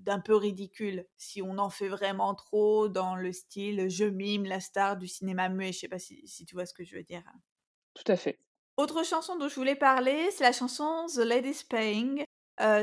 d'un 0.00 0.20
peu 0.20 0.34
ridicule 0.34 1.06
si 1.16 1.42
on 1.42 1.58
en 1.58 1.70
fait 1.70 1.88
vraiment 1.88 2.34
trop 2.34 2.88
dans 2.88 3.16
le 3.16 3.32
style 3.32 3.88
je 3.88 4.04
mime 4.04 4.44
la 4.44 4.60
star 4.60 4.96
du 4.96 5.06
cinéma 5.08 5.48
muet. 5.48 5.72
Je 5.72 5.80
sais 5.80 5.88
pas 5.88 5.98
si, 5.98 6.24
tu 6.46 6.54
vois 6.54 6.66
ce 6.66 6.74
que 6.74 6.84
je 6.84 6.96
veux 6.96 7.02
dire. 7.02 7.22
Tout 7.94 8.10
à 8.10 8.16
fait. 8.16 8.38
Autre 8.76 9.04
chanson 9.04 9.36
dont 9.36 9.48
je 9.48 9.54
voulais 9.54 9.76
parler, 9.76 10.30
c'est 10.30 10.44
la 10.44 10.52
chanson 10.52 11.06
The 11.14 11.18
Lady's 11.18 11.62
Paying 11.64 12.24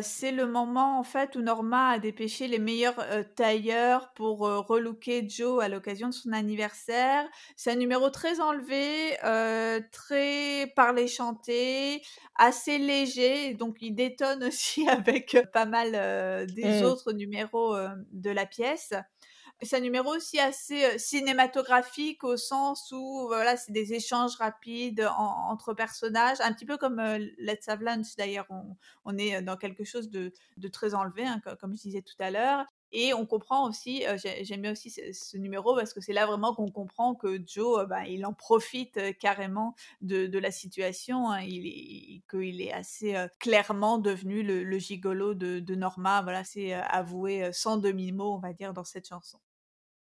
c'est 0.02 0.32
le 0.32 0.48
moment 0.48 1.00
en 1.00 1.04
fait 1.04 1.36
où 1.36 1.42
Norma 1.42 1.90
a 1.90 2.00
dépêché 2.00 2.48
les 2.48 2.60
meilleurs 2.60 3.04
tailleurs 3.36 4.12
pour 4.14 4.40
relooker 4.40 5.28
Joe 5.30 5.64
à 5.64 5.70
l'occasion 5.70 6.10
de 6.10 6.14
son 6.14 6.32
anniversaire. 6.34 7.26
C'est 7.56 7.72
un 7.72 7.76
numéro 7.76 8.10
très 8.10 8.40
enlevé, 8.40 9.18
très 9.92 10.72
parlé 10.76 11.08
chanté, 11.08 12.02
assez 12.36 12.78
léger, 12.78 13.54
donc 13.54 13.78
il 13.82 13.94
détonne 13.94 14.44
aussi 14.48 14.88
avec 14.88 15.38
pas 15.54 15.66
mal 15.66 15.92
des 16.48 16.82
mmh. 16.82 16.86
autres 16.86 17.14
numéros 17.14 17.76
de 18.12 18.30
la 18.30 18.46
pièce. 18.46 18.94
C'est 19.64 19.78
un 19.78 19.80
numéro 19.80 20.16
aussi 20.16 20.40
assez 20.40 21.00
cinématographique 21.00 22.24
au 22.24 22.38
sens 22.38 22.92
où 22.92 23.26
voilà, 23.26 23.58
c'est 23.58 23.72
des 23.72 23.94
échanges 23.94 24.36
rapides 24.36 25.10
entre 25.18 25.74
personnages, 25.74 26.38
un 26.42 26.54
petit 26.54 26.66
peu 26.66 26.78
comme 26.78 27.02
Let's 27.40 27.68
Have 27.68 27.82
Lunch 27.82 28.16
d'ailleurs. 28.18 28.46
On, 29.04 29.18
est 29.18 29.42
dans 29.42 29.58
quelque 29.58 29.84
chose 29.84 30.12
de, 30.12 30.32
très 30.72 30.94
enlevé, 30.94 31.26
hein, 31.26 31.42
comme 31.60 31.76
je 31.76 31.82
disais 31.82 32.04
tout 32.04 32.16
à 32.20 32.30
l'heure. 32.30 32.66
Et 32.92 33.16
on 33.16 33.26
comprend 33.26 33.68
aussi, 33.68 34.04
j'aime 34.44 34.62
bien 34.62 34.74
aussi 34.74 34.92
ce, 34.92 35.38
numéro 35.38 35.76
parce 35.76 35.92
que 35.92 36.02
c'est 36.02 36.14
là 36.14 36.28
vraiment 36.28 36.54
qu'on 36.54 36.70
comprend 36.70 37.16
que 37.16 37.42
Joe, 37.46 37.88
ben, 37.88 38.04
il 38.04 38.26
en 38.28 38.34
profite 38.34 39.18
carrément 39.18 39.74
de, 40.02 40.38
la 40.38 40.52
situation, 40.52 41.32
hein. 41.32 41.42
il 41.42 42.22
qu'il 42.30 42.62
est 42.62 42.72
assez 42.72 43.16
clairement 43.40 43.98
devenu 43.98 44.44
le, 44.44 44.78
gigolo 44.78 45.34
de, 45.34 45.60
de 45.60 45.76
Norma. 45.76 46.22
Voilà, 46.22 46.44
c'est 46.44 46.74
avoué 46.74 47.52
sans 47.54 47.78
demi-mot, 47.78 48.36
on 48.36 48.40
va 48.40 48.54
dire, 48.54 48.74
dans 48.74 48.86
cette 48.86 49.08
chanson. 49.08 49.40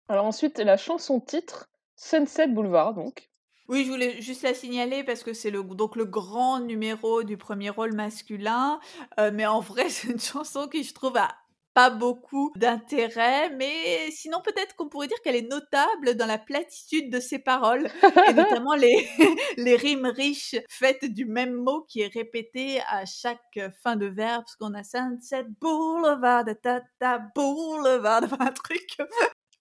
Alors 0.09 0.25
ensuite, 0.25 0.59
la 0.59 0.77
chanson 0.77 1.19
titre, 1.19 1.69
Sunset 1.95 2.47
Boulevard, 2.47 2.93
donc. 2.93 3.29
Oui, 3.69 3.85
je 3.85 3.91
voulais 3.91 4.21
juste 4.21 4.43
la 4.43 4.53
signaler 4.53 5.03
parce 5.03 5.23
que 5.23 5.33
c'est 5.33 5.49
le, 5.49 5.63
donc 5.63 5.95
le 5.95 6.05
grand 6.05 6.59
numéro 6.59 7.23
du 7.23 7.37
premier 7.37 7.69
rôle 7.69 7.93
masculin. 7.93 8.79
Euh, 9.19 9.31
mais 9.33 9.45
en 9.45 9.61
vrai, 9.61 9.89
c'est 9.89 10.09
une 10.09 10.19
chanson 10.19 10.67
qui, 10.67 10.83
je 10.83 10.93
trouve, 10.93 11.15
a 11.17 11.29
pas 11.73 11.89
beaucoup 11.89 12.51
d'intérêt, 12.55 13.49
mais 13.49 14.11
sinon 14.11 14.41
peut-être 14.43 14.75
qu'on 14.75 14.89
pourrait 14.89 15.07
dire 15.07 15.19
qu'elle 15.23 15.35
est 15.35 15.49
notable 15.49 16.15
dans 16.15 16.27
la 16.27 16.37
platitude 16.37 17.11
de 17.11 17.19
ses 17.19 17.39
paroles, 17.39 17.89
et 18.27 18.33
notamment 18.33 18.75
les, 18.75 19.09
les 19.57 19.75
rimes 19.75 20.05
riches 20.05 20.55
faites 20.69 21.05
du 21.05 21.25
même 21.25 21.53
mot 21.53 21.81
qui 21.89 22.01
est 22.01 22.13
répété 22.13 22.79
à 22.89 23.05
chaque 23.05 23.59
fin 23.81 23.95
de 23.95 24.05
verbe, 24.05 24.43
parce 24.43 24.55
qu'on 24.55 24.75
a 24.75 24.83
Sunset 24.83 25.45
Boulevard, 25.59 26.45
ta 26.61 26.81
ta 26.99 27.17
boulevard, 27.33 28.21
un 28.39 28.51
truc 28.51 28.97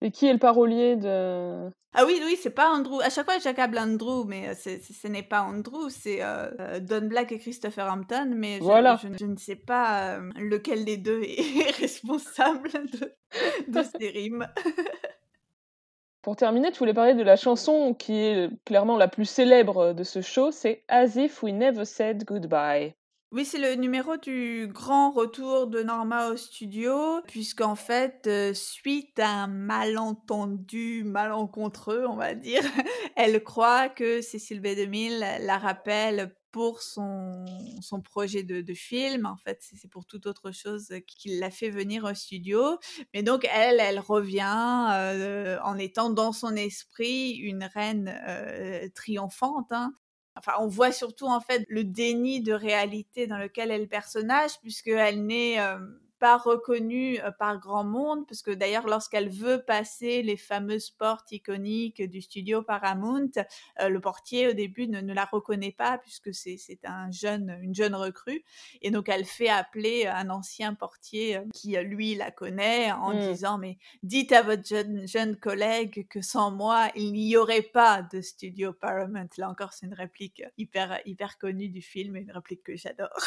Et 0.05 0.11
qui 0.11 0.27
est 0.27 0.33
le 0.33 0.39
parolier 0.39 0.97
de 0.97 1.71
Ah 1.95 2.05
oui, 2.05 2.21
oui, 2.25 2.37
c'est 2.43 2.51
pas 2.51 2.71
Andrew. 2.73 3.01
À 3.03 3.09
chaque 3.09 3.25
fois, 3.25 3.39
j'accable 3.39 3.79
Andrew, 3.79 4.25
mais 4.27 4.49
euh, 4.49 4.55
c'est- 4.57 4.81
c'est- 4.83 4.93
ce 4.95 5.07
n'est 5.07 5.23
pas 5.23 5.43
Andrew, 5.43 5.89
c'est 5.91 6.23
euh, 6.23 6.51
euh, 6.59 6.81
Don 6.81 7.07
Black 7.07 7.31
et 7.33 7.39
Christopher 7.39 7.87
Hampton, 7.91 8.33
mais 8.35 8.59
je, 8.59 8.65
Voilà. 8.65 8.99
je- 9.03 9.17
je 9.17 9.27
ne 9.27 9.37
sais 9.37 9.55
pas 9.57 10.17
euh, 10.17 10.31
lequel 10.41 10.85
des 10.85 10.97
deux 10.97 11.23
est 11.23 11.71
responsable 11.81 12.71
de, 12.73 13.15
de 13.69 13.83
ces 14.01 14.09
rimes. 14.09 14.47
Pour 16.23 16.37
terminer, 16.37 16.71
tu 16.71 16.79
voulais 16.79 16.95
parler 16.95 17.15
de 17.15 17.23
la 17.23 17.35
chanson 17.37 17.95
qui 17.95 18.15
est 18.17 18.49
clairement 18.65 18.97
la 18.97 19.09
plus 19.09 19.25
célèbre 19.25 19.93
de 19.93 20.05
ce 20.05 20.21
show, 20.21 20.53
c'est 20.53 20.85
As 20.89 21.17
If 21.17 21.43
We 21.43 21.53
Never 21.53 21.85
Said 21.85 22.25
Goodbye. 22.25 22.95
Oui, 23.33 23.47
c'est 23.47 23.59
le 23.59 23.77
numéro 23.77 24.19
du 24.19 24.69
grand 24.71 25.11
retour 25.11 25.67
de 25.67 25.83
Norma 25.83 26.29
au 26.29 26.37
studio, 26.37 27.23
puisqu'en 27.29 27.77
fait, 27.77 28.27
euh, 28.27 28.53
suite 28.53 29.19
à 29.19 29.45
un 29.45 29.47
malentendu, 29.47 31.03
malencontreux, 31.05 32.05
on 32.07 32.17
va 32.17 32.35
dire, 32.35 32.61
elle 33.17 33.43
croit 33.43 33.89
que 33.89 34.21
Cécile 34.21 34.61
B2000 34.61 35.47
la 35.47 35.57
rappelle 35.57 36.37
pour 36.51 36.83
son, 36.83 37.47
son 37.81 38.03
projet 38.03 38.43
de, 38.43 38.75
film. 38.75 39.25
En 39.25 39.37
fait, 39.39 39.59
c'est 39.63 39.89
pour 39.89 40.05
toute 40.05 40.27
autre 40.27 40.53
chose 40.53 40.93
qu'il 41.07 41.39
l'a 41.39 41.51
fait 41.51 41.71
venir 41.71 42.05
au 42.05 42.13
studio. 42.13 42.79
Mais 43.15 43.23
donc, 43.23 43.49
elle, 43.51 43.81
elle 43.81 44.01
revient 44.01 44.89
euh, 44.93 45.59
en 45.65 45.79
étant 45.79 46.11
dans 46.11 46.33
son 46.33 46.55
esprit 46.55 47.31
une 47.31 47.65
reine 47.65 48.15
euh, 48.29 48.87
triomphante. 48.95 49.69
hein. 49.71 49.95
Enfin, 50.37 50.53
on 50.61 50.67
voit 50.67 50.93
surtout 50.93 51.27
en 51.27 51.41
fait 51.41 51.65
le 51.69 51.85
déni 51.85 52.41
de 52.43 52.53
réalité 52.53 53.27
dans 53.27 53.39
lequel 53.39 53.71
est 53.71 53.79
le 53.79 53.87
personnage, 53.87 54.53
puisqu'elle 54.61 55.27
n'est 55.27 55.59
pas 56.23 56.37
reconnue 56.37 57.19
euh, 57.19 57.33
par 57.33 57.59
grand 57.59 57.83
monde, 57.83 58.29
parce 58.29 58.43
que 58.43 58.53
d'ailleurs 58.53 58.87
lorsqu'elle 58.87 59.29
veut 59.29 59.61
passer 59.61 60.23
les 60.23 60.37
fameuses 60.37 60.89
portes 60.91 61.33
iconiques 61.33 62.01
du 62.01 62.23
studio 62.23 62.63
Paramount, 62.63 63.33
euh, 63.81 63.89
le 63.89 64.01
portier 64.01 64.47
au 64.47 64.53
début 64.53 64.87
ne, 64.87 65.01
ne 65.01 65.13
la 65.13 65.25
reconnaît 65.25 65.73
pas 65.73 65.99
puisque 65.99 66.33
c'est 66.33 66.57
c'est 66.59 66.79
un 66.85 67.11
jeune, 67.11 67.59
une 67.61 67.75
jeune 67.75 67.97
recrue, 67.97 68.45
et 68.83 68.93
donc 68.93 69.09
elle 69.09 69.25
fait 69.25 69.49
appeler 69.49 70.07
un 70.07 70.31
ancien 70.31 70.75
portier 70.75 71.39
euh, 71.39 71.41
qui 71.53 71.77
euh, 71.77 71.83
lui 71.83 72.15
la 72.15 72.31
connaît 72.31 72.93
en 72.93 73.13
Mm. 73.13 73.33
disant 73.33 73.59
mais 73.59 73.79
dites 74.05 74.31
à 74.31 74.43
votre 74.43 74.65
jeune, 74.65 75.09
jeune 75.09 75.35
collègue 75.37 76.07
que 76.09 76.23
sans 76.23 76.53
moi 76.53 76.89
il 76.95 77.13
n'y 77.15 77.37
aurait 77.37 77.63
pas 77.63 78.03
de 78.13 78.21
studio 78.21 78.73
Paramount. 78.73 79.27
Là 79.39 79.51
encore 79.51 79.73
c'est 79.73 79.87
une 79.87 79.95
réplique 79.95 80.45
hyper 80.57 81.01
hyper 81.05 81.37
connue 81.37 81.69
du 81.69 81.83
film 81.83 82.15
une 82.15 82.31
réplique 82.31 82.63
que 82.63 82.77
j'adore. 82.77 83.19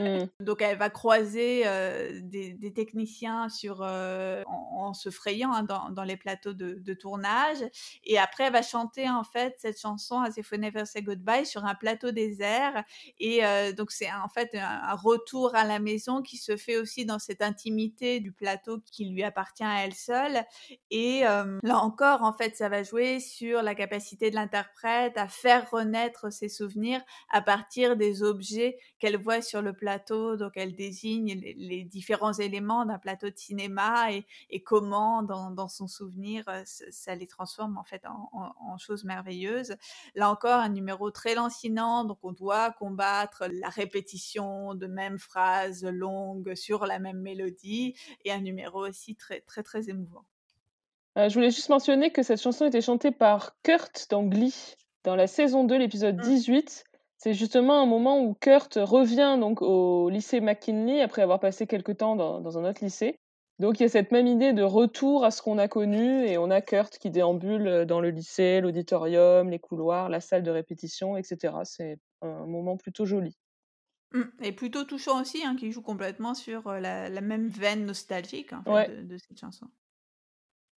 Mm. 0.00 0.24
Donc 0.40 0.62
elle 0.62 0.78
va 0.78 0.88
croiser 0.88 1.64
euh, 1.66 2.20
des, 2.22 2.37
des 2.54 2.72
techniciens 2.72 3.48
sur, 3.48 3.82
euh, 3.82 4.42
en, 4.46 4.94
se 4.94 5.10
frayant 5.10 5.52
hein, 5.52 5.62
dans, 5.62 5.90
dans 5.90 6.04
les 6.04 6.16
plateaux 6.16 6.52
de, 6.52 6.74
de 6.74 6.94
tournage. 6.94 7.58
Et 8.04 8.18
après, 8.18 8.44
elle 8.44 8.52
va 8.52 8.62
chanter 8.62 9.08
en 9.08 9.24
fait 9.24 9.56
cette 9.58 9.80
chanson 9.80 10.20
As 10.20 10.36
If 10.36 10.50
We 10.52 10.60
Never 10.60 10.84
Say 10.84 11.02
Goodbye 11.02 11.46
sur 11.46 11.64
un 11.64 11.74
plateau 11.74 12.10
désert. 12.10 12.84
Et 13.18 13.44
euh, 13.44 13.72
donc 13.72 13.90
c'est 13.90 14.10
en 14.12 14.28
fait 14.28 14.54
un, 14.54 14.94
retour 14.94 15.54
à 15.54 15.64
la 15.64 15.78
maison 15.78 16.22
qui 16.22 16.36
se 16.36 16.56
fait 16.56 16.76
aussi 16.76 17.04
dans 17.04 17.18
cette 17.18 17.42
intimité 17.42 18.20
du 18.20 18.32
plateau 18.32 18.78
qui 18.90 19.06
lui 19.06 19.22
appartient 19.22 19.64
à 19.64 19.84
elle 19.84 19.94
seule. 19.94 20.44
Et 20.90 21.26
euh, 21.26 21.58
là 21.62 21.78
encore, 21.78 22.22
en 22.22 22.32
fait, 22.32 22.56
ça 22.56 22.68
va 22.68 22.82
jouer 22.82 23.20
sur 23.20 23.62
la 23.62 23.74
capacité 23.74 24.30
de 24.30 24.34
l'interprète 24.34 25.16
à 25.16 25.28
faire 25.28 25.70
renaître 25.70 26.32
ses 26.32 26.48
souvenirs 26.48 27.00
à 27.30 27.42
partir 27.42 27.96
des 27.96 28.22
objets 28.22 28.78
qu'elle 28.98 29.16
voit 29.16 29.42
sur 29.42 29.62
le 29.62 29.72
plateau. 29.72 30.36
Donc, 30.36 30.52
elle 30.56 30.74
désigne 30.74 31.40
les 31.56 31.84
différents 31.84 32.27
éléments 32.32 32.84
d'un 32.84 32.98
plateau 32.98 33.28
de 33.28 33.36
cinéma 33.36 34.12
et, 34.12 34.26
et 34.50 34.62
comment, 34.62 35.22
dans, 35.22 35.50
dans, 35.50 35.68
son 35.68 35.88
souvenir, 35.88 36.44
euh, 36.48 36.62
ça 36.64 37.14
les 37.14 37.26
transforme 37.26 37.78
en 37.78 37.84
fait 37.84 38.04
en, 38.06 38.30
en, 38.32 38.72
en, 38.72 38.78
choses 38.78 39.04
merveilleuses. 39.04 39.76
Là 40.14 40.30
encore, 40.30 40.60
un 40.60 40.68
numéro 40.68 41.10
très 41.10 41.34
lancinant. 41.34 42.04
Donc, 42.04 42.18
on 42.22 42.32
doit 42.32 42.72
combattre 42.72 43.46
la 43.50 43.68
répétition 43.68 44.74
de 44.74 44.86
mêmes 44.86 45.18
phrases 45.18 45.84
longues 45.84 46.54
sur 46.54 46.86
la 46.86 46.98
même 46.98 47.20
mélodie 47.20 47.94
et 48.24 48.32
un 48.32 48.40
numéro 48.40 48.86
aussi 48.86 49.16
très, 49.16 49.40
très, 49.40 49.62
très 49.62 49.88
émouvant. 49.88 50.24
Euh, 51.16 51.28
je 51.28 51.34
voulais 51.34 51.50
juste 51.50 51.68
mentionner 51.68 52.12
que 52.12 52.22
cette 52.22 52.40
chanson 52.40 52.66
était 52.66 52.80
chantée 52.80 53.10
par 53.10 53.56
Kurt 53.62 54.06
dans 54.10 54.22
Glee, 54.22 54.76
dans 55.04 55.16
la 55.16 55.26
saison 55.26 55.64
2, 55.64 55.76
l'épisode 55.76 56.16
18. 56.16 56.84
C'est 57.18 57.34
justement 57.34 57.82
un 57.82 57.86
moment 57.86 58.20
où 58.22 58.34
Kurt 58.34 58.78
revient 58.80 59.36
donc 59.40 59.60
au 59.60 60.08
lycée 60.08 60.40
McKinley 60.40 61.02
après 61.02 61.22
avoir 61.22 61.40
passé 61.40 61.66
quelques 61.66 61.96
temps 61.96 62.14
dans, 62.14 62.40
dans, 62.40 62.58
un 62.58 62.64
autre 62.64 62.82
lycée. 62.82 63.18
Donc 63.58 63.80
il 63.80 63.82
y 63.82 63.86
a 63.86 63.88
cette 63.88 64.12
même 64.12 64.28
idée 64.28 64.52
de 64.52 64.62
retour 64.62 65.24
à 65.24 65.32
ce 65.32 65.42
qu'on 65.42 65.58
a 65.58 65.66
connu 65.66 66.24
et 66.24 66.38
on 66.38 66.48
a 66.48 66.60
Kurt 66.60 66.96
qui 66.96 67.10
déambule 67.10 67.86
dans 67.86 68.00
le 68.00 68.10
lycée, 68.10 68.60
l'auditorium, 68.60 69.50
les 69.50 69.58
couloirs, 69.58 70.08
la 70.08 70.20
salle 70.20 70.44
de 70.44 70.50
répétition, 70.52 71.16
etc. 71.16 71.54
C'est 71.64 71.98
un 72.22 72.46
moment 72.46 72.76
plutôt 72.76 73.04
joli. 73.04 73.36
Mmh, 74.12 74.22
et 74.42 74.52
plutôt 74.52 74.84
touchant 74.84 75.20
aussi, 75.20 75.44
hein, 75.44 75.56
qui 75.56 75.72
joue 75.72 75.82
complètement 75.82 76.34
sur 76.34 76.70
la, 76.72 77.08
la, 77.08 77.20
même 77.20 77.48
veine 77.48 77.84
nostalgique 77.84 78.52
en 78.52 78.62
fait, 78.62 78.70
ouais. 78.70 78.88
de, 78.88 79.02
de, 79.02 79.18
cette 79.18 79.38
chanson. 79.38 79.66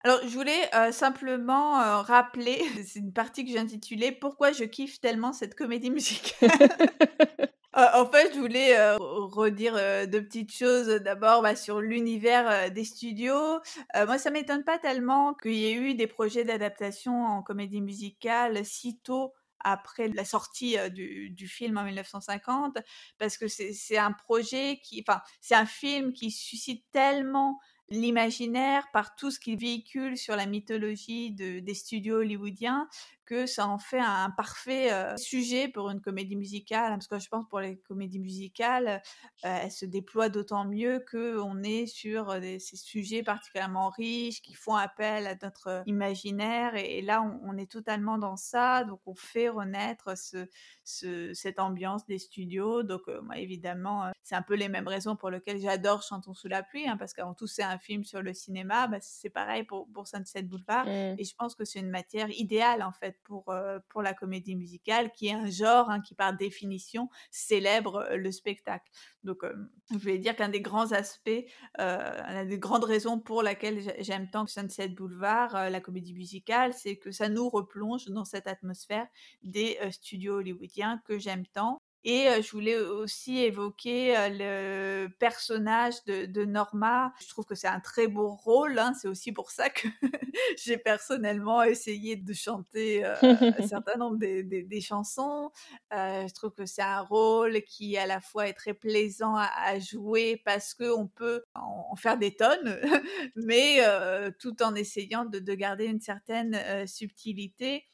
Alors, 0.04 0.18
je 0.24 0.34
voulais 0.34 0.68
euh, 0.74 0.90
simplement 0.90 1.80
euh, 1.80 2.02
rappeler, 2.02 2.60
c'est 2.84 2.98
une 2.98 3.12
partie 3.12 3.44
que 3.44 3.52
j'ai 3.52 3.58
intitulée 3.58 4.10
Pourquoi 4.10 4.50
je 4.50 4.64
kiffe 4.64 5.00
tellement 5.00 5.32
cette 5.32 5.54
comédie 5.54 5.90
musicale? 5.90 6.50
euh, 7.76 7.86
en 7.94 8.06
fait, 8.06 8.34
je 8.34 8.40
voulais 8.40 8.76
redire 8.96 9.74
deux 10.08 10.24
petites 10.24 10.52
choses. 10.52 10.88
D'abord, 10.88 11.42
bah, 11.42 11.54
sur 11.54 11.80
l'univers 11.80 12.70
des 12.72 12.84
studios. 12.84 13.60
Moi, 13.94 14.18
ça 14.18 14.30
m'étonne 14.30 14.64
pas 14.64 14.78
tellement 14.78 15.34
qu'il 15.34 15.54
y 15.54 15.66
ait 15.66 15.74
eu 15.74 15.94
des 15.94 16.08
projets 16.08 16.44
d'adaptation 16.44 17.24
en 17.24 17.42
comédie 17.42 17.80
musicale 17.80 18.64
si 18.64 18.98
tôt 18.98 19.32
après 19.64 20.08
la 20.08 20.24
sortie 20.24 20.76
du, 20.90 21.30
du, 21.30 21.46
film 21.46 21.78
en 21.78 21.84
1950, 21.84 22.78
parce 23.16 23.38
que 23.38 23.46
c'est 23.46 23.96
un 23.96 24.10
projet 24.10 24.80
qui, 24.82 25.04
enfin, 25.06 25.22
c'est 25.40 25.54
un 25.54 25.66
film 25.66 26.12
qui 26.12 26.32
suscite 26.32 26.84
tellement 26.90 27.60
l'imaginaire 27.92 28.86
par 28.92 29.14
tout 29.14 29.30
ce 29.30 29.38
qu'il 29.38 29.58
véhicule 29.58 30.16
sur 30.16 30.34
la 30.34 30.46
mythologie 30.46 31.30
de, 31.30 31.60
des 31.60 31.74
studios 31.74 32.16
hollywoodiens 32.16 32.88
que 33.24 33.46
ça 33.46 33.66
en 33.66 33.78
fait 33.78 33.98
un, 33.98 34.30
parfait 34.30 34.92
euh, 34.92 35.16
sujet 35.16 35.68
pour 35.68 35.90
une 35.90 36.00
comédie 36.00 36.36
musicale 36.36 36.90
parce 36.92 37.06
que 37.06 37.18
je 37.18 37.28
pense 37.28 37.48
pour 37.48 37.60
les 37.60 37.78
comédies 37.78 38.18
musicales 38.18 39.02
euh, 39.44 39.58
elles 39.62 39.70
se 39.70 39.86
déploient 39.86 40.28
d'autant 40.28 40.64
mieux 40.64 41.04
qu'on 41.10 41.62
est 41.62 41.86
sur 41.86 42.38
des, 42.40 42.58
ces 42.58 42.76
sujets 42.76 43.22
particulièrement 43.22 43.90
riches 43.90 44.42
qui 44.42 44.54
font 44.54 44.74
appel 44.74 45.26
à 45.26 45.34
notre 45.42 45.82
imaginaire 45.86 46.76
et, 46.76 46.98
et 46.98 47.02
là 47.02 47.22
on, 47.22 47.40
on, 47.50 47.56
est 47.56 47.70
totalement 47.70 48.18
dans 48.18 48.36
ça. 48.36 48.84
Donc 48.84 49.00
on 49.06 49.14
fait 49.14 49.48
renaître 49.48 50.16
ce, 50.16 50.46
ce, 50.84 51.32
cette 51.34 51.58
ambiance 51.58 52.04
des 52.06 52.18
studios. 52.18 52.82
Donc 52.82 53.02
euh, 53.08 53.20
moi 53.22 53.38
évidemment 53.38 54.10
c'est 54.22 54.34
un 54.34 54.42
peu 54.42 54.54
les 54.54 54.68
mêmes 54.68 54.88
raisons 54.88 55.16
pour 55.16 55.30
lesquelles 55.30 55.60
j'adore 55.60 56.02
Chantons 56.02 56.34
sous 56.34 56.48
la 56.48 56.62
pluie 56.62 56.88
hein, 56.88 56.96
parce 56.96 57.14
qu'avant 57.14 57.34
tout 57.34 57.46
c'est 57.46 57.62
un 57.62 57.78
film 57.78 58.04
sur 58.04 58.22
le 58.22 58.34
cinéma. 58.34 58.86
Bah, 58.88 58.98
c'est 59.00 59.30
pareil 59.30 59.64
pour, 59.64 59.88
pour 59.92 60.06
Sunset 60.06 60.42
Boulevard 60.42 60.82
Mm. 60.92 61.16
et 61.18 61.24
je 61.24 61.34
pense 61.34 61.54
que 61.54 61.64
c'est 61.64 61.80
une 61.80 61.90
matière 61.90 62.30
idéale 62.30 62.82
en 62.82 62.92
fait 62.92 63.11
pour, 63.24 63.48
euh, 63.50 63.78
pour 63.88 64.02
la 64.02 64.14
comédie 64.14 64.54
musicale, 64.54 65.10
qui 65.12 65.28
est 65.28 65.32
un 65.32 65.48
genre 65.50 65.90
hein, 65.90 66.00
qui, 66.00 66.14
par 66.14 66.34
définition, 66.34 67.08
célèbre 67.30 68.06
euh, 68.10 68.16
le 68.16 68.32
spectacle. 68.32 68.90
Donc, 69.24 69.44
euh, 69.44 69.52
je 69.90 69.98
voulais 69.98 70.18
dire 70.18 70.36
qu'un 70.36 70.48
des 70.48 70.60
grands 70.60 70.92
aspects, 70.92 71.30
une 71.78 72.48
des 72.48 72.58
grandes 72.58 72.84
raisons 72.84 73.20
pour 73.20 73.42
laquelle 73.42 73.94
j'aime 74.00 74.28
tant 74.30 74.46
Sunset 74.46 74.88
Boulevard, 74.88 75.70
la 75.70 75.80
comédie 75.80 76.14
musicale, 76.14 76.72
c'est 76.74 76.96
que 76.96 77.10
ça 77.10 77.28
nous 77.28 77.48
replonge 77.48 78.06
dans 78.06 78.24
cette 78.24 78.46
atmosphère 78.46 79.06
des 79.42 79.78
studios 79.90 80.36
hollywoodiens 80.36 81.00
que 81.06 81.18
j'aime 81.18 81.46
tant. 81.46 81.80
Et 82.04 82.26
je 82.42 82.50
voulais 82.50 82.76
aussi 82.76 83.38
évoquer 83.38 84.14
le 84.30 85.08
personnage 85.18 86.02
de, 86.06 86.26
de, 86.26 86.44
Norma. 86.44 87.12
Je 87.20 87.28
trouve 87.28 87.44
que 87.44 87.54
c'est 87.54 87.68
un 87.68 87.78
très 87.80 88.08
beau 88.08 88.34
rôle. 88.34 88.78
Hein. 88.78 88.92
C'est 89.00 89.08
aussi 89.08 89.30
pour 89.30 89.50
ça 89.52 89.70
que 89.70 89.86
j'ai 90.64 90.78
personnellement 90.78 91.62
essayé 91.62 92.16
de 92.16 92.32
chanter 92.32 93.04
euh, 93.04 93.14
un 93.22 93.66
certain 93.66 93.96
nombre 93.98 94.16
des, 94.16 94.42
des, 94.42 94.62
des 94.62 94.80
chansons. 94.80 95.50
Euh, 95.92 96.26
je 96.26 96.34
trouve 96.34 96.52
que 96.52 96.66
c'est 96.66 96.82
un 96.82 97.00
rôle 97.00 97.62
qui 97.62 97.96
à 97.96 98.06
la 98.06 98.20
fois 98.20 98.48
est 98.48 98.54
très 98.54 98.74
plaisant 98.74 99.34
à, 99.36 99.48
à 99.64 99.78
jouer 99.78 100.40
parce 100.44 100.74
qu'on 100.74 101.06
peut 101.06 101.44
en, 101.54 101.86
en, 101.90 101.96
faire 101.96 102.18
des 102.18 102.34
tonnes, 102.34 102.80
mais 103.36 103.76
euh, 103.80 104.30
tout 104.38 104.62
en 104.62 104.74
essayant 104.74 105.24
de, 105.24 105.38
de 105.38 105.54
garder 105.54 105.84
une 105.84 106.00
certaine 106.00 106.58
subtilité. 106.86 107.86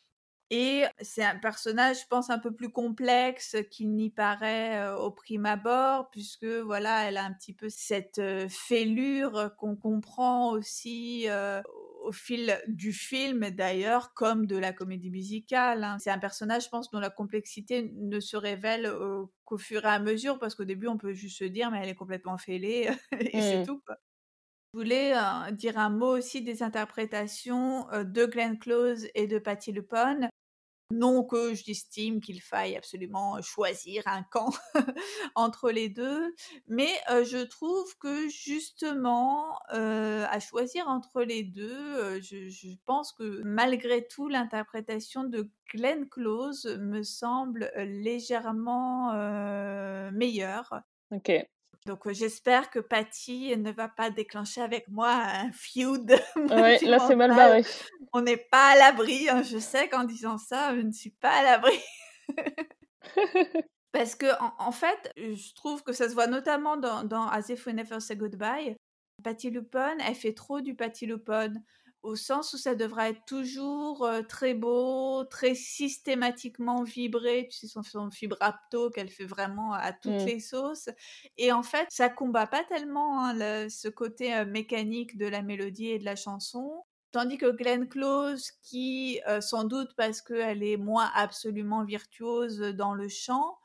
Et 0.50 0.84
c'est 1.02 1.24
un 1.24 1.36
personnage, 1.36 2.02
je 2.02 2.06
pense, 2.06 2.30
un 2.30 2.38
peu 2.38 2.54
plus 2.54 2.70
complexe 2.70 3.56
qu'il 3.70 3.94
n'y 3.94 4.08
paraît 4.08 4.78
euh, 4.78 4.96
au 4.96 5.10
prime 5.10 5.44
abord, 5.44 6.08
puisque 6.10 6.46
voilà, 6.46 7.06
elle 7.06 7.18
a 7.18 7.24
un 7.24 7.34
petit 7.34 7.52
peu 7.52 7.68
cette 7.68 8.18
euh, 8.18 8.48
fêlure 8.48 9.54
qu'on 9.58 9.76
comprend 9.76 10.52
aussi 10.52 11.28
euh, 11.28 11.60
au 12.02 12.12
fil 12.12 12.58
du 12.66 12.94
film, 12.94 13.50
d'ailleurs, 13.50 14.14
comme 14.14 14.46
de 14.46 14.56
la 14.56 14.72
comédie 14.72 15.10
musicale. 15.10 15.84
Hein. 15.84 15.98
C'est 16.00 16.10
un 16.10 16.18
personnage, 16.18 16.64
je 16.64 16.68
pense, 16.70 16.90
dont 16.90 17.00
la 17.00 17.10
complexité 17.10 17.92
ne 17.96 18.18
se 18.18 18.38
révèle 18.38 18.90
qu'au 19.44 19.58
fur 19.58 19.84
et 19.84 19.88
à 19.88 19.98
mesure, 19.98 20.38
parce 20.38 20.54
qu'au 20.54 20.64
début, 20.64 20.88
on 20.88 20.96
peut 20.96 21.12
juste 21.12 21.40
se 21.40 21.44
dire, 21.44 21.70
mais 21.70 21.80
elle 21.82 21.90
est 21.90 21.94
complètement 21.94 22.38
fêlée, 22.38 22.88
et 23.20 23.36
mmh. 23.36 23.40
c'est 23.40 23.62
tout. 23.66 23.82
Quoi. 23.84 23.96
Je 24.72 24.78
voulais 24.78 25.12
dire 25.52 25.78
un 25.78 25.90
mot 25.90 26.16
aussi 26.16 26.40
des 26.40 26.62
interprétations 26.62 27.86
de 27.92 28.24
Glenn 28.24 28.58
Close 28.58 29.08
et 29.14 29.26
de 29.26 29.38
Patti 29.38 29.72
LuPone. 29.72 30.30
Non 30.90 31.22
que 31.22 31.52
j'estime 31.54 32.20
qu'il 32.20 32.40
faille 32.40 32.74
absolument 32.74 33.42
choisir 33.42 34.02
un 34.06 34.22
camp 34.22 34.54
entre 35.34 35.70
les 35.70 35.90
deux, 35.90 36.34
mais 36.66 36.88
je 37.08 37.44
trouve 37.44 37.94
que 37.98 38.28
justement, 38.28 39.58
à 39.68 40.40
choisir 40.40 40.88
entre 40.88 41.22
les 41.22 41.42
deux, 41.42 42.20
je, 42.22 42.74
pense 42.86 43.12
que 43.12 43.42
malgré 43.44 44.06
tout, 44.06 44.28
l'interprétation 44.28 45.24
de 45.24 45.50
Glenn 45.70 46.08
Close 46.08 46.64
me 46.80 47.02
semble 47.02 47.70
légèrement 47.76 49.12
meilleure. 50.12 50.80
Ok. 51.10 51.30
Donc 51.86 52.10
j'espère 52.10 52.70
que 52.70 52.78
Patty 52.78 53.56
ne 53.56 53.70
va 53.70 53.88
pas 53.88 54.10
déclencher 54.10 54.60
avec 54.60 54.88
moi 54.88 55.10
un 55.10 55.52
feud. 55.52 56.14
Ouais, 56.36 56.78
là 56.80 56.98
c'est 57.06 57.16
mal 57.16 57.34
barré. 57.34 57.64
On 58.12 58.20
n'est 58.20 58.36
pas 58.36 58.72
à 58.72 58.76
l'abri. 58.76 59.28
Hein. 59.28 59.42
Je 59.42 59.58
sais 59.58 59.88
qu'en 59.88 60.04
disant 60.04 60.38
ça, 60.38 60.74
je 60.74 60.80
ne 60.80 60.92
suis 60.92 61.10
pas 61.10 61.30
à 61.30 61.42
l'abri. 61.42 61.78
Parce 63.92 64.14
que 64.14 64.26
en, 64.58 64.72
fait, 64.72 65.12
je 65.16 65.54
trouve 65.54 65.82
que 65.82 65.92
ça 65.92 66.08
se 66.08 66.14
voit 66.14 66.26
notamment 66.26 66.76
dans, 66.76 67.04
dans 67.04 67.26
As 67.26 67.48
If 67.48 67.66
We 67.66 67.74
Never 67.74 68.00
Say 68.00 68.16
Goodbye. 68.16 68.76
Patty 69.24 69.50
Lupone, 69.50 69.98
elle 70.06 70.14
fait 70.14 70.34
trop 70.34 70.60
du 70.60 70.74
Patty 70.74 71.06
Lupone 71.06 71.62
au 72.02 72.16
sens 72.16 72.52
où 72.52 72.58
ça 72.58 72.74
devrait 72.74 73.10
être 73.10 73.24
toujours 73.26 74.08
très 74.28 74.54
beau, 74.54 75.24
très 75.24 75.54
systématiquement 75.54 76.82
vibré. 76.82 77.48
Tu 77.50 77.58
sais, 77.58 77.66
son, 77.66 77.82
son 77.82 78.08
vibrato 78.08 78.90
qu'elle 78.90 79.08
fait 79.08 79.24
vraiment 79.24 79.72
à 79.72 79.92
toutes 79.92 80.12
mmh. 80.12 80.26
les 80.26 80.40
sauces. 80.40 80.88
Et 81.36 81.52
en 81.52 81.62
fait, 81.62 81.86
ça 81.90 82.08
combat 82.08 82.46
pas 82.46 82.64
tellement 82.64 83.24
hein, 83.24 83.68
ce 83.68 83.88
côté 83.88 84.44
mécanique 84.44 85.16
de 85.18 85.26
la 85.26 85.42
mélodie 85.42 85.88
et 85.88 85.98
de 85.98 86.04
la 86.04 86.16
chanson. 86.16 86.84
Tandis 87.10 87.38
que 87.38 87.50
Glenn 87.50 87.88
Close, 87.88 88.50
qui, 88.62 89.20
sans 89.40 89.64
doute 89.64 89.90
parce 89.96 90.20
qu'elle 90.20 90.62
est 90.62 90.76
moins 90.76 91.10
absolument 91.14 91.84
virtuose 91.84 92.58
dans 92.60 92.94
le 92.94 93.08
chant, 93.08 93.58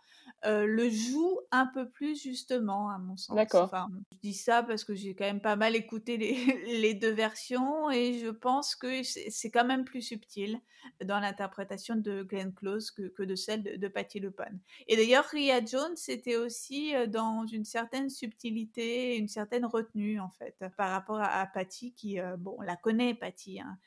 le 0.46 0.90
joue 0.90 1.40
un 1.52 1.68
peu 1.68 1.90
plus 1.90 2.22
justement, 2.22 2.90
à 2.90 2.98
mon 2.98 3.18
sens. 3.18 3.36
D'accord. 3.36 3.64
Enfin, 3.64 3.88
je 4.12 4.18
dis 4.22 4.34
ça 4.34 4.64
parce 4.64 4.84
que 4.84 4.94
j'ai 4.94 5.16
quand 5.16 5.26
même 5.26 5.42
pas 5.42 5.56
mal 5.56 5.76
écouté 5.76 6.18
les, 6.18 6.34
les 6.82 6.94
deux 6.94 7.12
versions 7.12 7.90
et 7.92 8.20
je 8.20 8.30
pense 8.30 8.76
que 8.76 9.04
c'est 9.04 9.52
quand 9.52 9.66
même 9.66 9.86
plus 9.86 10.02
subtil 10.02 10.60
dans 11.04 11.20
l'interprétation 11.20 11.96
de 11.96 12.24
Glenn 12.24 12.54
Close 12.54 12.92
que, 12.92 13.08
que 13.08 13.24
de 13.24 13.36
celle 13.36 13.64
de, 13.64 13.76
de 13.78 13.88
Patti 13.88 14.20
LuPone. 14.20 14.60
Et 14.88 14.98
d'ailleurs, 14.98 15.26
Ria 15.26 15.64
Jones 15.64 15.96
était 16.08 16.36
aussi 16.36 16.94
dans 17.08 17.46
une 17.46 17.66
certaine 17.66 18.10
subtilité, 18.10 19.18
une 19.18 19.30
certaine 19.30 19.66
retenue 19.66 20.20
en 20.20 20.30
fait, 20.30 20.58
par 20.78 20.92
rapport 20.92 21.20
à, 21.20 21.40
à 21.40 21.46
Patty 21.48 21.94
qui, 21.94 22.20
bon, 22.38 22.58
on 22.60 22.62
la 22.64 22.76
connaît 22.76 23.14
Patty, 23.14 23.60
hein. 23.62 23.78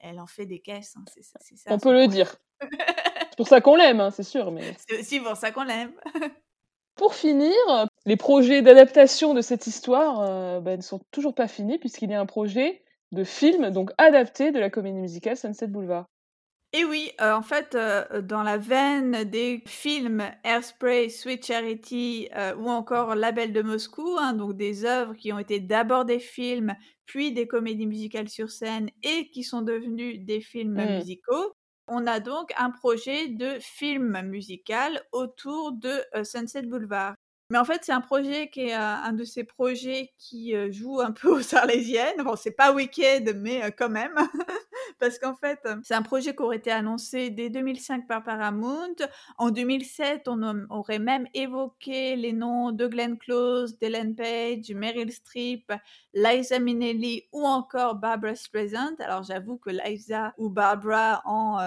Elle, 0.00 0.20
en 0.20 0.26
fait 0.26 0.46
des 0.46 0.60
caisses. 0.60 0.94
Hein. 0.96 1.04
c'est 1.08 1.22
ça, 1.22 1.38
on 1.68 1.78
peut 1.78 1.92
le 1.92 2.06
dire. 2.08 2.36
C'est 3.34 3.38
pour 3.38 3.48
ça 3.48 3.60
qu'on 3.60 3.74
l'aime, 3.74 3.98
hein, 3.98 4.12
c'est 4.12 4.22
sûr. 4.22 4.52
Mais... 4.52 4.76
C'est 4.88 5.00
aussi 5.00 5.18
pour 5.18 5.36
ça 5.36 5.50
qu'on 5.50 5.64
l'aime. 5.64 5.90
pour 6.94 7.16
finir, 7.16 7.52
les 8.06 8.16
projets 8.16 8.62
d'adaptation 8.62 9.34
de 9.34 9.40
cette 9.40 9.66
histoire 9.66 10.20
euh, 10.20 10.60
ben, 10.60 10.76
ne 10.76 10.82
sont 10.82 11.00
toujours 11.10 11.34
pas 11.34 11.48
finis 11.48 11.78
puisqu'il 11.78 12.10
y 12.10 12.14
a 12.14 12.20
un 12.20 12.26
projet 12.26 12.84
de 13.10 13.24
film 13.24 13.70
donc 13.70 13.90
adapté 13.98 14.52
de 14.52 14.60
la 14.60 14.70
comédie 14.70 15.00
musicale 15.00 15.36
Sunset 15.36 15.66
Boulevard. 15.66 16.06
Et 16.76 16.84
oui, 16.84 17.12
euh, 17.20 17.32
en 17.32 17.42
fait, 17.42 17.76
euh, 17.76 18.20
dans 18.20 18.42
la 18.42 18.58
veine 18.58 19.22
des 19.22 19.62
films 19.64 20.24
Airspray, 20.42 21.08
Sweet 21.08 21.46
Charity 21.46 22.28
ou 22.58 22.68
encore 22.68 23.14
La 23.14 23.30
Belle 23.30 23.52
de 23.52 23.62
Moscou, 23.62 24.16
hein, 24.18 24.32
donc 24.32 24.56
des 24.56 24.84
œuvres 24.84 25.14
qui 25.14 25.32
ont 25.32 25.38
été 25.38 25.60
d'abord 25.60 26.04
des 26.04 26.18
films, 26.18 26.74
puis 27.06 27.30
des 27.30 27.46
comédies 27.46 27.86
musicales 27.86 28.28
sur 28.28 28.50
scène 28.50 28.90
et 29.04 29.30
qui 29.30 29.44
sont 29.44 29.62
devenues 29.62 30.18
des 30.18 30.40
films 30.40 30.74
mmh. 30.84 30.96
musicaux, 30.96 31.54
on 31.86 32.08
a 32.08 32.18
donc 32.18 32.52
un 32.56 32.70
projet 32.70 33.28
de 33.28 33.56
film 33.60 34.22
musical 34.22 35.00
autour 35.12 35.74
de 35.74 36.02
Sunset 36.24 36.62
Boulevard. 36.62 37.14
Mais 37.54 37.60
en 37.60 37.64
fait, 37.64 37.84
c'est 37.84 37.92
un 37.92 38.00
projet 38.00 38.48
qui 38.48 38.62
est 38.62 38.72
un 38.72 39.12
de 39.12 39.22
ces 39.22 39.44
projets 39.44 40.12
qui 40.18 40.56
joue 40.72 41.00
un 41.00 41.12
peu 41.12 41.28
aux 41.38 41.54
Arlésiennes. 41.54 42.20
Bon, 42.24 42.34
c'est 42.34 42.50
pas 42.50 42.72
Wicked, 42.72 43.36
mais 43.36 43.70
quand 43.78 43.88
même. 43.88 44.12
Parce 44.98 45.20
qu'en 45.20 45.36
fait, 45.36 45.60
c'est 45.84 45.94
un 45.94 46.02
projet 46.02 46.34
qui 46.34 46.42
aurait 46.42 46.56
été 46.56 46.72
annoncé 46.72 47.30
dès 47.30 47.50
2005 47.50 48.08
par 48.08 48.24
Paramount. 48.24 48.96
En 49.38 49.50
2007, 49.50 50.26
on 50.26 50.66
aurait 50.68 50.98
même 50.98 51.28
évoqué 51.32 52.16
les 52.16 52.32
noms 52.32 52.72
de 52.72 52.88
Glenn 52.88 53.16
Close, 53.18 53.78
d'Ellen 53.78 54.16
Page, 54.16 54.72
Meryl 54.74 55.12
Streep, 55.12 55.72
Liza 56.12 56.58
Minnelli 56.58 57.22
ou 57.30 57.46
encore 57.46 57.94
Barbara 57.94 58.34
Streisand. 58.34 58.96
Alors, 58.98 59.22
j'avoue 59.22 59.58
que 59.58 59.70
Liza 59.70 60.34
ou 60.38 60.50
Barbara 60.50 61.22
en, 61.24 61.60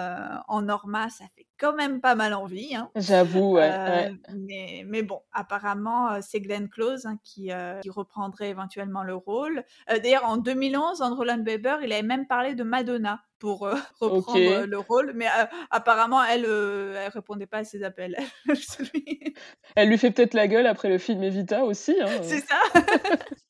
en 0.48 0.60
Norma, 0.60 1.08
ça 1.08 1.24
fait 1.34 1.47
quand 1.58 1.74
même 1.74 2.00
pas 2.00 2.14
mal 2.14 2.34
envie. 2.34 2.74
Hein. 2.74 2.90
J'avoue, 2.96 3.54
ouais, 3.54 4.12
Mais, 4.36 4.84
mais, 4.86 5.02
bon, 5.02 5.20
apparemment, 5.32 6.20
c'est 6.22 6.40
Glenn 6.40 6.68
Close 6.68 7.06
hein, 7.06 7.18
qui, 7.24 7.50
qui, 7.82 7.90
reprendrait 7.90 8.50
éventuellement 8.50 9.02
le 9.02 9.14
rôle. 9.14 9.64
D'ailleurs, 9.88 10.24
en 10.24 10.36
2011, 10.36 11.02
Andrew 11.02 11.24
Lloyd 11.24 11.44
Webber, 11.44 11.76
il 11.82 11.92
avait 11.92 12.02
même 12.02 12.26
parlé 12.26 12.54
de 12.54 12.62
Madonna 12.62 13.22
pour 13.38 13.60
reprendre 14.00 14.66
le 14.66 14.78
rôle, 14.78 15.12
mais 15.14 15.26
apparemment, 15.70 16.22
elle, 16.24 16.44
elle 16.44 17.08
répondait 17.08 17.46
pas 17.46 17.58
à 17.58 17.64
ses 17.64 17.82
appels. 17.82 18.16
elle 19.76 19.88
lui 19.88 19.98
fait 19.98 20.10
peut-être 20.10 20.34
la 20.34 20.48
gueule 20.48 20.66
après 20.66 20.88
le 20.88 20.98
film 20.98 21.22
Evita 21.22 21.64
aussi. 21.64 21.96
Hein, 22.00 22.08
c'est 22.22 22.44
ça 22.46 22.60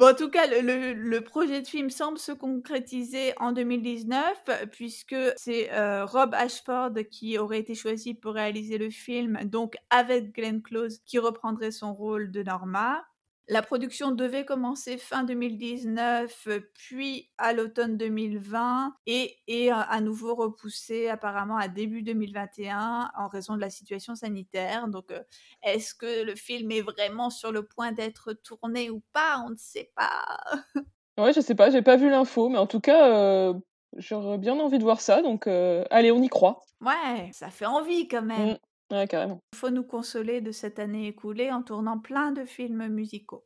en 0.00 0.14
tout 0.14 0.30
cas, 0.30 0.46
le, 0.46 1.20
projet 1.20 1.60
de 1.60 1.66
film 1.66 1.90
semble 1.90 2.18
se 2.18 2.32
concrétiser 2.32 3.34
en 3.38 3.52
2019, 3.52 4.68
puisque 4.72 5.16
c'est 5.36 5.72
euh, 5.72 6.06
Rob 6.06 6.34
Ashford 6.34 6.92
qui 7.10 7.38
aurait 7.38 7.58
été 7.58 7.74
choisi 7.74 8.14
pour 8.14 8.34
réaliser 8.34 8.78
le 8.78 8.90
film, 8.90 9.38
donc 9.44 9.74
avec 9.90 10.34
Glenn 10.34 10.62
Close 10.62 11.00
qui 11.04 11.18
reprendrait 11.18 11.70
son 11.70 11.92
rôle 11.92 12.30
de 12.30 12.42
Norma. 12.42 13.04
La 13.50 13.62
production 13.62 14.12
devait 14.12 14.44
commencer 14.44 14.96
fin 14.96 15.24
2019, 15.24 16.46
puis 16.72 17.32
à 17.36 17.52
l'automne 17.52 17.96
2020, 17.96 18.94
et 19.06 19.38
est 19.48 19.70
à 19.70 20.00
nouveau 20.00 20.36
repoussée 20.36 21.08
apparemment 21.08 21.56
à 21.56 21.66
début 21.66 22.02
2021 22.02 23.10
en 23.18 23.26
raison 23.26 23.56
de 23.56 23.60
la 23.60 23.68
situation 23.68 24.14
sanitaire. 24.14 24.86
Donc, 24.86 25.10
euh, 25.10 25.20
est-ce 25.64 25.96
que 25.96 26.22
le 26.22 26.36
film 26.36 26.70
est 26.70 26.82
vraiment 26.82 27.28
sur 27.28 27.50
le 27.50 27.66
point 27.66 27.90
d'être 27.90 28.34
tourné 28.34 28.88
ou 28.88 29.02
pas? 29.12 29.42
On 29.44 29.50
ne 29.50 29.56
sait 29.58 29.90
pas. 29.96 30.28
ouais, 31.18 31.32
je 31.32 31.40
sais 31.40 31.56
pas, 31.56 31.70
j'ai 31.70 31.82
pas 31.82 31.96
vu 31.96 32.08
l'info, 32.08 32.50
mais 32.50 32.58
en 32.58 32.68
tout 32.68 32.80
cas, 32.80 33.08
euh, 33.08 33.54
j'aurais 33.96 34.38
bien 34.38 34.60
envie 34.60 34.78
de 34.78 34.84
voir 34.84 35.00
ça. 35.00 35.22
Donc, 35.22 35.48
euh, 35.48 35.84
allez, 35.90 36.12
on 36.12 36.22
y 36.22 36.28
croit. 36.28 36.62
Ouais, 36.80 37.30
ça 37.32 37.50
fait 37.50 37.66
envie 37.66 38.06
quand 38.06 38.22
même. 38.22 38.50
Mmh. 38.50 38.58
Ouais, 38.90 39.06
carrément. 39.06 39.38
Il 39.52 39.58
faut 39.58 39.70
nous 39.70 39.84
consoler 39.84 40.40
de 40.40 40.52
cette 40.52 40.78
année 40.78 41.06
écoulée 41.06 41.50
en 41.50 41.62
tournant 41.62 41.98
plein 41.98 42.32
de 42.32 42.44
films 42.44 42.88
musicaux. 42.88 43.44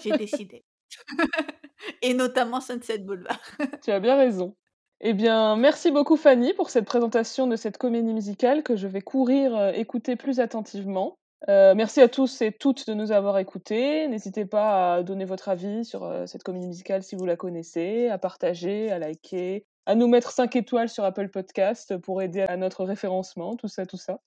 J'ai 0.00 0.10
décidé. 0.18 0.64
Et 2.02 2.14
notamment 2.14 2.60
Sunset 2.60 2.98
Boulevard. 2.98 3.40
tu 3.84 3.90
as 3.90 4.00
bien 4.00 4.16
raison. 4.16 4.56
Eh 5.00 5.12
bien, 5.12 5.56
merci 5.56 5.90
beaucoup 5.90 6.16
Fanny 6.16 6.54
pour 6.54 6.70
cette 6.70 6.86
présentation 6.86 7.46
de 7.46 7.56
cette 7.56 7.76
comédie 7.76 8.14
musicale 8.14 8.62
que 8.62 8.76
je 8.76 8.86
vais 8.86 9.02
courir 9.02 9.54
euh, 9.54 9.72
écouter 9.72 10.16
plus 10.16 10.40
attentivement. 10.40 11.18
Euh, 11.50 11.74
merci 11.74 12.00
à 12.00 12.08
tous 12.08 12.40
et 12.40 12.50
toutes 12.50 12.86
de 12.88 12.94
nous 12.94 13.12
avoir 13.12 13.38
écoutés. 13.38 14.08
N'hésitez 14.08 14.46
pas 14.46 14.94
à 14.94 15.02
donner 15.02 15.26
votre 15.26 15.50
avis 15.50 15.84
sur 15.84 16.04
euh, 16.04 16.24
cette 16.26 16.42
comédie 16.42 16.66
musicale 16.66 17.02
si 17.02 17.14
vous 17.14 17.26
la 17.26 17.36
connaissez, 17.36 18.08
à 18.08 18.16
partager, 18.16 18.90
à 18.90 18.98
liker, 18.98 19.66
à 19.84 19.94
nous 19.94 20.08
mettre 20.08 20.30
5 20.30 20.56
étoiles 20.56 20.88
sur 20.88 21.04
Apple 21.04 21.28
Podcast 21.28 21.98
pour 21.98 22.22
aider 22.22 22.40
à 22.40 22.56
notre 22.56 22.84
référencement, 22.84 23.56
tout 23.56 23.68
ça, 23.68 23.84
tout 23.84 23.98
ça. 23.98 24.18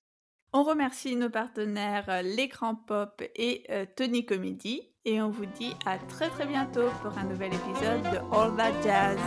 On 0.51 0.63
remercie 0.63 1.15
nos 1.15 1.29
partenaires 1.29 2.05
euh, 2.09 2.21
L'écran 2.23 2.73
pop 2.73 3.21
et 3.35 3.63
euh, 3.69 3.85
Tony 3.95 4.25
Comedy 4.25 4.81
et 5.05 5.21
on 5.21 5.29
vous 5.29 5.45
dit 5.45 5.73
à 5.85 5.99
très 5.99 6.29
très 6.29 6.47
bientôt 6.47 6.89
pour 7.03 7.15
un 7.19 7.23
nouvel 7.25 7.51
épisode 7.53 8.01
de 8.01 8.17
All 8.35 8.55
That 8.57 8.81
Jazz. 8.83 9.19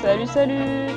Salut 0.00 0.26
salut 0.26 0.88